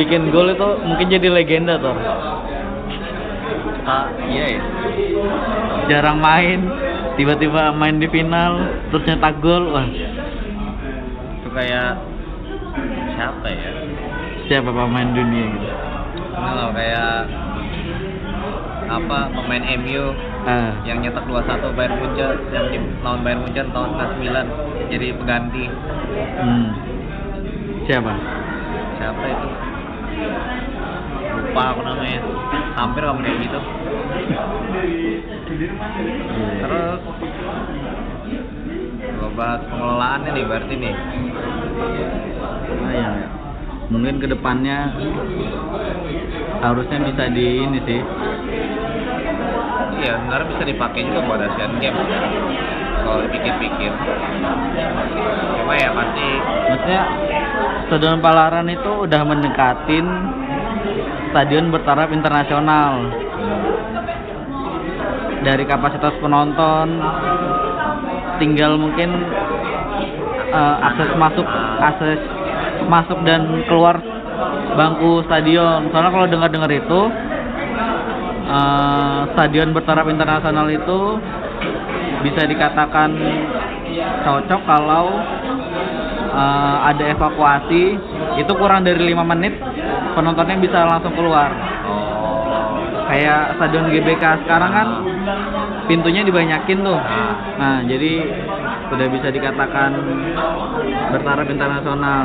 bikin 0.00 0.32
gol 0.32 0.48
itu 0.50 0.68
mungkin 0.82 1.06
jadi 1.12 1.28
legenda 1.28 1.76
tuh 1.78 1.96
Ah, 3.84 4.08
iya 4.32 4.44
ya. 4.56 4.62
jarang 5.92 6.16
main 6.16 6.60
tiba-tiba 7.20 7.68
main 7.76 8.00
di 8.00 8.08
final 8.08 8.64
terus 8.88 9.04
nyetak 9.04 9.36
gol 9.44 9.76
wah 9.76 9.84
Itu 9.84 11.48
kayak 11.52 12.00
siapa 13.14 13.46
ya? 13.46 13.70
siapa 14.48 14.68
pemain 14.72 15.08
dunia 15.12 15.44
gitu 15.56 15.68
loh 16.34 16.68
kayak 16.76 17.28
apa 18.84 19.18
pemain 19.32 19.64
MU 19.80 20.04
ah 20.44 20.76
yang 20.84 21.00
nyetak 21.00 21.24
2-1 21.24 21.72
Bayern 21.72 21.96
Munchen 22.00 22.36
yang 22.52 22.66
di 22.68 22.78
lawan 23.00 23.24
Bayern 23.24 23.40
Munchen 23.40 23.72
tahun 23.72 23.96
99 24.20 24.92
jadi 24.92 25.06
pengganti 25.16 25.64
hmm. 26.40 26.66
siapa 27.88 28.12
siapa 29.00 29.24
itu 29.24 29.48
lupa 31.54 31.70
aku 31.70 31.86
namanya. 31.86 32.18
Hampir 32.74 33.02
kamu 33.06 33.20
kayak 33.22 33.38
gitu. 33.46 33.60
Terus 36.58 37.00
kalau 39.14 39.30
bahas 39.38 39.62
pengelolaan 39.70 40.26
nih 40.34 40.44
berarti 40.50 40.74
nih 40.74 40.94
Ah, 42.74 42.90
ya. 42.90 43.10
mungkin 43.86 44.18
ke 44.18 44.26
depannya 44.26 44.98
harusnya 46.58 46.98
bisa 47.06 47.22
di 47.30 47.46
ini 47.62 47.78
sih. 47.86 48.02
Iya 50.02 50.12
sebenarnya 50.18 50.50
bisa 50.58 50.64
dipakai 50.66 51.06
juga 51.06 51.20
buat 51.22 51.38
Asian 51.38 51.78
Games. 51.78 52.02
Kalau 53.06 53.18
dipikir-pikir. 53.30 53.92
Cuma 55.62 55.74
ya 55.78 55.94
pasti 55.94 56.26
maksudnya 56.66 57.02
stadion 57.86 58.18
Palaran 58.18 58.66
itu 58.66 58.90
udah 59.06 59.22
mendekatin 59.22 60.06
stadion 61.34 61.74
bertaraf 61.74 62.14
internasional. 62.14 63.10
Dari 65.42 65.66
kapasitas 65.66 66.14
penonton 66.22 67.02
tinggal 68.38 68.78
mungkin 68.78 69.10
eh, 70.54 70.76
akses 70.78 71.10
masuk 71.18 71.42
akses 71.82 72.22
masuk 72.86 73.18
dan 73.26 73.66
keluar 73.66 73.98
bangku 74.78 75.26
stadion. 75.26 75.90
Soalnya 75.90 76.14
kalau 76.14 76.30
dengar-dengar 76.30 76.70
itu 76.70 77.00
eh, 78.46 79.20
stadion 79.34 79.74
bertaraf 79.74 80.06
internasional 80.06 80.70
itu 80.70 81.18
bisa 82.22 82.46
dikatakan 82.46 83.10
cocok 84.22 84.60
kalau 84.70 85.18
eh, 86.34 86.76
ada 86.90 87.04
evakuasi 87.14 87.82
itu 88.42 88.52
kurang 88.58 88.82
dari 88.82 89.00
lima 89.00 89.22
menit 89.22 89.54
penontonnya 90.18 90.58
bisa 90.58 90.86
langsung 90.86 91.14
keluar. 91.14 91.50
Oh 91.86 92.14
kayak 93.14 93.56
stadion 93.56 93.92
GBK 93.92 94.24
sekarang 94.44 94.72
kan 94.72 94.88
pintunya 95.86 96.26
dibanyakin 96.26 96.82
tuh. 96.82 97.00
Nah 97.60 97.84
jadi 97.86 98.12
sudah 98.90 99.06
bisa 99.06 99.28
dikatakan 99.30 99.90
bertaraf 101.14 101.46
internasional. 101.46 102.24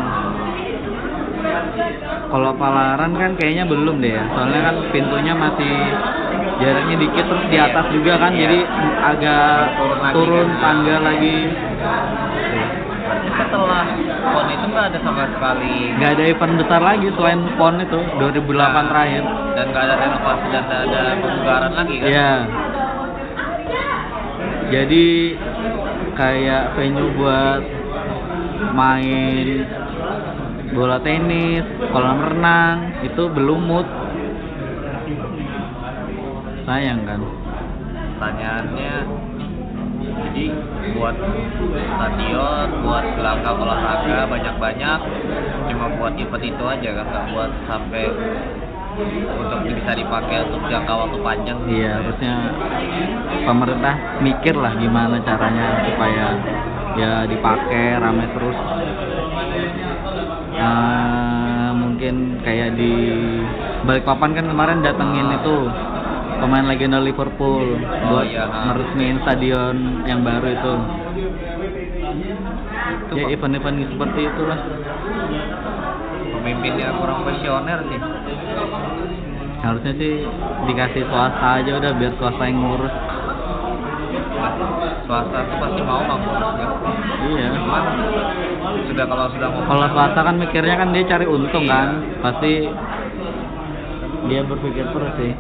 Kalau 2.30 2.51
Palaran 2.57 3.12
kan 3.18 3.32
kayaknya 3.38 3.66
belum 3.66 4.01
deh 4.01 4.14
ya. 4.14 4.24
Soalnya 4.34 4.62
kan 4.70 4.76
pintunya 4.93 5.34
masih 5.34 5.74
jaraknya 6.60 6.95
dikit 6.99 7.26
terus 7.26 7.45
di 7.49 7.57
atas 7.57 7.86
juga 7.93 8.20
kan 8.20 8.36
jadi 8.36 8.60
agak 8.99 9.53
Turun 10.12 10.49
kan. 10.49 10.60
tangga 10.60 10.97
lagi 10.99 11.38
setelah 13.30 13.86
pon 14.30 14.47
itu 14.51 14.66
nggak 14.70 14.86
ada 14.93 14.99
sama 15.01 15.24
sekali 15.32 15.76
nggak 15.97 16.12
ada 16.18 16.24
event 16.30 16.53
besar 16.60 16.82
lagi 16.82 17.07
selain 17.18 17.41
PON 17.57 17.76
itu 17.82 17.99
2008 18.22 18.91
terakhir 18.91 19.24
dan 19.57 19.66
nggak 19.72 19.84
ada 19.89 19.95
renovasi 19.97 20.45
dan 20.53 20.64
nggak 20.68 20.82
ada 20.86 20.99
pembugaran 21.20 21.74
lagi 21.74 21.95
kan 21.99 22.07
Iya. 22.10 22.34
Jadi 24.70 25.34
kayak 26.14 26.78
venue 26.78 27.10
buat 27.18 27.62
main 28.78 29.66
bola 30.70 31.01
tenis, 31.01 31.66
kolam 31.89 32.22
renang 32.22 33.01
itu 33.01 33.24
belum 33.34 33.62
mood. 33.66 33.88
Sayang 36.70 37.01
kan. 37.10 37.22
pertanyaannya 38.20 38.93
jadi 40.14 40.45
buat 40.95 41.16
stadion 41.76 42.68
buat 42.86 43.05
gelanggang 43.18 43.57
olahraga 43.60 44.18
banyak-banyak 44.30 44.99
cuma 45.70 45.86
buat 45.97 46.14
event 46.18 46.43
itu 46.43 46.64
aja 46.66 46.89
kan 46.97 47.05
nggak 47.10 47.26
buat 47.34 47.51
sampai 47.70 48.05
untuk 49.39 49.60
bisa 49.64 49.91
dipakai 49.95 50.38
untuk 50.49 50.62
jangka 50.68 50.93
waktu 50.93 51.18
panjang 51.24 51.57
Iya, 51.70 52.03
harusnya 52.03 52.34
pemerintah 53.47 53.95
mikir 54.20 54.55
lah 54.57 54.74
gimana 54.76 55.22
caranya 55.24 55.88
supaya 55.88 56.26
ya 56.99 57.12
dipakai 57.30 57.95
rame 58.01 58.26
terus. 58.36 58.57
Ah, 60.60 61.72
mungkin 61.72 62.43
kayak 62.43 62.76
di 62.76 62.91
Balikpapan 63.88 64.36
kan 64.36 64.45
kemarin 64.51 64.84
datengin 64.84 65.39
itu 65.39 65.55
pemain 66.40 66.66
legenda 66.66 67.00
Liverpool 67.00 67.78
buat 68.10 68.26
iya. 68.26 68.48
meresmiin 68.48 69.20
stadion 69.22 69.76
yang 70.08 70.24
baru 70.24 70.48
itu. 70.50 70.74
Itu 73.10 73.14
Ya 73.16 73.26
event-event 73.36 73.78
seperti 73.92 74.20
itulah. 74.26 74.60
pemimpinnya 76.40 76.96
kurang 76.96 77.28
visioner 77.28 77.84
sih 77.92 78.00
Harusnya 79.60 79.92
sih 80.00 80.24
dikasih 80.72 81.04
swasta 81.12 81.60
aja 81.60 81.72
udah 81.76 81.92
biar 82.00 82.14
swasta 82.16 82.44
yang 82.48 82.64
ngurus. 82.64 82.96
swasta 85.04 85.38
tuh 85.44 85.58
pasti 85.60 85.82
mau 85.84 86.00
mampu 86.08 86.32
Iya. 87.20 87.48
cuman 87.60 87.84
sudah 88.88 89.06
kalau 89.06 89.28
sudah 89.36 89.48
mau 89.52 89.62
Kalau 89.68 89.88
swasta 89.92 90.20
kan 90.24 90.36
mikirnya 90.40 90.76
kan 90.80 90.90
dia 90.96 91.04
cari 91.04 91.26
untung 91.28 91.68
kan, 91.68 91.88
pasti 92.24 92.72
dia 94.32 94.42
berpikir 94.48 94.86
terus 94.96 95.12
sih. 95.20 95.32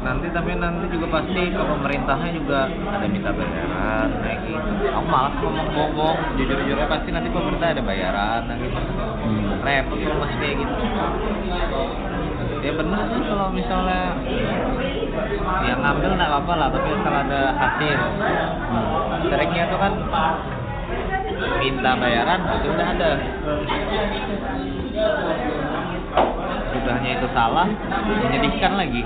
Nanti 0.00 0.26
tapi 0.32 0.56
nanti 0.56 0.84
juga 0.88 1.06
pasti 1.20 1.42
ke 1.52 1.60
pemerintahnya 1.60 2.30
juga 2.32 2.72
ada 2.72 3.06
minta 3.06 3.30
bayaran 3.36 4.08
kayak 4.24 4.38
gitu. 4.48 4.70
Aku 4.96 5.06
malas 5.06 5.34
ngomong-ngomong 5.44 6.16
jujur-jujurnya 6.40 6.88
pasti 6.88 7.08
nanti 7.12 7.28
pemerintah 7.28 7.68
ada 7.76 7.82
bayaran 7.84 8.40
nah 8.48 8.56
gitu. 8.56 8.80
Hmm. 8.80 9.60
repot 9.60 9.98
kalau 10.00 10.16
masih 10.24 10.36
kayak 10.40 10.56
gitu. 10.56 10.74
Ya 12.60 12.72
benar 12.76 13.02
sih 13.08 13.22
kalau 13.24 13.48
misalnya 13.52 14.02
yang 15.64 15.80
ngambil 15.84 16.10
nggak 16.16 16.30
apa-apa 16.32 16.52
lah 16.56 16.68
tapi 16.72 16.88
kalau 17.04 17.18
ada 17.20 17.42
hasil. 17.60 17.98
Hmm. 18.00 19.20
seringnya 19.28 19.64
tuh 19.68 19.78
kan 19.80 19.92
minta 21.60 21.92
bayaran 21.96 22.40
itu 22.56 22.68
udah 22.72 22.88
ada 22.88 23.10
sudahnya 26.70 27.10
itu 27.18 27.26
salah 27.34 27.68
menyedihkan 28.26 28.72
lagi. 28.78 29.02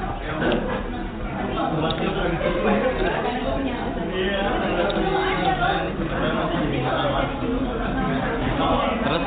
Terus 9.05 9.23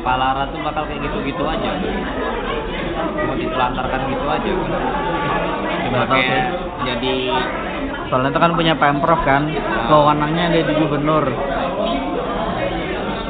Palara 0.00 0.46
tuh 0.54 0.60
bakal 0.62 0.86
kayak 0.86 1.00
gitu-gitu 1.02 1.42
aja. 1.44 1.70
Mau 3.26 3.34
ditelantarkan 3.36 4.00
gitu 4.08 4.26
aja. 4.30 4.50
Cuma 5.84 6.04
kayak 6.08 6.42
jadi 6.86 7.16
Soalnya 8.10 8.34
itu 8.34 8.40
kan 8.42 8.52
punya 8.58 8.74
pemprov 8.74 9.22
kan, 9.22 9.46
wewenangnya 9.86 10.50
ada 10.50 10.66
di 10.66 10.74
gubernur. 10.74 11.30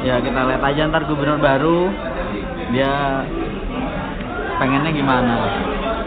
Ya 0.01 0.17
kita 0.17 0.41
lihat 0.41 0.65
aja 0.65 0.89
ntar 0.89 1.05
gubernur 1.05 1.37
baru 1.37 1.93
dia 2.73 3.21
pengennya 4.61 4.93
gimana. 4.93 5.33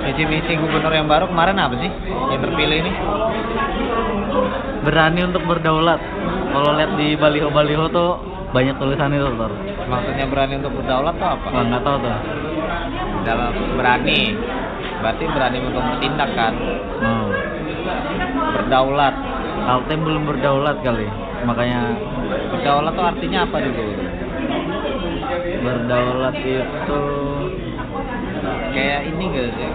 visi 0.06 0.22
misi 0.30 0.52
gubernur 0.54 0.94
yang 0.94 1.10
baru 1.10 1.26
kemarin 1.26 1.58
apa 1.58 1.74
sih 1.82 1.90
yang 2.30 2.40
terpilih 2.44 2.78
ini 2.86 2.92
Berani 4.84 5.24
untuk 5.24 5.48
berdaulat. 5.48 5.96
Kalau 6.52 6.76
lihat 6.76 6.92
di 7.00 7.16
baliho-baliho 7.16 7.88
tuh 7.88 8.20
banyak 8.54 8.76
tulisan 8.78 9.10
itu 9.10 9.26
tuh. 9.26 9.50
maksudnya 9.90 10.24
berani 10.30 10.62
untuk 10.62 10.72
berdaulat 10.78 11.14
tuh 11.18 11.28
apa 11.34 11.46
nggak 11.50 11.82
tahu 11.82 11.96
tuh. 11.98 12.18
dalam 13.26 13.52
berani 13.74 14.20
berarti 15.02 15.24
berani 15.26 15.58
untuk 15.64 15.82
bertindak 15.82 16.30
kan 16.38 16.54
Hmm. 17.02 17.28
berdaulat 18.54 19.14
Kaltim 19.64 20.04
belum 20.04 20.28
berdaulat 20.28 20.76
kali, 20.84 21.08
makanya 21.48 21.96
berdaulat 22.52 22.92
tuh 22.92 23.06
artinya 23.06 23.38
apa 23.48 23.56
dulu 23.64 23.82
berdaulat 25.64 26.36
itu 26.44 27.00
kayak 28.74 29.00
ini 29.06 29.24
gak 29.30 29.48
sih 29.54 29.70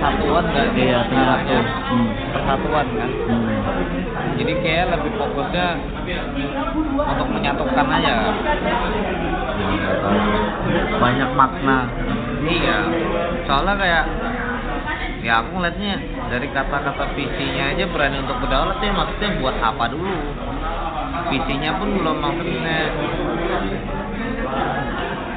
persatuan 0.00 0.44
nggak 0.48 0.66
sih? 0.72 0.84
Iya, 0.88 1.00
satu. 1.04 1.56
Hmm. 1.90 2.08
persatuan 2.32 2.86
kan 2.96 3.10
Hmm. 3.10 3.58
jadi 4.40 4.52
kayak 4.64 4.86
lebih 4.96 5.12
fokusnya 5.20 5.66
untuk 7.04 7.28
menyatukan 7.28 7.86
aja 8.00 8.14
banyak 11.00 11.30
makna 11.36 11.78
iya 12.48 12.78
soalnya 13.44 13.74
kayak 13.76 14.04
ya 15.20 15.44
aku 15.44 15.60
ngeliatnya 15.60 16.00
dari 16.32 16.48
kata-kata 16.48 17.12
visinya 17.12 17.76
aja 17.76 17.84
berani 17.92 18.24
untuk 18.24 18.40
berdaulat 18.40 18.80
ya 18.80 18.92
maksudnya 18.96 19.28
buat 19.44 19.56
apa 19.60 19.84
dulu 19.92 20.16
visinya 21.28 21.70
pun 21.76 21.88
belum 22.00 22.16
maksudnya 22.24 22.78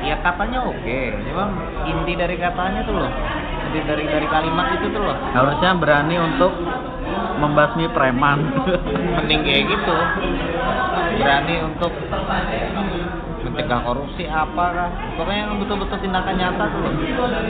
ya 0.03 0.15
katanya 0.19 0.59
oke. 0.67 0.99
Cuma 1.31 1.45
inti 1.87 2.13
dari 2.19 2.35
katanya 2.35 2.83
tuh 2.83 2.95
loh. 2.99 3.11
Inti 3.71 3.79
dari 3.87 4.05
dari 4.05 4.27
kalimat 4.27 4.77
itu 4.79 4.87
tuh 4.91 5.01
loh. 5.01 5.17
Harusnya 5.31 5.71
berani 5.79 6.15
untuk 6.19 6.51
membasmi 7.39 7.87
preman. 7.95 8.39
Mending 9.17 9.41
kayak 9.47 9.63
gitu. 9.71 9.95
Berani 11.23 11.55
untuk 11.63 11.91
mencegah 13.43 13.83
korupsi 13.83 14.23
apa 14.23 14.65
kah 14.71 14.89
pokoknya 15.19 15.45
yang 15.45 15.59
betul-betul 15.59 15.97
tindakan 15.99 16.35
nyata 16.39 16.63
tuh 16.67 16.79
loh. 16.83 16.93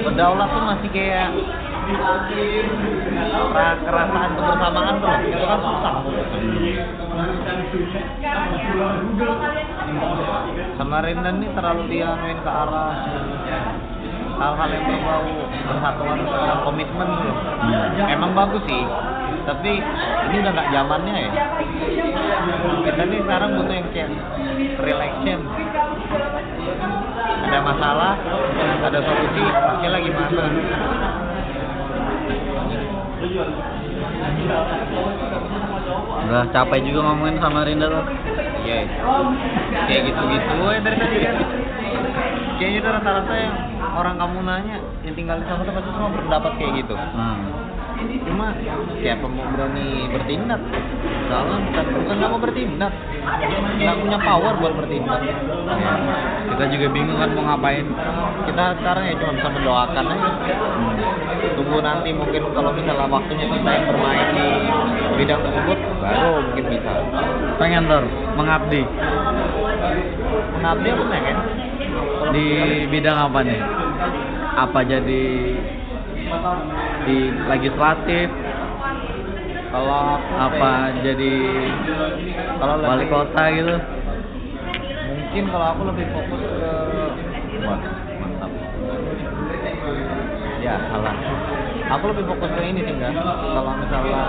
Berdaulat 0.10 0.48
tuh 0.52 0.64
masih 0.66 0.90
kayak 0.94 1.30
kerasaan 3.84 4.32
kebersamaan 4.38 4.96
tuh 5.02 5.12
itu 5.28 5.46
kan 5.46 5.60
susah 5.62 5.96
Samarinda 10.78 11.30
ini 11.36 11.48
terlalu 11.54 11.84
dianuin 11.92 12.40
ke 12.42 12.52
arah 12.52 12.94
hal-hal 14.34 14.70
yang 14.74 14.84
berbau 14.90 15.30
persatuan 15.70 16.20
dan 16.26 16.58
komitmen 16.66 17.10
tuh. 17.22 17.34
Hmm. 17.64 18.12
Emang 18.12 18.32
bagus 18.34 18.64
sih, 18.66 18.84
tapi 19.46 19.80
ini 20.30 20.36
udah 20.42 20.52
nggak 20.58 20.70
zamannya 20.74 21.16
ya. 21.16 21.32
Kita 22.84 23.02
nih 23.08 23.20
sekarang 23.24 23.50
butuh 23.62 23.76
yang 23.78 23.88
kayak 23.94 24.10
relaxation. 24.82 25.40
Ada 27.44 27.60
masalah, 27.62 28.14
ada 28.82 29.00
solusi, 29.06 29.44
oke 29.46 29.88
lagi 29.88 30.10
mana? 30.10 30.46
Udah 36.24 36.44
capek 36.52 36.80
juga 36.88 37.00
ngomongin 37.08 37.38
sama 37.40 37.64
Rinda 37.68 37.88
tuh 37.88 38.06
Iya, 38.64 38.88
kayak 39.92 40.02
gitu-gitu 40.08 40.56
ya 40.72 40.80
dari 40.80 40.96
tadi 40.96 41.18
kan. 41.20 41.36
Kayaknya 42.56 42.80
tuh 42.80 42.92
rata-rata 42.96 43.34
yang 43.36 43.54
orang 44.00 44.16
kamu 44.16 44.38
nanya 44.48 44.78
yang 45.04 45.16
tinggal 45.20 45.36
di 45.36 45.46
sana 45.52 45.68
tuh 45.68 45.76
pasti 45.76 45.90
semua 45.92 46.10
berpendapat 46.16 46.52
kayak 46.56 46.72
gitu. 46.80 46.96
hmm. 46.96 47.73
Cuma 48.24 48.52
siapa 49.00 49.26
mau 49.28 49.48
berani 49.56 50.10
bertindak? 50.12 50.62
Soalnya 51.28 51.58
bukan 51.64 51.86
bukan 52.04 52.16
nggak 52.20 52.32
mau 52.32 52.42
bertindak, 52.42 52.94
nggak 53.80 53.96
punya 54.04 54.18
power 54.20 54.54
buat 54.60 54.74
bertindak. 54.84 55.22
kita 56.44 56.66
juga 56.70 56.88
bingung 56.94 57.18
kan 57.18 57.34
mau 57.34 57.44
ngapain 57.50 57.88
Kita 58.46 58.64
sekarang 58.78 59.04
ya 59.10 59.14
cuma 59.18 59.32
bisa 59.36 59.50
mendoakan 59.50 60.06
aja. 60.12 60.32
Tunggu 61.54 61.78
nanti 61.84 62.10
mungkin 62.12 62.42
kalau 62.52 62.72
misalnya 62.76 63.08
waktunya 63.08 63.46
kita 63.48 63.70
yang 63.72 63.86
bermain 63.88 64.28
di 64.36 64.48
bidang 65.20 65.42
tersebut, 65.44 65.78
baru 66.02 66.32
mungkin 66.44 66.66
bisa. 66.72 66.92
pengen 67.62 67.84
Tor 67.88 68.04
mengabdi 68.36 68.82
Mengabdi 70.60 70.88
aku 70.92 71.04
pengen. 71.08 71.38
Kalau 71.94 72.32
di 72.34 72.46
bidang 72.90 73.18
apa 73.30 73.40
nih 73.44 73.60
apa 74.54 74.80
jadi 74.86 75.26
di 77.04 77.18
legislatif 77.50 78.28
kalau 79.74 80.22
apa 80.22 80.74
jadi 81.02 81.34
Kalau 82.62 82.76
wali 82.80 83.06
kota 83.10 83.44
gitu. 83.54 83.76
Mungkin 85.04 85.44
kalau 85.50 85.68
aku 85.74 85.82
lebih 85.90 86.06
fokus 86.14 86.42
ke 86.46 86.74
wah 87.66 87.82
mantap. 88.22 88.52
Ya 90.62 90.76
salah. 90.94 91.16
Aku 91.98 92.04
lebih 92.14 92.24
fokus 92.30 92.50
ke 92.54 92.62
ini 92.64 92.82
sih 92.86 92.94
enggak 92.94 93.14
kalau 93.18 93.74
misalnya 93.82 94.24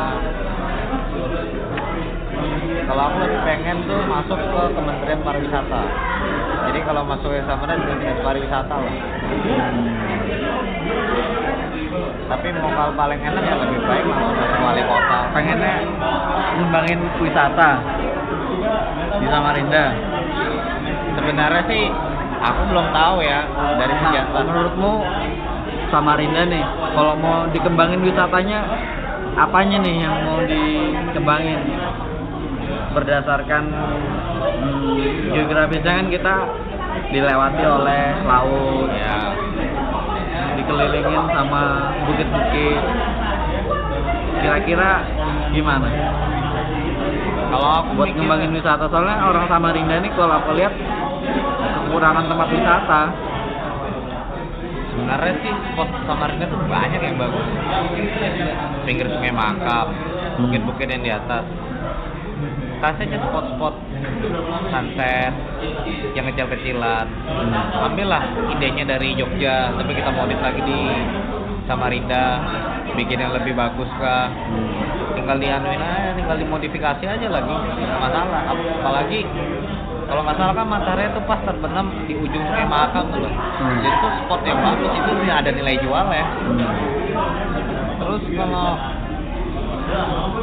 kalau 2.85 3.03
aku 3.09 3.17
lebih 3.25 3.41
pengen 3.47 3.77
tuh 3.89 4.01
masuk 4.09 4.41
ke 4.41 4.63
Kementerian 4.75 5.21
Pariwisata. 5.23 5.83
Jadi 6.65 6.81
kalau 6.89 7.03
masuk 7.07 7.31
ke 7.31 7.41
juga 7.45 7.95
dinas 8.01 8.19
pariwisata 8.25 8.77
lah 8.81 8.97
tapi 12.25 12.47
mau 12.57 12.73
kalau 12.73 12.93
paling 12.97 13.21
enak 13.21 13.43
ya 13.45 13.55
lebih 13.61 13.81
baik 13.85 14.05
masuk 14.09 14.33
ke 14.33 14.59
wali 14.65 14.83
kota. 14.89 15.19
Pengennya 15.37 15.75
ngembangin 16.57 17.01
wisata 17.21 17.71
di 19.21 19.27
Samarinda. 19.29 19.85
Sebenarnya 21.15 21.63
sih 21.69 21.85
aku 22.41 22.61
belum 22.73 22.87
tahu 22.93 23.17
ya 23.25 23.41
dari 23.77 23.93
Nah, 23.95 24.01
senjata 24.09 24.39
menurutmu 24.45 24.93
Samarinda 25.93 26.43
nih 26.49 26.65
kalau 26.97 27.15
mau 27.21 27.39
dikembangin 27.53 28.01
wisatanya 28.03 28.59
apanya 29.37 29.77
nih 29.85 29.97
yang 30.05 30.17
mau 30.25 30.41
dikembangin? 30.43 31.61
Berdasarkan 32.95 33.63
hmm, 34.63 35.35
geografisnya 35.35 35.93
kan 35.99 36.07
kita 36.09 36.35
dilewati 37.11 37.63
oleh 37.67 38.05
laut. 38.23 38.91
Ya 38.95 39.35
dikelilingin 40.65 41.25
sama 41.29 41.93
bukit-bukit 42.09 42.81
kira-kira 44.41 44.91
gimana 45.53 45.89
kalau 47.53 47.69
aku 47.85 47.91
buat 48.01 48.09
mikir- 48.09 48.25
ngembangin 48.25 48.57
wisata 48.57 48.89
soalnya 48.89 49.29
orang 49.29 49.45
Samarinda 49.47 50.01
ini 50.01 50.09
kalau 50.17 50.41
aku 50.41 50.57
lihat 50.57 50.73
kekurangan 51.85 52.25
tempat 52.27 52.49
wisata 52.49 53.03
Sebenarnya 54.95 55.35
sih 55.43 55.51
spot 55.51 55.91
Samarinda 56.07 56.47
tuh 56.47 56.71
banyak 56.71 57.03
yang 57.03 57.19
bagus. 57.19 57.43
Pinggir 58.87 59.11
Sungai 59.11 59.35
Makam, 59.35 59.91
bukit-bukit 60.39 60.87
yang 60.87 61.03
di 61.03 61.11
atas. 61.11 61.43
Kasih 62.83 63.05
aja 63.09 63.19
spot-spot 63.31 63.75
sunset 64.71 65.33
yang 66.13 66.27
kecil-kecilan. 66.31 67.07
Ambillah 67.81 68.23
idenya 68.55 68.85
dari 68.85 69.17
Jogja, 69.17 69.73
tapi 69.75 69.93
kita 69.97 70.11
modif 70.13 70.39
lagi 70.43 70.61
di 70.63 70.81
Samarinda, 71.65 72.27
bikin 72.93 73.25
yang 73.25 73.33
lebih 73.33 73.57
bagus 73.57 73.89
kah? 73.97 74.29
Tinggal 75.17 75.41
dianuin 75.41 75.81
aja, 75.81 76.13
tinggal 76.13 76.37
dimodifikasi 76.37 77.05
aja 77.09 77.27
lagi, 77.33 77.57
masalah. 77.99 78.53
Apalagi 78.53 79.25
kalau 80.05 80.21
nggak 80.21 80.37
salah 80.37 80.55
kan 80.55 80.67
matahari 80.69 81.09
itu 81.09 81.21
pas 81.25 81.41
terbenam 81.49 81.87
di 82.05 82.15
ujung 82.15 82.45
Sungai 82.45 82.69
Makam 82.69 83.09
tuh 83.09 83.25
loh. 83.25 83.33
Hmm. 83.33 83.81
Jadi 83.81 83.97
itu 83.97 84.09
spot 84.25 84.41
yang 84.45 84.61
bagus 84.61 84.93
itu 84.93 85.11
ada 85.33 85.51
nilai 85.51 85.77
jual 85.81 86.07
ya. 86.13 86.27
Terus 87.99 88.23
kalau 88.37 88.69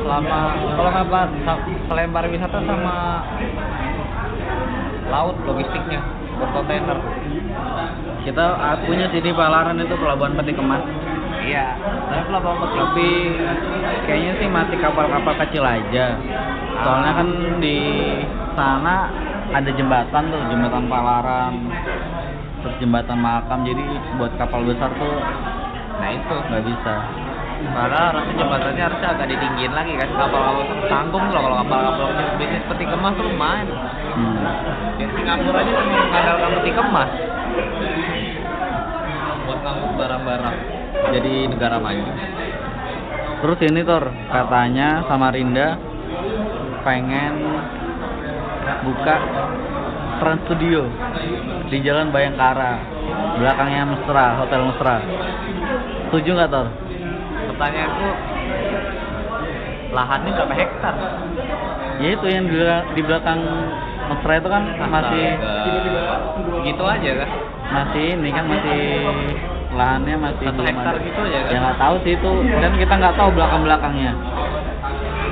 selama 0.01 0.39
kalau 0.75 0.89
nggak 0.91 1.27
selain 1.87 2.11
pariwisata 2.11 2.59
sama 2.63 2.95
laut 5.11 5.35
logistiknya 5.43 5.99
berkontainer. 6.39 6.97
kita 8.21 8.45
ah, 8.53 8.77
punya 8.85 9.09
sih 9.09 9.21
di 9.21 9.33
Palaran 9.33 9.81
itu 9.81 9.95
pelabuhan 9.97 10.37
peti 10.37 10.53
kemas 10.53 10.85
Iya. 11.41 11.73
Tapi 11.81 12.23
pelabuhan 12.29 12.57
peti 12.61 12.77
tapi 12.77 13.07
kayaknya 14.05 14.31
sih 14.37 14.47
masih 14.47 14.77
kapal-kapal 14.77 15.33
kecil 15.41 15.65
aja 15.65 16.17
soalnya 16.81 17.11
kan 17.17 17.27
di 17.61 17.77
sana 18.57 19.09
ada 19.51 19.69
jembatan 19.73 20.23
tuh 20.31 20.41
jembatan 20.49 20.85
Palaran 20.87 21.53
terus 22.61 22.75
jembatan 22.77 23.19
Makam 23.19 23.65
jadi 23.65 23.83
buat 24.21 24.33
kapal 24.37 24.65
besar 24.69 24.89
tuh 24.95 25.17
Nah 26.01 26.09
itu. 26.09 26.35
nggak 26.49 26.63
bisa 26.65 26.95
Padahal 27.71 28.05
harusnya 28.17 28.33
jembatannya 28.41 28.83
harusnya 28.83 29.07
agak 29.13 29.27
ditinggin 29.29 29.71
lagi 29.71 29.93
kan 29.95 30.09
kapal-kapal 30.17 30.65
tanggung 30.89 31.25
loh 31.29 31.41
kalau 31.45 31.57
kapal-kapal 31.61 32.07
bisnis 32.41 32.63
peti 32.65 32.85
kemas 32.89 33.13
tuh 33.13 33.25
lumayan. 33.29 33.67
hmm. 34.17 34.37
Di 34.97 35.05
Singapura 35.13 35.59
aja 35.61 35.71
mengandalkan 35.85 36.49
peti 36.59 36.71
kemas 36.73 37.11
buat 39.45 39.59
ngangkut 39.67 39.93
barang-barang 39.99 40.57
jadi 41.11 41.33
negara 41.51 41.75
maju. 41.81 42.03
terus 43.41 43.59
ini 43.67 43.81
Tor 43.83 44.05
katanya 44.31 45.03
Samarinda 45.09 45.75
pengen 46.87 47.33
buka 48.85 49.17
Trans 50.21 50.41
Studio 50.45 50.85
di 51.67 51.77
Jalan 51.81 52.13
Bayangkara 52.13 52.79
belakangnya 53.41 53.83
Mesra 53.91 54.25
Hotel 54.39 54.61
Mesra 54.69 54.95
setuju 56.07 56.29
nggak 56.37 56.51
Tor 56.53 56.67
Pertanyaanku 57.61 58.09
lahannya 59.93 60.31
berapa 60.33 60.53
hektar? 60.57 60.95
ya 62.01 62.09
itu 62.17 62.25
yang 62.25 62.49
di, 62.49 62.57
di 62.97 63.01
belakang 63.05 63.37
Mesra 64.09 64.33
itu 64.41 64.49
kan 64.49 64.63
masih 64.89 65.25
Astaga. 65.37 66.57
gitu 66.65 66.83
aja 66.89 67.11
kan? 67.21 67.29
masih 67.69 68.05
ini 68.17 68.29
kan 68.33 68.45
masih 68.49 68.81
lahannya 69.77 70.15
masih 70.17 70.45
Satu 70.49 70.61
hektar 70.65 70.93
ada. 70.97 71.05
gitu 71.05 71.21
ya 71.29 71.39
kan? 71.45 71.53
ya 71.53 71.57
nggak 71.61 71.77
tahu 71.77 71.95
sih 72.01 72.13
itu 72.17 72.31
dan 72.49 72.71
kita 72.81 72.93
nggak 72.97 73.13
tahu 73.13 73.29
belakang 73.29 73.61
belakangnya 73.61 74.11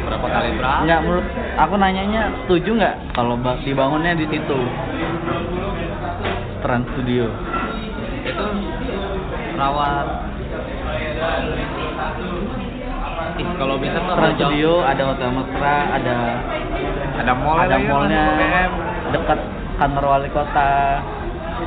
berapa 0.05 0.27
kali 0.29 0.49
berapa 0.53 0.79
nggak 0.85 0.99
menurut 1.01 1.25
aku 1.57 1.73
nanyanya 1.81 2.21
setuju 2.45 2.69
nggak 2.77 2.95
kalau 3.17 3.41
ba- 3.41 3.57
dibangunnya 3.65 4.13
di 4.13 4.29
situ 4.29 4.59
Trans 6.61 6.85
Studio 6.93 7.25
itu 8.21 8.45
rawat 9.57 10.05
Ih, 13.39 13.47
kalau 13.55 13.75
bisa 13.79 13.97
tuh 13.97 14.15
jauh- 14.15 14.35
Studio 14.35 14.71
ada 14.83 15.03
hotel 15.05 15.29
mesra 15.31 15.77
ada 15.95 16.17
ada 17.15 17.33
mall 17.35 17.57
ada 17.59 17.77
lagi, 17.77 17.87
mallnya 17.87 18.23
dekat 19.11 19.39
kantor 19.79 20.03
wali 20.09 20.29
kota 20.29 20.71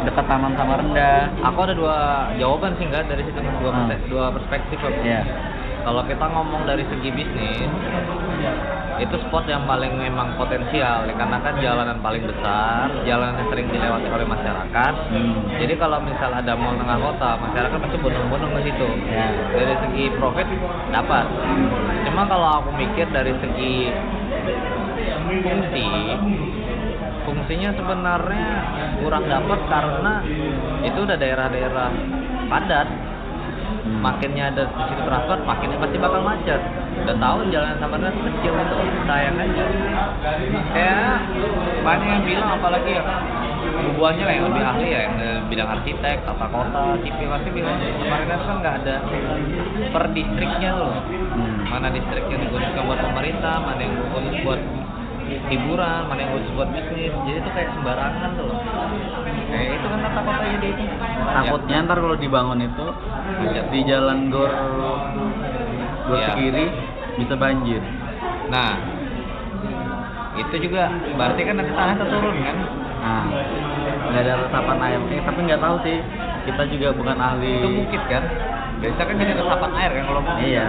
dekat 0.05 0.25
taman 0.25 0.53
Samarinda. 0.57 1.13
Aku 1.49 1.59
ada 1.63 1.75
dua 1.77 1.97
jawaban 2.37 2.77
sih 2.77 2.85
enggak 2.89 3.09
dari 3.09 3.23
situ. 3.25 3.39
Dua 3.61 3.73
Hmm. 3.73 3.89
dua 4.09 4.25
perspektif 4.33 4.79
aku. 4.81 5.01
ya 5.01 5.21
kalau 5.83 6.03
kita 6.07 6.25
ngomong 6.27 6.63
dari 6.65 6.87
segi 6.87 7.11
bisnis 7.11 7.71
itu 9.01 9.17
spot 9.27 9.51
yang 9.51 9.67
paling 9.67 9.99
memang 9.99 10.39
potensial 10.39 11.03
ya, 11.09 11.15
karena 11.19 11.43
kan 11.43 11.59
jalanan 11.59 11.99
paling 11.99 12.23
besar 12.23 12.87
jalanan 13.03 13.41
yang 13.43 13.49
sering 13.51 13.67
dilewati 13.73 14.07
oleh 14.07 14.27
masyarakat 14.27 14.93
Hmm. 15.13 15.35
jadi 15.59 15.75
kalau 15.77 15.99
misal 16.07 16.31
ada 16.31 16.55
mall 16.55 16.79
tengah 16.79 16.99
kota 17.03 17.31
masyarakat 17.41 17.77
pasti 17.83 17.97
bondong-bondong 17.99 18.53
ke 18.57 18.71
situ 18.71 18.89
Ya. 19.11 19.27
dari 19.53 19.75
segi 19.87 20.05
profit 20.17 20.47
dapat 20.95 21.27
cuma 22.07 22.23
kalau 22.31 22.49
aku 22.63 22.71
mikir 22.79 23.07
dari 23.11 23.33
segi 23.43 23.75
fungsi 25.43 25.87
fungsinya 27.23 27.71
sebenarnya 27.75 28.49
kurang 29.03 29.25
dapat 29.27 29.61
karena 29.67 30.15
itu 30.83 30.99
udah 31.03 31.17
daerah-daerah 31.19 31.91
padat 32.51 32.89
Hmm. 33.83 33.99
makinnya 33.99 34.55
ada 34.55 34.63
di 34.63 34.83
situ 34.87 35.03
transport 35.03 35.43
makinnya 35.43 35.75
pasti 35.83 35.99
bakal 35.99 36.23
macet 36.23 36.61
udah 37.03 37.17
tahu 37.19 37.39
jalan 37.51 37.75
Samarinda 37.83 38.15
kecil 38.15 38.55
itu 38.55 38.77
sayang 39.11 39.37
aja 39.43 39.65
kayak 40.71 41.19
banyak 41.83 42.09
yang 42.15 42.23
bilang 42.23 42.49
apalagi 42.63 42.95
ya 42.95 43.03
hubungannya 43.83 44.23
lah 44.23 44.35
yang 44.39 44.47
lebih 44.55 44.63
ahli 44.63 44.87
ya 44.87 45.01
yang 45.11 45.17
bidang 45.51 45.67
arsitek 45.67 46.17
tata 46.23 46.47
kota 46.47 46.95
sipil 47.03 47.27
pasti 47.27 47.51
bilang 47.51 47.77
Samarinda 47.83 48.37
kan 48.39 48.57
nggak 48.63 48.75
ada 48.87 48.97
per 49.91 50.05
distriknya 50.15 50.71
loh 50.79 50.95
Hmm. 51.33 51.65
mana 51.65 51.89
distrik 51.89 52.29
yang 52.29 52.45
dikhususkan 52.45 52.85
buat 52.85 53.01
pemerintah 53.01 53.57
mana 53.57 53.81
yang 53.81 53.97
khusus 54.13 54.37
buat 54.45 54.61
hiburan 55.49 56.01
mana 56.09 56.21
yang 56.21 56.31
khusus 56.35 56.51
buat 56.55 56.69
bisnis 56.71 57.13
jadi 57.25 57.39
itu 57.39 57.51
kayak 57.53 57.71
sembarangan 57.77 58.31
tuh 58.35 58.45
loh 58.49 58.59
kayak 59.53 59.71
itu 59.79 59.87
kan 59.87 59.99
tata 60.03 60.21
kota 60.23 60.45
jadi 60.59 60.69
itu 60.69 60.85
takutnya 61.33 61.77
ntar 61.87 61.99
kalau 62.01 62.17
dibangun 62.17 62.61
itu 62.61 62.87
di 63.71 63.81
jalan 63.87 64.19
gor 64.29 64.53
gor 66.07 66.19
Iya. 66.19 66.33
kiri 66.35 66.67
bisa 67.17 67.35
banjir 67.39 67.83
Nah, 68.51 68.75
itu 70.37 70.55
juga 70.69 70.91
berarti 71.17 71.41
kan 71.47 71.55
nanti 71.57 71.73
tanah 71.73 71.97
turun 72.01 72.37
kan? 72.43 72.57
nah 73.03 73.25
nggak 74.13 74.23
ada 74.23 74.33
resapan 74.47 74.79
air 74.83 75.01
eh, 75.09 75.21
tapi 75.25 75.39
nggak 75.47 75.63
tahu 75.63 75.77
sih 75.83 75.99
kita 76.45 76.63
juga 76.69 76.89
bukan 76.95 77.17
ahli 77.19 77.53
Itu 77.59 77.69
bukit 77.83 78.03
kan? 78.11 78.23
Biasa 78.83 79.01
kan 79.01 79.15
jadi 79.15 79.33
resapan 79.33 79.71
air 79.73 79.91
kan 79.93 80.05
kalau 80.05 80.23
iya 80.43 80.67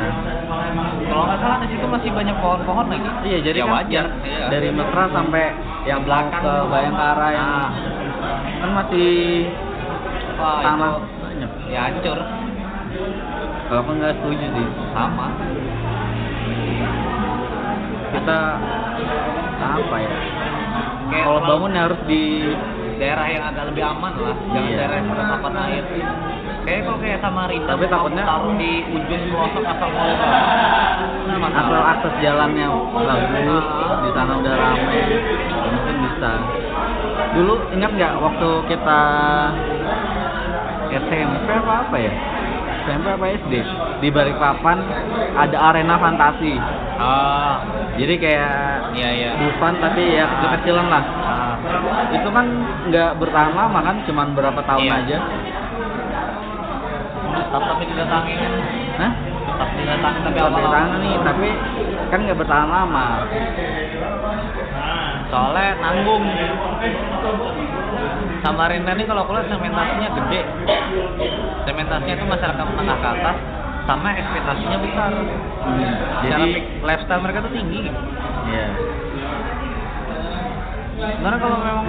Kalau 1.03 1.23
nggak 1.25 1.39
salah 1.39 1.57
di 1.59 1.67
situ 1.67 1.85
masih 1.85 2.09
banyak 2.09 2.35
pohon-pohon 2.37 2.85
lagi. 2.87 3.09
iya 3.25 3.37
jadi 3.41 3.57
ya 3.57 3.65
kan 3.65 3.73
wajar. 3.75 4.05
Iya. 4.21 4.45
dari 4.49 4.69
Mesra 4.69 5.03
sampai 5.09 5.45
yang 5.83 5.99
belakang 6.01 6.39
ke 6.39 6.53
Bayangkara 6.69 7.27
yang 7.31 7.49
Ah. 8.23 8.39
kan 8.61 8.69
masih 8.77 9.11
Wah, 10.39 10.61
tanah 10.61 10.91
banyak 11.19 11.51
ya 11.67 11.79
hancur 11.83 12.19
kalau 13.63 13.79
aku 13.81 13.91
nggak 13.93 14.13
setuju 14.15 14.45
sih 14.47 14.67
sama. 14.93 15.27
kita 18.13 18.39
apa 19.59 19.97
ya 19.97 20.15
Kayak 21.03 21.25
kalau 21.27 21.41
bangun 21.43 21.73
harus 21.75 21.99
di 22.05 22.23
daerah 22.95 23.25
yang 23.27 23.43
agak 23.43 23.65
lebih 23.69 23.83
aman 23.83 24.13
lah, 24.15 24.35
jangan 24.47 24.65
Iya. 24.65 24.77
daerah 24.79 24.95
yang 24.95 25.09
resapan 25.11 25.53
air. 25.59 25.83
Kayak 26.63 26.81
kalau 26.87 26.97
kayak 26.97 27.19
Samarinda, 27.19 27.67
Tapi 27.69 27.85
takutnya- 27.85 28.23
taruh 28.23 28.53
di 28.55 28.71
ujung 28.87 29.23
pelosok 29.29 29.63
asal 29.67 29.89
mau 29.91 30.07
nah 31.33 31.49
asal 31.51 31.81
akses 31.83 32.13
jalannya 32.19 32.67
bagus 32.93 33.65
di 33.99 34.09
sana 34.11 34.33
udah 34.37 34.53
rame 34.53 34.95
ya 34.95 35.05
mungkin 35.65 35.95
bisa. 36.01 36.31
Dulu 37.33 37.53
ingat 37.73 37.91
nggak 37.93 38.13
waktu 38.17 38.49
kita 38.69 38.99
SMP 40.93 41.47
apa 41.49 41.73
apa 41.83 41.95
ya? 41.97 42.13
SMP 42.83 43.05
apa 43.09 43.25
SD 43.39 43.53
di 43.99 44.07
Balikpapan 44.07 44.77
ada 45.35 45.57
arena 45.69 45.95
fantasi. 45.97 46.53
Ah, 46.95 47.59
jadi 47.95 48.13
kayak 48.15 48.55
iya 48.93 49.09
iya. 49.11 49.29
Dufan 49.37 49.73
tapi 49.79 50.15
ya 50.15 50.25
kecil-kecilan 50.29 50.87
lah. 50.87 51.03
Ah. 51.23 51.55
itu 52.11 52.27
kan 52.27 52.45
nggak 52.85 53.17
bertahan 53.17 53.55
lama 53.55 53.79
kan 53.81 53.95
cuman 54.03 54.35
berapa 54.35 54.59
tahun 54.61 54.83
Iya. 54.83 54.99
aja 54.99 55.17
Tetap 57.33 57.61
tapi 57.65 57.83
didatangi. 57.89 58.33
Hah? 59.01 59.11
Tetap 59.43 59.69
didatangi 59.77 60.19
tapi 60.21 60.37
Tetap 60.37 60.49
awal-awal. 60.49 60.63
ditangani 60.63 61.11
tapi 61.25 61.47
kan 62.13 62.19
nggak 62.23 62.39
bertahan 62.39 62.69
lama. 62.69 63.07
Soalnya 65.33 65.67
nanggung. 65.81 66.23
Samarinda 68.43 68.91
ini 68.93 69.03
kalau 69.07 69.23
aku 69.25 69.31
lihat 69.39 69.47
sementasinya 69.49 70.09
gede. 70.19 70.41
Sementasinya 71.63 72.15
itu 72.15 72.25
masyarakat 72.27 72.65
menengah 72.75 72.97
ke 72.99 73.09
atas 73.17 73.37
sama 73.83 74.09
ekspektasinya 74.15 74.77
besar. 74.79 75.11
Hmm, 75.63 75.93
jadi 76.27 76.49
lifestyle 76.83 77.23
mereka 77.23 77.43
tuh 77.43 77.53
tinggi. 77.55 77.87
Ya 78.51 78.67
karena 80.93 81.37
kalau 81.41 81.57
memang 81.57 81.85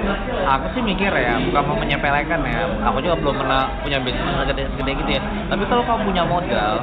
aku 0.48 0.66
sih 0.72 0.82
mikir 0.82 1.12
ya 1.12 1.36
bukan 1.44 1.62
mau 1.68 1.76
menyepelekan 1.76 2.40
ya. 2.40 2.60
Aku 2.88 2.98
juga 3.04 3.16
belum 3.20 3.36
pernah 3.36 3.68
punya 3.84 3.98
bisnis 4.00 4.24
yang 4.24 4.48
gede, 4.48 4.64
gede 4.80 4.92
gitu 5.04 5.10
ya. 5.20 5.22
Tapi 5.52 5.62
kalau 5.68 5.82
kamu 5.84 6.00
punya 6.08 6.22
modal 6.24 6.74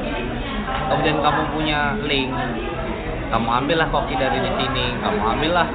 kemudian 0.91 1.17
kamu 1.19 1.41
punya 1.55 1.79
link 2.03 2.31
kamu 3.31 3.47
ambillah 3.47 3.87
koki 3.87 4.15
dari 4.19 4.43
di 4.43 4.51
sini 4.59 4.85
kamu 4.99 5.19
ambillah 5.23 5.67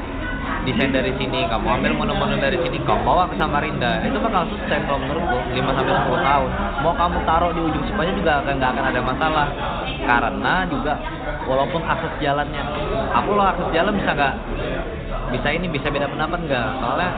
desain 0.67 0.91
dari 0.91 1.15
sini 1.15 1.47
kamu 1.47 1.67
ambil 1.79 1.93
menu-menu 1.95 2.37
dari 2.43 2.59
sini 2.59 2.79
kamu 2.83 3.01
bawa 3.07 3.31
ke 3.31 3.35
Samarinda. 3.39 4.03
Itu 4.03 4.19
bakal 4.19 4.51
sukses 4.51 4.83
kalau 4.87 4.99
menurutku 4.99 5.39
5 5.55 5.63
sampai 5.63 5.95
10 5.95 6.27
tahun. 6.27 6.51
Mau 6.83 6.93
kamu 6.95 7.19
taruh 7.23 7.51
di 7.55 7.61
ujung 7.63 7.85
Sepaja 7.87 8.11
juga 8.15 8.33
akan 8.43 8.55
nggak 8.59 8.71
akan 8.75 8.85
ada 8.91 9.01
masalah. 9.03 9.47
Karena 10.07 10.55
juga 10.67 10.95
walaupun 11.47 11.81
akses 11.87 12.13
jalannya 12.19 12.63
aku 13.15 13.31
loh 13.39 13.47
akses 13.47 13.69
jalan 13.71 13.95
bisa 13.95 14.11
nggak 14.13 14.35
bisa 15.37 15.49
ini 15.53 15.69
bisa 15.69 15.93
beda 15.93 16.09
pendapat 16.09 16.41
nggak? 16.49 16.69
Soalnya 16.81 17.11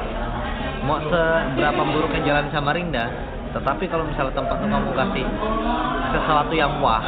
mau 0.82 0.98
seberapa 1.06 1.82
buruknya 1.86 2.20
jalan 2.26 2.46
Samarinda 2.50 3.06
tetapi 3.48 3.88
kalau 3.88 4.04
misalnya 4.04 4.36
tempat 4.36 4.60
itu 4.60 4.68
kamu 4.68 4.90
kasih 4.92 5.26
sesuatu 6.12 6.52
yang 6.52 6.72
wah 6.84 7.00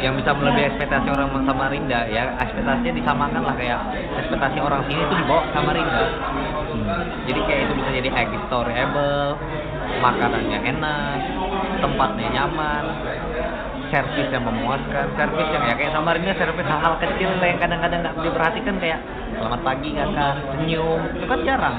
yang 0.00 0.16
bisa 0.16 0.32
melebihi 0.32 0.72
ekspektasi 0.72 1.08
orang 1.12 1.28
Samarinda 1.44 2.08
ya 2.08 2.32
ekspektasinya 2.40 2.94
disamakan 2.96 3.42
lah 3.44 3.54
kayak 3.60 3.80
ekspektasi 4.24 4.58
orang 4.64 4.80
sini 4.88 5.04
itu 5.04 5.14
dibawa 5.20 5.42
Samarinda 5.52 6.04
jadi 7.28 7.40
kayak 7.44 7.60
itu 7.68 7.72
bisa 7.76 7.90
jadi 7.92 8.08
historiable 8.08 9.36
makanannya 10.00 10.58
enak 10.64 11.18
tempatnya 11.84 12.26
nyaman 12.40 12.84
servis 13.92 14.28
yang 14.32 14.48
memuaskan 14.48 15.04
servis 15.20 15.48
yang 15.52 15.68
ya 15.68 15.74
kayak 15.76 15.92
Samarinda 15.92 16.32
servis 16.40 16.64
hal-hal 16.64 16.96
kecil 16.96 17.28
yang 17.44 17.60
kadang-kadang 17.60 18.00
nggak 18.00 18.16
diperhatikan 18.24 18.74
kayak 18.80 18.98
selamat 19.36 19.60
pagi 19.60 19.88
kakak 19.92 20.34
senyum 20.56 21.00
itu 21.12 21.26
kan 21.28 21.40
jarang. 21.44 21.76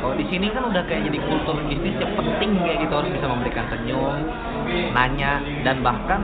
Kalau 0.00 0.14
di 0.16 0.24
sini 0.32 0.48
kan 0.56 0.72
udah 0.72 0.82
kayak 0.88 1.04
jadi 1.12 1.18
kultur 1.20 1.56
bisnis 1.68 2.00
yang 2.00 2.12
penting 2.16 2.50
kayak 2.64 2.78
gitu 2.80 2.92
harus 2.96 3.10
bisa 3.12 3.26
memberikan 3.28 3.64
senyum 3.68 4.16
nanya 4.96 5.32
dan 5.60 5.84
bahkan 5.84 6.20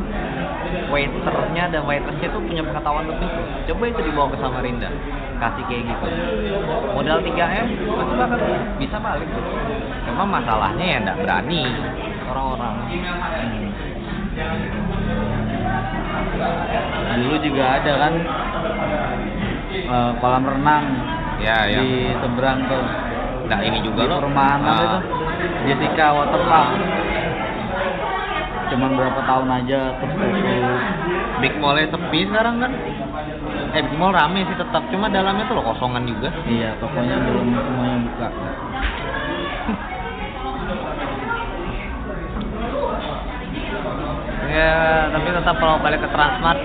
waiternya 0.89 1.64
dan 1.68 1.82
waitressnya 1.84 2.28
tuh 2.32 2.41
punya 2.41 2.64
pengetahuan 2.64 3.05
lebih. 3.05 3.28
Coba 3.68 3.84
itu 3.93 4.01
dibawa 4.09 4.32
ke 4.32 4.39
Samarinda 4.41 4.89
kasih 5.37 5.64
kayak 5.68 5.84
gitu. 5.84 6.07
Modal 6.97 7.20
3 7.20 7.37
m 7.37 7.68
masih 7.76 8.14
bakal 8.16 8.41
bisa 8.80 8.97
balik. 9.05 9.28
Cuma 10.09 10.24
masalahnya 10.24 10.84
ya 10.84 10.97
nggak 11.05 11.18
berani 11.20 11.62
orang-orang 12.24 12.74
dulu 17.16 17.37
juga 17.41 17.64
ada 17.80 17.93
kan 17.97 18.12
eh, 19.72 20.11
kolam 20.20 20.45
renang 20.45 20.84
ya 21.41 21.57
di 21.64 22.12
seberang 22.20 22.59
tuh. 22.68 22.84
Nggak 23.47 23.61
ini 23.62 23.78
juga 23.87 24.01
di 24.05 24.09
loh. 24.11 24.18
perumahan 24.20 24.61
Ah, 24.61 24.74
itu? 24.76 24.99
Jessica 25.70 26.07
Waterpark. 26.12 26.70
Cuman 28.66 28.91
berapa 28.99 29.20
tahun 29.22 29.49
aja 29.62 29.80
terus 30.03 30.14
tutup 30.18 30.80
Big 31.39 31.55
Mall 31.62 31.78
sepi 31.78 32.20
sekarang 32.26 32.59
kan? 32.61 32.72
Eh 33.72 33.80
Big 33.87 33.97
Mall 33.97 34.12
rame 34.12 34.43
sih 34.45 34.57
tetap 34.59 34.82
cuma 34.91 35.07
dalamnya 35.09 35.47
tuh 35.47 35.55
loh 35.57 35.64
kosongan 35.72 36.03
juga. 36.05 36.28
Iya 36.45 36.74
tokonya 36.82 37.16
belum 37.24 37.49
semuanya 37.55 37.99
buka 38.05 38.28
ya 44.57 44.72
tapi 45.12 45.28
tetap 45.28 45.57
kalau 45.61 45.76
balik 45.78 46.00
ke 46.00 46.09
Transmart 46.09 46.61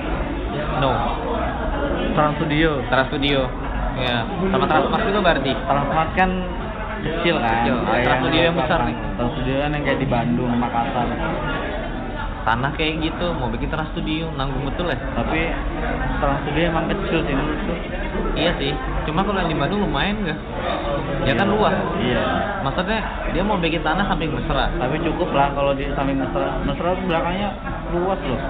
no 0.80 0.92
Trans 2.12 2.36
Studio. 2.40 2.80
Trans 2.88 3.08
Studio 3.08 3.40
ya 4.00 4.24
sama 4.50 4.66
Transmart 4.66 5.04
juga 5.04 5.20
berarti 5.22 5.52
Transmart 5.68 6.12
kan 6.16 6.30
kecil 7.02 7.36
kan. 7.40 7.52
Kecil. 7.62 7.76
Kayak 7.84 8.04
Trans 8.06 8.20
Studio 8.22 8.42
yang 8.42 8.56
besar 8.56 8.80
nih. 8.86 8.96
Trans 9.18 9.32
Studio 9.36 9.56
kan 9.58 9.70
yang 9.72 9.84
kayak 9.84 10.00
di 10.00 10.08
Bandung, 10.08 10.52
Makassar. 10.56 11.08
tanah 12.42 12.74
kayak 12.74 13.06
gitu 13.06 13.38
mau 13.38 13.54
bikin 13.54 13.70
Trans 13.70 13.86
Studio 13.94 14.34
nanggung 14.34 14.66
betul 14.66 14.90
ya 14.90 14.98
Tapi 15.14 15.42
Trans 16.18 16.42
Studio 16.42 16.62
emang 16.68 16.90
kecil 16.90 17.22
sih 17.22 17.34
menurutku. 17.38 17.74
iya 18.34 18.52
sih 18.58 18.74
cuma 19.06 19.22
kalau 19.22 19.38
yang 19.38 19.50
di 19.50 19.58
Bandung 19.58 19.86
lumayan 19.86 20.26
gak 20.26 20.40
ya 21.22 21.38
kan 21.38 21.46
luas 21.46 21.74
Iya. 22.02 22.26
maksudnya 22.66 22.98
dia 23.30 23.46
mau 23.46 23.62
bikin 23.62 23.86
tanah 23.86 24.10
samping 24.10 24.34
mesra 24.34 24.74
Tapi 24.74 24.96
cukup 25.06 25.30
lah 25.32 25.54
kalau 25.54 25.78
di 25.78 25.86
samping 25.94 26.18
Mesra. 26.18 26.58
Mesra 26.66 26.98
belakangnya 26.98 27.50
luas 27.92 28.20
loh. 28.24 28.42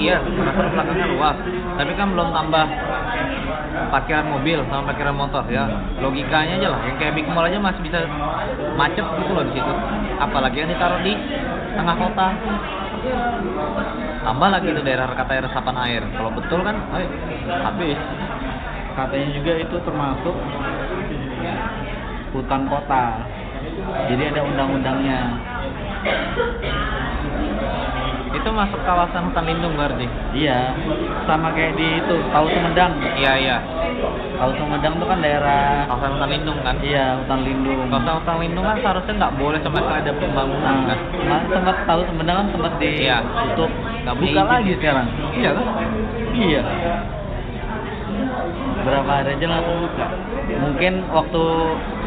iya 0.00 0.16
mesra 0.24 0.72
belakangnya 0.72 1.06
luas 1.12 1.36
tapi 1.76 1.92
kan 1.94 2.06
belum 2.16 2.28
tambah 2.32 2.66
parkiran 3.92 4.26
mobil 4.32 4.58
sama 4.66 4.88
parkiran 4.88 5.16
motor 5.16 5.44
ya 5.52 5.68
logikanya 6.00 6.58
aja 6.58 6.68
lah 6.72 6.80
yang 6.88 6.96
kayak 6.96 7.14
Big 7.14 7.28
Mall 7.28 7.46
aja 7.46 7.60
masih 7.60 7.82
bisa 7.84 8.08
macet 8.74 9.04
gitu 9.04 9.32
loh 9.36 9.44
di 9.46 9.52
situ 9.54 9.72
apalagi 10.16 10.56
yang 10.64 10.70
ditaruh 10.72 11.00
di 11.04 11.12
tengah 11.76 11.96
kota 11.96 12.28
tambah 14.26 14.48
lagi 14.50 14.68
itu 14.72 14.80
daerah 14.82 15.06
kata 15.14 15.46
resapan 15.46 15.76
air 15.86 16.02
kalau 16.16 16.30
betul 16.34 16.60
kan 16.66 16.76
ayo, 16.96 17.06
habis 17.62 18.00
Katanya 18.96 19.28
juga 19.36 19.52
itu 19.60 19.76
termasuk 19.84 20.32
hutan 22.32 22.62
kota. 22.64 23.04
Jadi 24.08 24.22
ada 24.32 24.40
undang-undangnya. 24.40 25.20
Itu 28.36 28.48
masuk 28.48 28.80
kawasan 28.82 29.26
hutan 29.26 29.44
lindung 29.44 29.74
berarti 29.74 30.04
Iya, 30.30 30.76
sama 31.24 31.50
kayak 31.50 31.72
di 31.74 31.86
itu, 31.96 32.14
tahu 32.28 32.46
Sumedang. 32.46 32.92
iya 33.16 33.32
iya 33.34 33.56
Tahu 34.36 34.50
Sumedang 34.54 34.94
itu 34.94 35.04
kan 35.04 35.18
daerah 35.18 35.88
kawasan 35.88 36.10
hutan 36.14 36.30
lindung 36.30 36.58
kan 36.60 36.76
iya 36.80 37.16
hutan 37.16 37.40
lindung. 37.42 37.88
kawasan 37.88 38.14
hutan 38.20 38.36
lindung 38.38 38.64
kan 38.64 38.76
seharusnya 38.78 39.14
nggak 39.16 39.34
boleh 39.34 39.58
sama 39.60 39.78
sekali 39.80 40.00
ada 40.00 40.12
pembangunan 40.14 40.74
Nah, 40.76 40.84
kan 40.86 40.98
kemarin 41.10 41.46
sempat 41.50 41.76
tahu 41.84 42.00
Sumedang 42.04 42.36
kan 42.36 42.46
sempat 42.52 42.72
Iya. 42.76 43.16
ditutup. 43.18 43.70
Nggak 44.04 44.16
Buka 44.20 44.42
lagi 44.44 44.72
sekarang. 44.76 45.06
iya 45.32 45.50
kan 45.50 45.66
Iya. 46.36 46.62
Berapa 48.78 49.12
hari 49.12 49.34
aja 49.34 49.46
langsung 49.50 49.82
buka. 49.82 50.06
Mungkin 50.46 50.92
waktu 51.10 51.42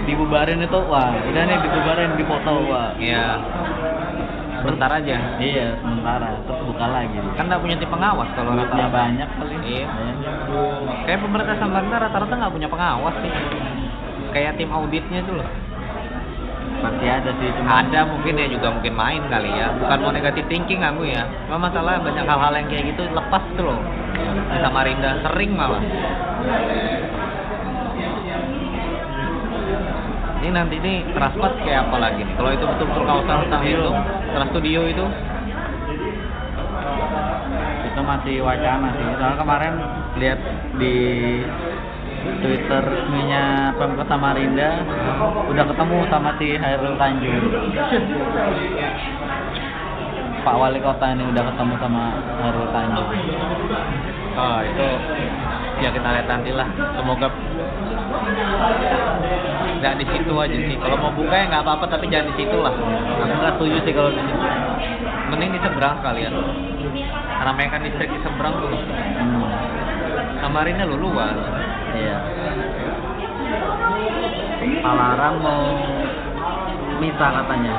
dibubarin 0.08 0.64
itu, 0.64 0.80
wah 0.88 1.12
udah 1.12 1.44
nih 1.44 1.60
dibubarin 1.60 2.16
dipoto, 2.16 2.56
wah. 2.66 2.96
iya 2.96 3.36
bentar 4.64 4.90
aja. 4.92 5.16
Iya, 5.40 5.68
sementara. 5.80 6.28
Terus 6.46 6.62
buka 6.68 6.86
lagi. 6.90 7.18
kan 7.36 7.46
nggak 7.48 7.62
punya 7.62 7.76
tim 7.80 7.90
pengawas 7.90 8.30
kalau 8.36 8.52
rata-rata. 8.56 8.92
banyak 8.92 9.30
kali. 9.40 9.56
Iya. 9.66 9.88
Kayak 11.08 11.20
pemerintah 11.24 11.56
Samarinda 11.58 11.98
rata-rata 12.00 12.34
nggak 12.36 12.54
punya 12.54 12.70
pengawas 12.70 13.16
sih. 13.24 13.32
Kayak 14.30 14.58
tim 14.62 14.70
auditnya 14.70 15.20
itu 15.24 15.34
loh. 15.34 15.50
Pasti 16.80 17.06
ada 17.12 17.32
sih 17.44 17.50
cuma 17.60 17.84
ada 17.84 18.08
mungkin 18.08 18.40
ya 18.40 18.48
juga 18.48 18.68
mungkin 18.72 18.94
main 18.96 19.22
kali 19.28 19.52
ya. 19.52 19.68
Bukan 19.76 19.98
mau 20.00 20.12
negatif 20.16 20.48
thinking 20.48 20.80
aku 20.80 21.04
ya. 21.08 21.28
Cuma 21.48 21.68
masalah 21.68 22.00
banyak 22.00 22.24
hal-hal 22.24 22.54
yang 22.56 22.68
kayak 22.72 22.84
gitu 22.96 23.04
lepas 23.12 23.44
tuh 23.60 23.68
loh. 23.68 23.80
Di 24.50 24.58
Samarinda 24.64 25.20
sering 25.28 25.52
malah 25.60 25.84
ini 30.40 30.50
nanti 30.56 30.76
ini 30.80 30.94
transport 31.12 31.60
kayak 31.64 31.92
apa 31.92 31.98
lagi 32.00 32.22
nih 32.24 32.36
kalau 32.40 32.52
itu 32.56 32.66
betul-betul 32.66 33.04
kawasan 33.04 33.38
hutan 33.44 33.62
lindung 33.64 33.98
Trans 34.32 34.50
Studio 34.56 34.82
itu 34.88 35.06
itu 37.90 38.02
masih 38.06 38.36
wacana 38.46 38.96
sih. 38.96 39.06
Soalnya 39.20 39.38
kemarin 39.42 39.74
lihat 40.22 40.40
di 40.80 40.96
Twitter 42.40 42.84
resminya 42.84 43.76
Pemkot 43.76 44.08
Samarinda 44.08 44.70
udah 45.52 45.66
ketemu 45.68 45.98
sama 46.08 46.32
si 46.40 46.48
Hairul 46.56 46.96
Tanjung. 46.96 47.44
Pak 50.40 50.56
Wali 50.56 50.80
Kota 50.80 51.12
ini 51.12 51.24
udah 51.28 51.44
ketemu 51.52 51.74
sama 51.84 52.04
Hairul 52.40 52.70
Tanjung. 52.72 53.10
oh 54.40 54.60
itu 54.64 54.88
ya 55.84 55.90
kita 55.92 56.08
lihat 56.16 56.28
nanti 56.32 56.52
lah 56.56 56.68
semoga 56.96 57.28
nggak 59.80 59.94
di 59.96 60.06
situ 60.06 60.34
aja 60.36 60.58
sih 60.60 60.76
kalau 60.76 60.98
mau 61.00 61.12
buka 61.12 61.32
ya 61.34 61.46
nggak 61.48 61.64
apa-apa 61.64 61.86
tapi 61.88 62.06
jangan 62.08 62.32
di 62.32 62.44
situ 62.44 62.58
lah 62.60 62.74
Aku 62.76 63.24
nggak 63.32 63.54
setuju 63.56 63.78
sih 63.84 63.94
kalau 63.96 64.12
di 64.12 64.20
situ. 64.20 64.40
mending 65.30 65.52
di 65.54 65.62
seberang 65.62 65.94
sekalian 66.00 66.34
ramaikan 67.40 67.80
distrik 67.82 68.10
di 68.10 68.20
seberang 68.20 68.54
tuh 68.58 68.70
Hmm, 68.70 69.44
Samarinda 70.40 70.84
lu 70.84 70.98
luas 71.02 71.36
iya. 71.94 72.18
Palaran 74.80 75.34
mau 75.40 75.64
misah 77.00 77.30
katanya. 77.34 77.74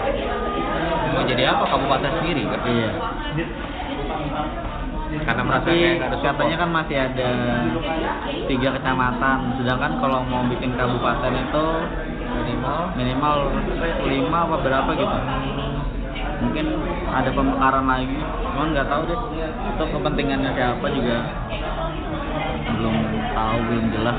mau 1.10 1.22
jadi 1.24 1.42
apa 1.48 1.64
kabupaten 1.66 2.12
sendiri 2.18 2.42
kan 2.46 2.60
Iya. 2.64 2.90
Karena 5.24 5.42
merasa 5.44 5.68
kayak 5.70 6.12
katanya 6.20 6.56
kan 6.56 6.70
masih 6.72 6.96
ada 6.96 7.30
tiga 8.48 8.68
kecamatan, 8.76 9.38
sedangkan 9.60 9.92
kalau 10.00 10.24
mau 10.26 10.42
bikin 10.48 10.74
kabupaten 10.74 11.32
itu 11.34 11.66
minimal 12.30 12.78
minimal 12.96 13.34
lima 14.06 14.38
apa 14.48 14.56
berapa 14.64 14.90
gitu. 14.96 15.18
Mungkin 16.40 16.66
ada 17.12 17.30
pemekaran 17.36 17.84
lagi, 17.84 18.18
cuman 18.56 18.72
nggak 18.72 18.88
tahu 18.88 19.02
deh. 19.12 19.20
Itu 19.76 19.84
kepentingannya 19.92 20.50
siapa 20.56 20.86
juga 20.88 21.18
belum 22.80 22.96
tahu, 23.36 23.56
belum 23.68 23.86
jelas. 23.92 24.18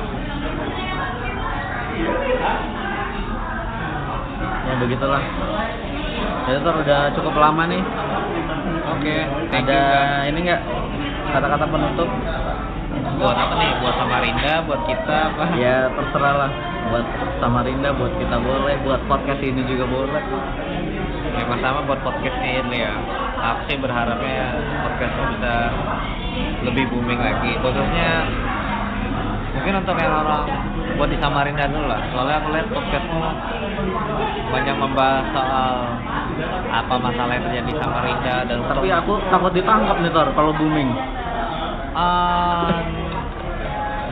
Ya 4.61 4.73
begitulah. 4.77 5.23
Jadi 6.41 6.57
Tor, 6.65 6.75
udah 6.81 7.01
cukup 7.13 7.35
lama 7.37 7.63
nih. 7.69 7.83
oke 9.01 9.15
thank 9.49 9.65
ada 9.65 9.81
ini 10.29 10.39
nggak 10.45 10.61
kata-kata 11.31 11.65
penutup? 11.65 12.09
buat 13.21 13.37
apa 13.37 13.53
nih? 13.55 13.71
Buat 13.79 13.95
Samarinda 14.01 14.53
buat 14.65 14.81
kita 14.89 15.15
apa? 15.31 15.43
Ya 15.55 15.87
terserah 15.93 16.35
lah. 16.35 16.51
Buat 16.89 17.05
Samarinda 17.37 17.89
buat 17.95 18.13
kita 18.17 18.37
boleh. 18.41 18.75
Buat 18.81 19.01
podcast 19.05 19.41
ini 19.45 19.61
juga 19.69 19.85
boleh. 19.85 20.23
Yang 21.37 21.47
pertama 21.47 21.79
buat 21.85 22.01
podcast 22.01 22.37
ini 22.41 22.77
ya. 22.81 22.93
Aku 23.41 23.59
sih 23.69 23.77
berharapnya 23.77 24.45
podcast 24.85 25.13
ini 25.13 25.25
bisa 25.37 25.53
lebih 26.65 26.83
booming 26.89 27.21
lagi. 27.21 27.51
Khususnya 27.61 28.11
mungkin 29.51 29.73
untuk 29.85 29.95
yang 30.01 30.13
orang 30.25 30.45
buat 30.97 31.09
di 31.13 31.17
Samarinda 31.21 31.69
dulu 31.69 31.85
lah. 31.85 32.01
Soalnya 32.09 32.35
aku 32.41 32.47
lihat 32.57 32.67
podcastmu 32.73 33.21
banyak 34.51 34.75
membahas 34.75 35.25
soal 35.31 35.73
apa 36.71 36.95
masalah 36.99 37.33
yang 37.37 37.45
terjadi 37.47 37.69
di 37.71 37.75
Samarinda 37.79 38.35
dan 38.49 38.57
tapi 38.67 38.87
aku 38.91 39.13
takut 39.31 39.51
ditangkap 39.55 39.95
nih 40.03 40.11
Tor 40.11 40.27
kalau 40.35 40.51
booming 40.55 40.91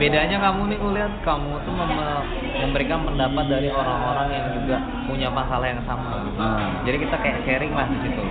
Bedanya 0.00 0.40
kamu 0.40 0.72
nih 0.72 0.78
kulihat 0.80 1.12
kamu 1.20 1.60
tuh 1.60 1.72
mem- 1.76 2.24
memberikan 2.64 3.04
pendapat 3.04 3.44
dari 3.52 3.68
orang-orang 3.68 4.28
yang 4.32 4.46
juga 4.56 4.76
punya 5.04 5.28
masalah 5.28 5.68
yang 5.68 5.84
sama. 5.84 6.24
Nah 6.40 6.80
jadi 6.88 6.96
kita 7.04 7.16
kayak 7.20 7.44
sharing 7.44 7.76
lah 7.76 7.84
di 7.84 7.98
situ. 8.08 8.22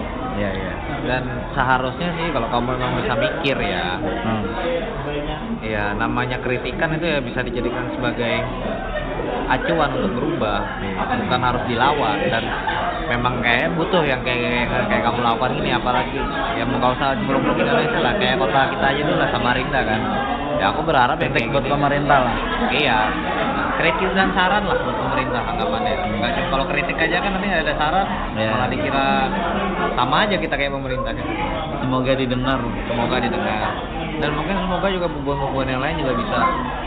Iya 0.42 0.50
iya. 0.50 0.74
Dan 1.06 1.24
seharusnya 1.54 2.10
sih 2.18 2.34
kalau 2.34 2.50
kamu 2.50 2.74
memang 2.74 2.94
bisa 3.06 3.14
mikir 3.14 3.58
ya. 3.62 4.02
Hmm. 4.02 4.44
ya 5.60 5.94
namanya 5.94 6.42
kritikan 6.42 6.96
itu 6.98 7.06
ya 7.06 7.20
bisa 7.22 7.46
dijadikan 7.46 7.86
sebagai 7.94 8.34
acuan 9.50 9.90
untuk 9.94 10.12
berubah. 10.18 10.82
Bukan 11.30 11.42
harus 11.46 11.64
dilawan 11.70 12.18
dan 12.34 12.44
memang 13.10 13.42
kayak 13.42 13.74
butuh 13.74 14.06
yang 14.06 14.22
kayak 14.22 14.70
kayak 14.70 15.02
kamu 15.02 15.20
lakukan 15.26 15.52
ini 15.58 15.70
apalagi 15.74 16.22
ya 16.54 16.64
nggak 16.64 16.92
usah 16.94 17.18
belum 17.26 17.42
Indonesia 17.58 18.00
lah 18.00 18.14
kayak 18.22 18.38
kota 18.38 18.62
kita 18.70 18.86
aja 18.86 19.02
dulu 19.02 19.18
lah 19.18 19.30
Samarinda 19.34 19.80
kan. 19.82 20.02
Ya 20.60 20.66
aku 20.76 20.82
berharap 20.84 21.18
kayak 21.18 21.34
buat 21.50 21.64
gitu. 21.66 21.72
pemerintah 21.72 22.20
lah. 22.20 22.36
Iya. 22.70 23.00
Kritik 23.80 24.12
dan 24.12 24.30
saran 24.36 24.68
lah 24.68 24.76
buat 24.76 24.98
pemerintah 25.00 25.42
anggapannya. 25.56 25.94
Nggak 26.20 26.32
cuma 26.36 26.48
kalau 26.52 26.66
kritik 26.68 26.98
aja 27.00 27.18
kan 27.24 27.32
nanti 27.34 27.48
ada 27.50 27.74
saran 27.80 28.08
Iya. 28.38 28.50
malah 28.54 28.68
dikira 28.70 29.08
sama 29.96 30.16
aja 30.28 30.36
kita 30.36 30.56
kayak 30.60 30.72
pemerintah 30.76 31.12
kan 31.16 31.28
semoga 31.82 32.12
didengar 32.14 32.60
semoga 32.86 33.16
didengar. 33.18 33.72
Dan 34.20 34.30
mungkin 34.36 34.56
semoga 34.60 34.88
juga 34.92 35.08
bubuan-bubuan 35.08 35.68
yang 35.72 35.82
lain 35.82 35.96
juga 36.04 36.14
bisa 36.20 36.40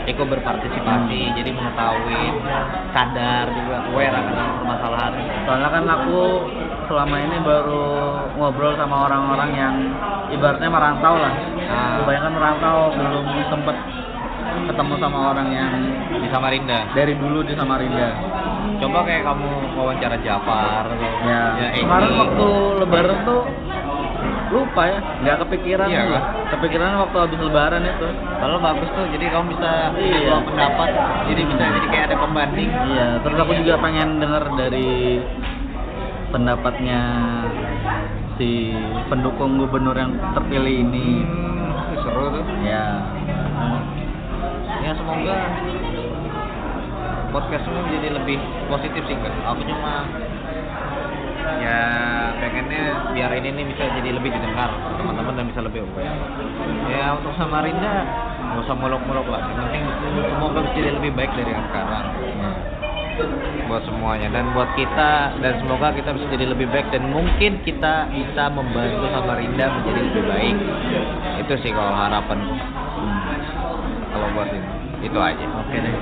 ikut 0.03 0.27
berpartisipasi 0.27 1.21
jadi 1.39 1.49
mengetahui 1.53 2.23
sadar 2.91 3.45
juga 3.51 3.75
aware 3.87 4.15
akan 4.15 4.35
permasalahan 4.61 5.11
soalnya 5.47 5.69
kan 5.71 5.85
aku 5.87 6.21
selama 6.87 7.15
ini 7.19 7.37
baru 7.41 7.85
ngobrol 8.37 8.75
sama 8.75 9.07
orang-orang 9.07 9.49
yang 9.55 9.75
ibaratnya 10.33 10.69
merantau 10.69 11.15
lah. 11.17 11.33
Ah. 11.69 12.01
kebanyakan 12.03 12.31
merantau 12.35 12.77
belum 12.93 13.25
sempet 13.49 13.77
ketemu 14.53 14.93
sama 15.01 15.19
orang 15.33 15.47
yang 15.49 15.73
di 16.13 16.27
Samarinda? 16.29 16.93
dari 16.93 17.13
dulu 17.17 17.41
di 17.41 17.53
Samarinda. 17.57 18.09
Coba 18.77 19.07
kayak 19.07 19.23
kamu 19.25 19.49
wawancara 19.79 20.17
Jafar 20.21 20.85
ya, 21.25 21.41
ya 21.57 21.67
kemarin 21.81 22.11
waktu 22.19 22.47
lebaran 22.83 23.17
tuh 23.23 23.41
lupa 24.53 24.81
ya 24.85 24.99
nggak 25.19 25.37
kepikiran 25.43 25.87
Iya, 25.89 26.03
kan? 26.05 26.21
kepikiran 26.53 26.91
waktu 27.01 27.17
habis 27.19 27.39
lebaran 27.41 27.83
itu 27.83 28.07
Kalau 28.37 28.57
bagus 28.59 28.89
tuh, 28.91 29.05
jadi 29.09 29.25
kamu 29.29 29.45
bisa 29.51 29.71
Iya. 29.95 30.35
pendapat, 30.43 30.89
jadi 31.25 31.41
bisa 31.43 31.63
jadi 31.73 31.87
kayak 31.89 32.05
ada 32.07 32.17
pembanding. 32.19 32.69
iya 32.91 33.07
terus 33.19 33.37
aku 33.39 33.53
juga 33.55 33.73
pengen 33.79 34.19
dengar 34.19 34.43
dari 34.53 35.23
pendapatnya 36.29 37.01
si 38.35 38.73
pendukung 39.07 39.57
gubernur 39.57 39.93
yang 39.93 40.13
terpilih 40.33 40.81
ini 40.81 41.23
Hmm, 41.23 41.97
seru 41.99 42.25
tuh. 42.31 42.45
ya 42.61 42.85
Ya 44.83 44.91
semoga 44.93 45.33
podcastmu 47.31 47.79
jadi 47.89 48.07
lebih 48.11 48.37
positif 48.67 49.01
sih 49.07 49.15
kak. 49.15 49.33
Aku 49.47 49.63
cuma 49.63 50.05
ya 51.63 51.79
pengennya 52.39 52.83
biar 53.15 53.31
ini 53.39 53.49
nih 53.55 53.65
bisa 53.71 53.83
jadi 53.99 54.09
lebih 54.15 54.31
didengar 54.31 54.69
teman-teman 54.99 55.33
dan 55.35 55.45
bisa 55.51 55.61
lebih 55.63 55.83
aware. 55.83 56.17
Ya 56.91 57.15
untuk 57.15 57.33
Samarinda 57.35 57.93
nggak 58.43 58.59
usah 58.67 58.75
muluk-muluk 58.77 59.27
lah. 59.27 59.41
Yang 59.51 59.57
penting 59.67 59.83
semoga 60.33 60.59
bisa 60.63 60.75
jadi 60.77 60.91
lebih 60.99 61.11
baik 61.15 61.31
dari 61.35 61.51
yang 61.51 61.65
sekarang. 61.71 62.05
buat 63.69 63.85
semuanya. 63.85 64.27
Dan 64.33 64.57
buat 64.57 64.73
kita 64.73 65.37
dan 65.37 65.53
semoga 65.61 65.93
kita 65.93 66.09
bisa 66.17 66.25
jadi 66.33 66.45
lebih 66.49 66.65
baik 66.73 66.89
dan 66.89 67.13
mungkin 67.13 67.61
kita 67.61 68.09
bisa 68.09 68.49
membantu 68.49 69.05
Samarinda 69.13 69.65
menjadi 69.69 70.01
lebih 70.01 70.23
baik. 70.25 70.55
Itu 71.45 71.53
sih 71.61 71.71
kalau 71.73 71.93
harapan. 71.93 72.39
Kalau 74.13 74.27
buat 74.33 74.49
ini. 74.49 74.69
Itu 75.03 75.19
aja. 75.19 75.45
Oke 75.61 75.77
deh. 75.77 75.95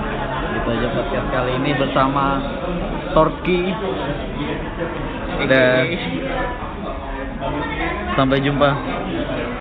Itu 0.61 0.67
aja 0.71 0.87
podcast 0.93 1.27
kali 1.33 1.51
ini 1.57 1.71
bersama 1.75 2.37
Torki 3.11 3.59
dan 5.49 5.85
sampai 8.15 8.39
jumpa 8.43 8.69